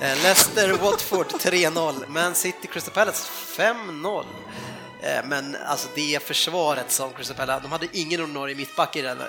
[0.00, 2.08] Eh, Leicester Watford 3-0.
[2.08, 3.26] Man City Crystal Palace
[3.56, 4.24] 5-0.
[5.02, 9.20] Eh, Men alltså det försvaret som Crystal Palace, de hade ingen ordinarie mittback i den.
[9.20, 9.26] Eh,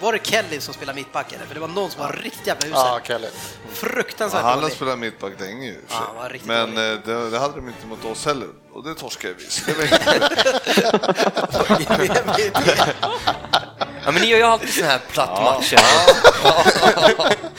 [0.00, 1.46] Var det Kelly som spelade mittback eller?
[1.46, 2.72] För det var någon som var riktigt jävla usel.
[2.78, 3.28] Ja, Kelly.
[3.72, 5.80] Fruktansvärt Han har spelat mittback länge ju.
[5.88, 8.48] Ja, Men eh, det, det hade de inte mot oss heller.
[8.72, 9.44] Och det torskade vi.
[9.50, 9.84] Så det var
[11.80, 12.72] inte
[14.04, 15.80] ja, men ni gör ju alltid såna här plattmatcher.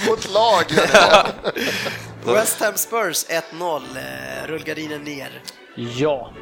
[0.09, 0.65] Mot lag.
[2.35, 3.81] West Ham Spurs 1-0.
[3.97, 5.41] Eh, Rullgardinen ner.
[5.75, 6.34] Ja.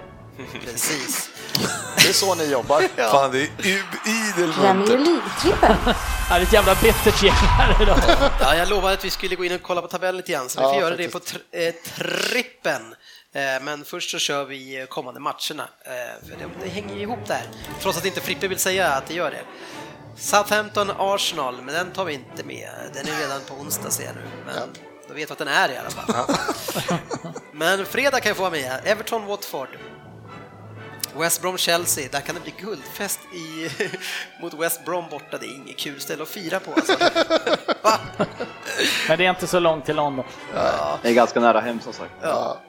[0.66, 1.30] Precis.
[1.96, 2.82] Det är så ni jobbar.
[3.12, 5.00] Fan, det är idel Premier muntert.
[5.00, 5.76] League-trippen.
[6.30, 7.98] Det är ett jävla bittert gäng här idag.
[8.42, 10.60] Ja, jag lovade att vi skulle gå in och kolla på tabellen lite grann, så
[10.60, 12.96] vi får Ja, göra det på tr eh, trippen.
[13.36, 17.02] Eh, men först så kör vi eh, kommande matcherna, eh, för det, det hänger ju
[17.02, 17.44] ihop där.
[17.82, 19.42] Trots att inte Frippe vill säga att det gör det.
[20.18, 22.70] Southampton-Arsenal, men den tar vi inte med.
[22.94, 24.70] Den är redan på onsdag ser jag nu, men
[25.08, 26.36] då vet vi att den är i alla fall.
[27.54, 28.82] men fredag kan jag få vara med.
[28.86, 29.68] Everton-Watford.
[31.16, 33.70] West Brom-Chelsea, där kan det bli guldfest i,
[34.42, 35.38] mot West Brom borta.
[35.38, 36.96] Det är inget kul ställe att fira på alltså.
[39.08, 40.26] Men det är inte så långt till London.
[41.02, 42.12] Det är ganska nära hem som sagt.
[42.22, 42.62] Ja.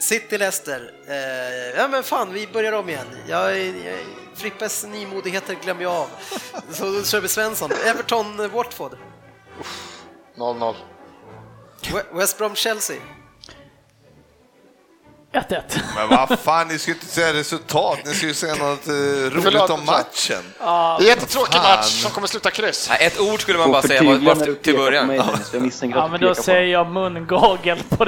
[0.00, 0.92] City Leicester.
[1.08, 3.06] Eh, ja men fan, vi börjar om igen.
[3.28, 3.98] Jag, jag,
[4.34, 6.08] Frippes nymodigheter glömmer jag av.
[6.70, 7.70] Så då kör vi Svensson.
[7.86, 8.92] Everton eh, Watford.
[10.36, 10.74] 0-0.
[11.82, 12.96] We- West Brom Chelsea.
[15.34, 15.60] 1-1.
[15.96, 17.98] Men vad fan, ni ska ju inte säga resultat.
[18.04, 20.42] Ni ska ju säga något eh, roligt Förlåt, om matchen.
[20.58, 21.76] Det är en jättetråkig Fan.
[21.76, 22.90] match som kommer sluta kryss.
[23.00, 25.06] Ett ord skulle man bara säga när du till, till början.
[25.06, 25.20] mig,
[25.94, 28.06] Ja, men då säger jag mungagel på.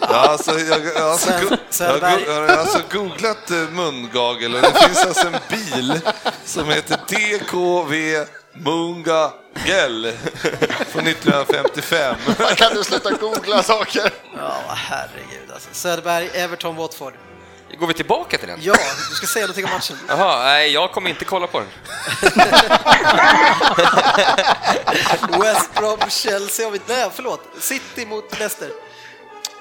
[0.00, 5.06] Ja, alltså, jag, alltså, go- jag, jag har alltså googlat eh, mungagel och det finns
[5.06, 6.00] alltså en bil
[6.44, 10.12] som heter DKV Mungagel
[10.88, 12.16] från 1955.
[12.56, 14.10] Kan du sluta googla saker?
[14.36, 15.68] Ja, herregud alltså.
[15.72, 17.14] Söderberg, Everton Watford.
[17.80, 18.58] Går vi tillbaka till den?
[18.62, 18.74] Ja,
[19.10, 19.96] du ska säga någonting om matchen.
[20.08, 21.68] Jaha, nej, jag kommer inte kolla på den.
[25.40, 26.80] West Brom Chelsea har vi...
[26.86, 27.40] Nej, förlåt.
[27.60, 28.70] City mot Leicester.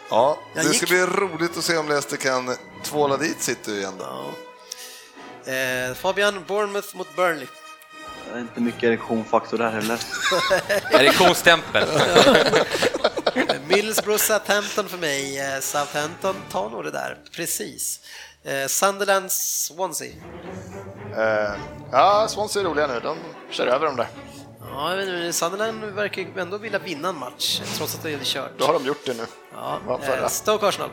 [0.10, 3.72] Ja, Jag det gick- ska bli roligt att se om Leicester kan tvåla dit City
[3.72, 4.34] igen då.
[5.52, 7.48] Eh, Fabian, Bournemouth mot Burnley.
[8.32, 10.00] Det är inte mycket erektionfaktor där heller.
[11.00, 11.88] Erektionsstämpel.
[13.68, 15.40] Middlesbrough Southampton för mig.
[15.40, 18.00] Eh, Southampton tar nog det där, precis.
[18.44, 20.12] Eh, Sunderland Swansea.
[21.18, 21.52] Eh,
[21.92, 23.00] ja, Swansea är roliga nu.
[23.00, 23.18] De
[23.50, 24.08] kör över dem där.
[24.72, 28.52] Ja, inte, Sunderland verkar ändå vilja vinna en match, trots att det är kört.
[28.58, 29.26] Då har de gjort det nu.
[29.54, 30.90] Ja, eh, Stoke Arsenal.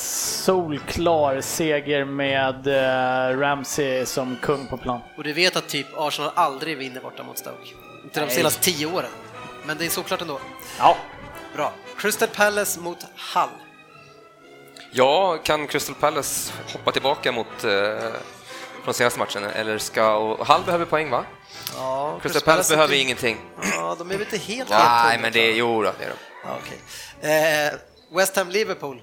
[0.00, 5.00] Solklar seger med eh, Ramsey som kung på plan.
[5.16, 7.68] Och du vet att typ Arsenal aldrig vinner borta mot Stoke.
[8.04, 9.10] Inte de senaste tio åren.
[9.66, 10.40] Men det är såklart ändå.
[10.78, 10.96] Ja,
[11.56, 11.72] Bra.
[11.98, 12.98] Crystal Palace mot
[13.34, 13.48] Hull.
[14.92, 18.10] Ja, kan Crystal Palace hoppa tillbaka mot eh,
[18.84, 19.44] från senaste matchen?
[19.44, 20.14] Eller ska...
[20.16, 21.24] Och Hall behöver poäng, va?
[21.76, 23.36] Ja, Crystal Palace är behöver typ- ingenting.
[23.74, 24.78] Ja, de är väl inte helt Nej,
[25.10, 25.54] helt men det är...
[25.54, 26.14] Jo då, det är de.
[26.44, 27.66] Ja, okej.
[27.68, 27.72] eh,
[28.16, 29.02] West Ham Liverpool.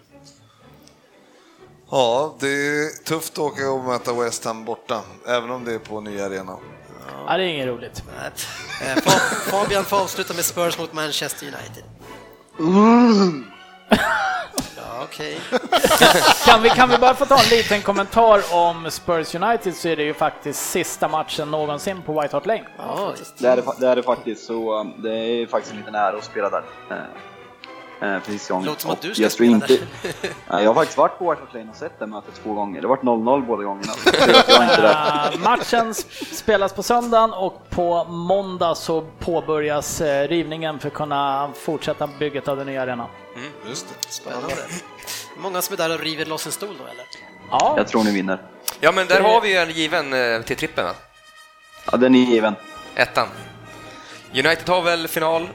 [1.92, 5.80] Ja, det är tufft att åka och möta West Ham borta, även om det är
[5.80, 6.58] på nya arena.
[7.28, 8.04] ja det är inget roligt.
[8.82, 11.84] Eh, Fa- Fabian får avsluta med Spurs mot Manchester United.
[14.78, 15.40] Ja, okej.
[16.46, 19.96] Kan vi, kan vi bara få ta en liten kommentar om Spurs United så är
[19.96, 22.64] det ju faktiskt sista matchen någonsin på White Hart Lane.
[22.78, 26.18] Ja, Det är det, är det faktiskt, så um, det är faktiskt en liten ära
[26.18, 26.64] att spela där.
[28.02, 28.66] Eh, eh, för sista gången.
[28.68, 29.78] Låter som att du ska jag spela inte.
[30.48, 32.82] Nej, Jag har faktiskt varit på White Hart Lane och sett det mötet två gånger.
[32.82, 33.94] Det har varit 0-0 båda gångerna.
[33.94, 35.32] Så jag är inte där.
[35.34, 40.94] Eh, matchen sp- spelas på söndagen och på måndag så påbörjas eh, rivningen för att
[40.94, 43.08] kunna fortsätta bygget av den nya arenan.
[43.68, 44.12] Just det.
[44.14, 44.54] Spännande.
[45.38, 47.06] Många som är där och river loss en stol då, eller?
[47.52, 48.42] Ja, Jag tror ni vinner.
[48.80, 50.92] Ja, men där har vi ju en given eh, till trippen, va?
[51.92, 52.56] Ja, den är given.
[52.96, 53.28] Ettan.
[54.34, 55.48] United har väl final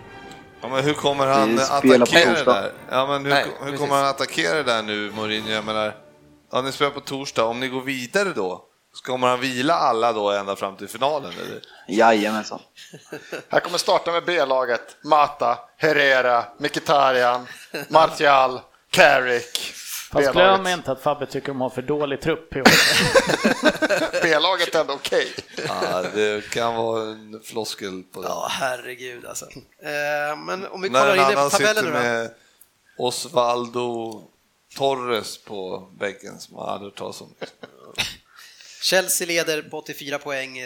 [0.63, 2.73] Ja, men hur kommer han attackera det där?
[2.91, 3.81] Ja, men hur, Nej, hur precis.
[3.81, 5.51] kommer han attackera det där nu, Mourinho?
[5.51, 5.95] Jag menar,
[6.53, 8.65] ja, ni spelar på torsdag, om ni går vidare då,
[8.95, 11.33] så kommer han vila alla då ända fram till finalen?
[11.33, 11.61] Eller?
[11.89, 12.61] Jajamensan.
[13.49, 14.97] Här kommer starta med B-laget.
[15.05, 17.47] Mata, Herrera, Mkhitaryan,
[17.89, 18.61] Martial,
[18.91, 19.75] Carrick.
[20.13, 22.67] Fast glöm inte att Fabbe tycker de har för dålig trupp i år.
[24.23, 25.29] B-laget är ändå okej.
[25.69, 28.29] Ja, det kan vara en floskel på det.
[28.29, 29.45] Ja, herregud alltså.
[29.83, 31.99] Eh, men om vi När kollar en in det på annan tabellen nu då.
[31.99, 32.31] med
[32.99, 34.23] Osvaldo
[34.77, 37.35] Torres på bänken som man aldrig hört talas om.
[38.83, 40.59] Chelsea leder på 84 poäng.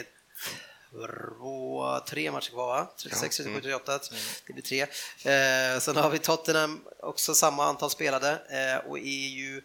[0.96, 2.86] Rå, tre matcher kvar va?
[2.96, 4.00] 36, 37, 38.
[4.46, 4.82] Det blir tre.
[4.82, 9.62] Eh, sen har vi Tottenham, också samma antal spelade eh, och är ju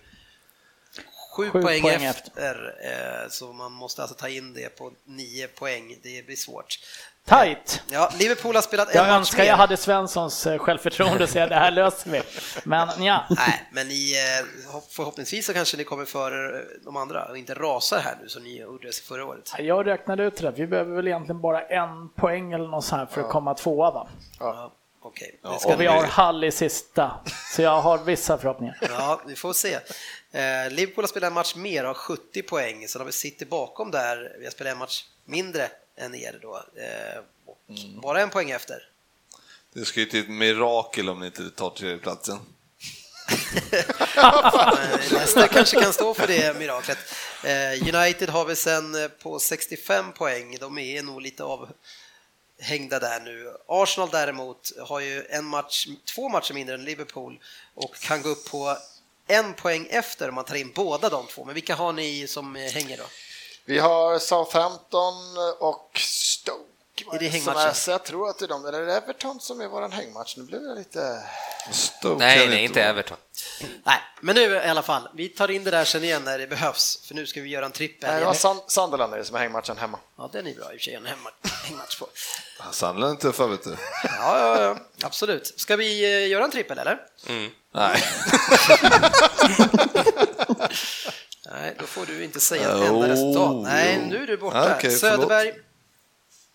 [1.36, 2.76] sju, Sju poäng, poäng efter.
[2.84, 6.00] Eh, så man måste alltså ta in det på nio poäng.
[6.04, 6.80] Det blir svårt.
[7.28, 7.84] Tight!
[7.90, 9.46] Ja, Liverpool har spelat en Jag match önskar mer.
[9.46, 12.22] jag hade Svenssons eh, självförtroende och säga det här löser vi.
[12.64, 16.98] Men ja, Nej, men ni, eh, hopp- förhoppningsvis så kanske ni kommer före eh, de
[16.98, 19.54] andra och inte rasar här nu som ni gjorde förra året.
[19.60, 20.52] jag räknade ut det.
[20.52, 23.92] Vi behöver väl egentligen bara en poäng eller något sånt här för att komma tvåa
[23.92, 24.08] va?
[24.40, 24.74] Ja,
[25.04, 27.12] Okej, Ja, Och vi har Hall i sista.
[27.56, 28.78] Så jag har vissa förhoppningar.
[28.90, 29.74] Ja, vi får se.
[29.74, 33.46] Eh, Liverpool har spelat en match mer och har 70 poäng, så har vi City
[33.46, 34.36] bakom där.
[34.40, 36.56] Vi har spelat en match mindre än er då.
[36.58, 38.02] Eh, och Mm.
[38.02, 38.90] Bara en poäng efter.
[39.74, 42.40] Det ska ju till ett mirakel om ni inte tar tredjeplatsen.
[43.72, 46.98] Eh, Leicester kanske kan stå för det miraklet.
[47.44, 50.58] Eh, United har vi sen på 65 poäng.
[50.60, 53.54] De är nog lite avhängda där nu.
[53.68, 57.40] Arsenal däremot har ju en match, två matcher mindre än Liverpool
[57.74, 58.78] och kan gå upp på
[59.28, 61.46] en poäng efter om man tar in båda de två.
[61.46, 63.04] Men vilka har ni som hänger då?
[63.66, 65.14] Vi har Southampton
[65.60, 66.62] och Stoke.
[67.14, 67.60] Är det som hängmatchen?
[67.88, 70.38] är- jag tror att det är de, eller är det Everton som är våran hängmatch?
[70.38, 71.24] Nu blev jag lite...
[71.72, 72.84] Stoke Nej, nej, inte.
[72.84, 73.18] Everton.
[73.84, 75.10] Nej, men nu i alla fall.
[75.14, 77.66] Vi tar in det där sen igen när det behövs, för nu ska vi göra
[77.66, 78.10] en trippel.
[78.12, 80.00] Nej, det Sun- Sunderland är det som är hängmatchen hemma.
[80.18, 82.08] Ja, den är bra i och för sig, en hängmatch på.
[82.72, 83.78] Sandland är tuffa vet du.
[84.04, 85.54] Ja, ja, ja, absolut.
[85.60, 87.00] Ska vi eh, göra en trippel eller?
[87.74, 88.04] Nej.
[91.62, 93.56] Nej, då får du inte säga ett enda Oh, resultat.
[93.64, 94.78] Nej, nu är du borta.
[94.82, 94.98] Förlåt.
[94.98, 95.54] Söderberg,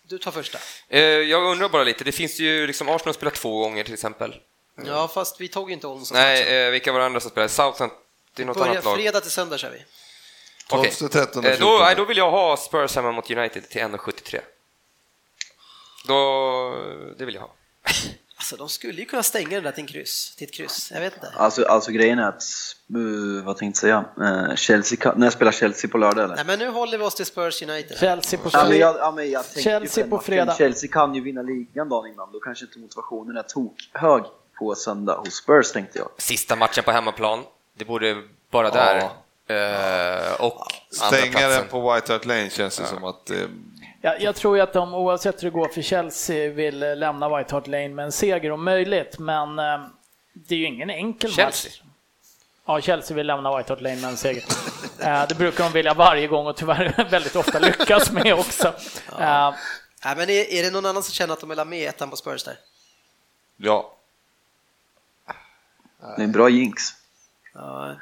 [0.07, 0.57] du tar första.
[0.89, 4.35] Eh, Jag undrar bara lite, det finns ju liksom Arsenal spelar två gånger till exempel.
[4.85, 6.17] Ja, fast vi tog inte Olsson.
[6.17, 7.47] Nej, eh, vilka var det andra som spelar?
[7.47, 7.89] Southampton,
[8.33, 8.95] det är något annat lag.
[8.95, 9.83] fredag till söndag kör vi.
[10.69, 10.91] Okej.
[10.99, 14.39] 12, 13 Eh, Då, nej, då vill jag ha Spurs hemma mot United till 1,73.
[16.07, 16.75] Då,
[17.17, 17.53] det vill jag ha.
[18.37, 20.91] Alltså, de skulle ju kunna stänga den där till, en kryss, till ett kryss.
[20.93, 21.31] Jag vet inte.
[21.35, 22.43] Alltså, alltså grejen är att,
[22.95, 26.35] uh, vad tänkte jag säga, uh, Chelsea, när jag spelar Chelsea på lördag eller?
[26.35, 27.97] Nej, men nu håller vi oss till Spurs United.
[27.97, 30.55] Chelsea på Ja, jag, ja, men jag Chelsea på fredag.
[30.57, 34.23] Chelsea kan ju vinna ligan dagen innan, då kanske inte motivationen är tokhög
[34.59, 36.09] på söndag hos Spurs tänkte jag.
[36.17, 37.43] Sista matchen på hemmaplan,
[37.77, 39.09] det borde vara där.
[39.49, 40.67] Eh, och
[41.01, 43.37] andra Stänga den på White Hart Lane känns det som att eh,
[44.01, 47.37] Jag, jag tror ju att de, oavsett hur det går för Chelsea, vill eh, lämna
[47.37, 49.85] White Hart Lane med en seger om möjligt, men eh,
[50.33, 51.69] det är ju ingen enkel Chelsea.
[51.71, 51.81] match.
[52.65, 54.43] Ja, Chelsea vill lämna White Hart Lane med en seger.
[55.01, 58.67] Eh, det brukar de vilja varje gång och tyvärr väldigt ofta lyckas med också.
[59.19, 59.53] Eh,
[60.05, 62.09] Nej, men är, är det någon annan som känner att de vill ha med ettan
[62.09, 62.55] på Spurs där?
[63.57, 63.95] ja,
[65.99, 66.83] Det är en bra jinx.
[67.53, 67.95] Ja,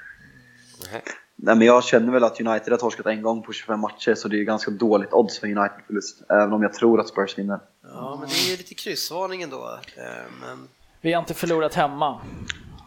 [1.45, 4.27] Nej, men jag känner väl att United har torskat en gång på 25 matcher, så
[4.27, 7.59] det är ganska dåligt odds för United-förlust, även om jag tror att Spurs vinner.
[7.93, 9.79] ja men det är ju lite kryssvarning ändå.
[9.97, 10.03] Eh,
[10.41, 10.67] Men,
[11.01, 12.19] vi har inte förlorat hemma.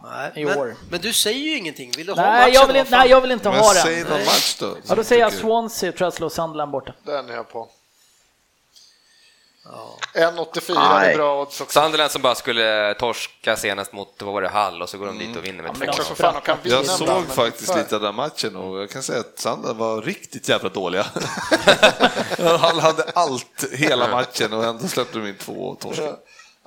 [0.03, 0.31] nej.
[0.35, 0.73] I men, år.
[0.91, 1.91] men du säger ju ingenting.
[1.97, 4.07] Vill du ha Nej, matchen jag vill, nej, jag vill inte men ha säg den.
[4.09, 4.77] någon match då.
[4.87, 6.93] Ja, då säger jag Swansea, tror jag slår Sunderland borta.
[7.03, 7.69] Den är jag på.
[9.63, 9.95] Ja.
[10.13, 11.11] 1,84 Nej.
[11.13, 11.79] är bra odds också.
[11.81, 15.17] Sunderland som bara skulle torska senast mot, vad var det, Hall och så går de
[15.19, 15.79] dit och vinner med Ja, två.
[15.79, 18.01] men Klart de som fan de kan vinna Jag såg men faktiskt för- lite av
[18.01, 21.05] den matchen och jag kan säga att Sandland var riktigt jävla dåliga.
[22.59, 26.15] Han hade allt hela matchen och ändå släppte de in två torskar.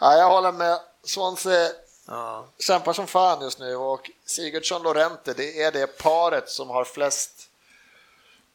[0.00, 0.78] Ja, jag håller med.
[1.04, 1.68] Swansea
[2.08, 2.46] Ja.
[2.58, 7.30] kämpar som fan just nu och Sigurdsson Lorente, det är det paret som har flest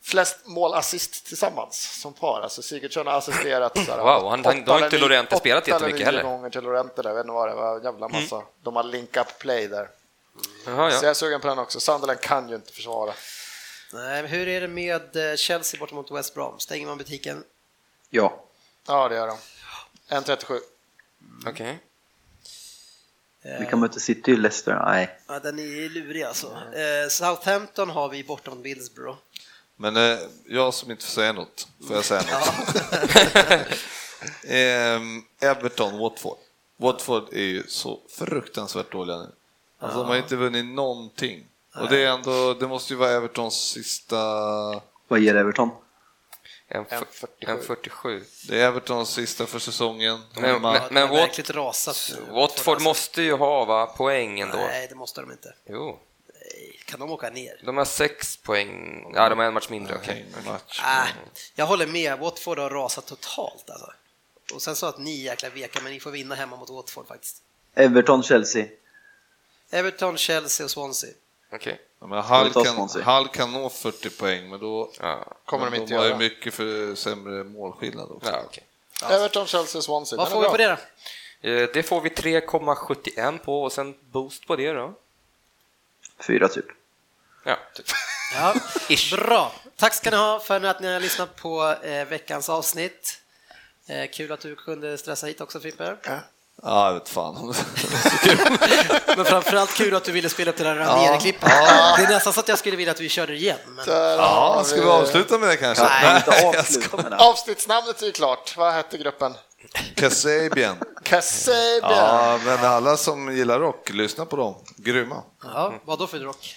[0.08, 2.42] flest målassist tillsammans som par.
[2.42, 3.76] Alltså Sigurdsson har assisterat.
[3.86, 6.24] Så här, Wow, han- han- då har åtta inte Lorente spelat åtta jättemycket heller.
[6.24, 8.42] gånger till Lorente där, jag vet inte vad det var, jävla massa.
[8.64, 9.90] De har link-up play där.
[10.66, 11.02] Jaha, Så ja.
[11.02, 11.80] jag är sugen på den också.
[11.80, 13.14] Sunderland kan ju inte försvara.
[13.94, 16.60] Nej, men hur är det med eh, Chelsea borta mot West Brom?
[16.60, 17.44] Stänger man butiken?
[18.10, 18.44] Ja.
[18.88, 19.38] Ja, det gör de.
[20.10, 20.60] 1.37.
[21.48, 21.80] Okej.
[23.60, 25.20] Vi kan möta City och Leicester, nej.
[25.28, 26.48] Ja, den är lurig alltså.
[26.48, 29.18] Eh, Southampton har vi borta mot Middlesbrough.
[29.78, 30.18] Men eh,
[30.48, 32.84] jag som inte får säga något, får jag säga något?
[34.48, 36.38] Ehm, Everton, Watford.
[36.78, 39.32] Watford är ju så fruktansvärt dåliga nu.
[39.80, 41.48] Alltså, De har inte vunnit någonting.
[41.76, 44.18] Och det, är ändå, det måste ju vara Evertons sista...
[45.08, 45.70] Vad ger Everton?
[46.68, 46.86] En,
[47.40, 48.24] en 47.
[48.50, 50.20] Det är Evertons sista för säsongen.
[50.36, 52.20] Men, men, men Wat- rasat.
[52.32, 54.58] Watford måste ju ha va, poäng ändå.
[54.58, 55.54] Nej, det måste de inte.
[55.70, 56.07] Jo, Nej,
[56.86, 57.62] Kan de åka ner?
[57.64, 59.04] de har sex poäng.
[59.16, 59.96] Ja, de har en match mindre.
[59.96, 60.26] okej.
[60.46, 60.80] Match.
[60.84, 61.08] Ah,
[61.56, 63.92] jag håller med, Watford har rasat totalt alltså.
[64.54, 67.42] Och sen så att ni jäkla veka, men ni får vinna hemma mot Watford faktiskt.
[67.76, 68.66] Everton, Chelsea.
[69.72, 71.10] Everton, Chelsea och Swansea.
[71.52, 71.82] Okej.
[72.00, 73.04] Ja, men kan, Swansea.
[73.04, 76.18] Hull kan nå 40 poäng, men då Ja, Kommer de men inte har ju göra.
[76.20, 78.32] mycket för sämre målskillnad också.
[78.32, 78.64] ja, okej.
[79.10, 80.18] Everton, Chelsea, Swansea.
[80.18, 80.68] Vad får vi på det
[81.42, 81.50] då?
[81.50, 84.94] Eh, Det får vi 3,71 på och sen boost på det då.
[86.20, 86.66] Fyra typ.
[87.44, 87.86] Ja, typ.
[88.36, 88.56] Ja,
[89.18, 89.52] bra.
[89.76, 93.22] Tack ska ni ha för att ni har lyssnat på eh, veckans avsnitt.
[93.88, 95.96] Eh, kul att du kunde stressa hit också Frippe.
[96.64, 97.36] Ja, jag vet fan.
[99.18, 101.50] Men framförallt kul att du ville spela upp det där Ranieri-klippet.
[101.98, 103.58] Det är nästan så att jag skulle vilja att vi körde det igen.
[103.68, 103.86] Men...
[103.88, 105.84] Ja, ska vi avsluta med det kanske?
[105.84, 106.16] Nej.
[106.16, 107.18] Inte avsluta med det.
[107.18, 108.58] Avsnittsnamnet är ju klart.
[108.58, 109.34] Vad hette gruppen?
[109.96, 110.78] Kasabian.
[111.04, 111.92] Kasabian.
[111.92, 114.56] Ja, men alla som gillar rock, lyssna på dem.
[114.78, 115.24] Grymma.
[115.44, 116.56] Ja, vad då för rock?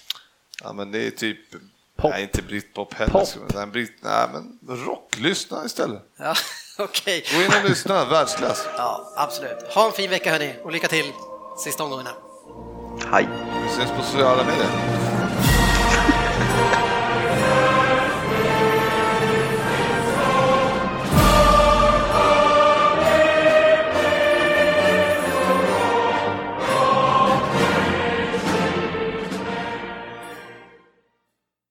[0.62, 1.38] Ja, men det är typ...
[1.96, 2.10] Pop.
[2.10, 3.12] Nej, inte britpop heller.
[3.12, 3.28] Pop.
[3.54, 5.14] Nej, Brit, nej, men rock.
[5.18, 6.02] Lyssna istället.
[6.18, 6.34] Ja,
[6.78, 7.24] okej.
[7.34, 8.66] Gå in och lyssna, världsklass.
[8.76, 9.62] Ja, absolut.
[9.74, 11.12] Ha en fin vecka hörni och lycka till
[11.64, 12.10] sista omgångarna.
[13.12, 13.28] Hej.
[13.62, 14.99] Vi ses på sociala medier.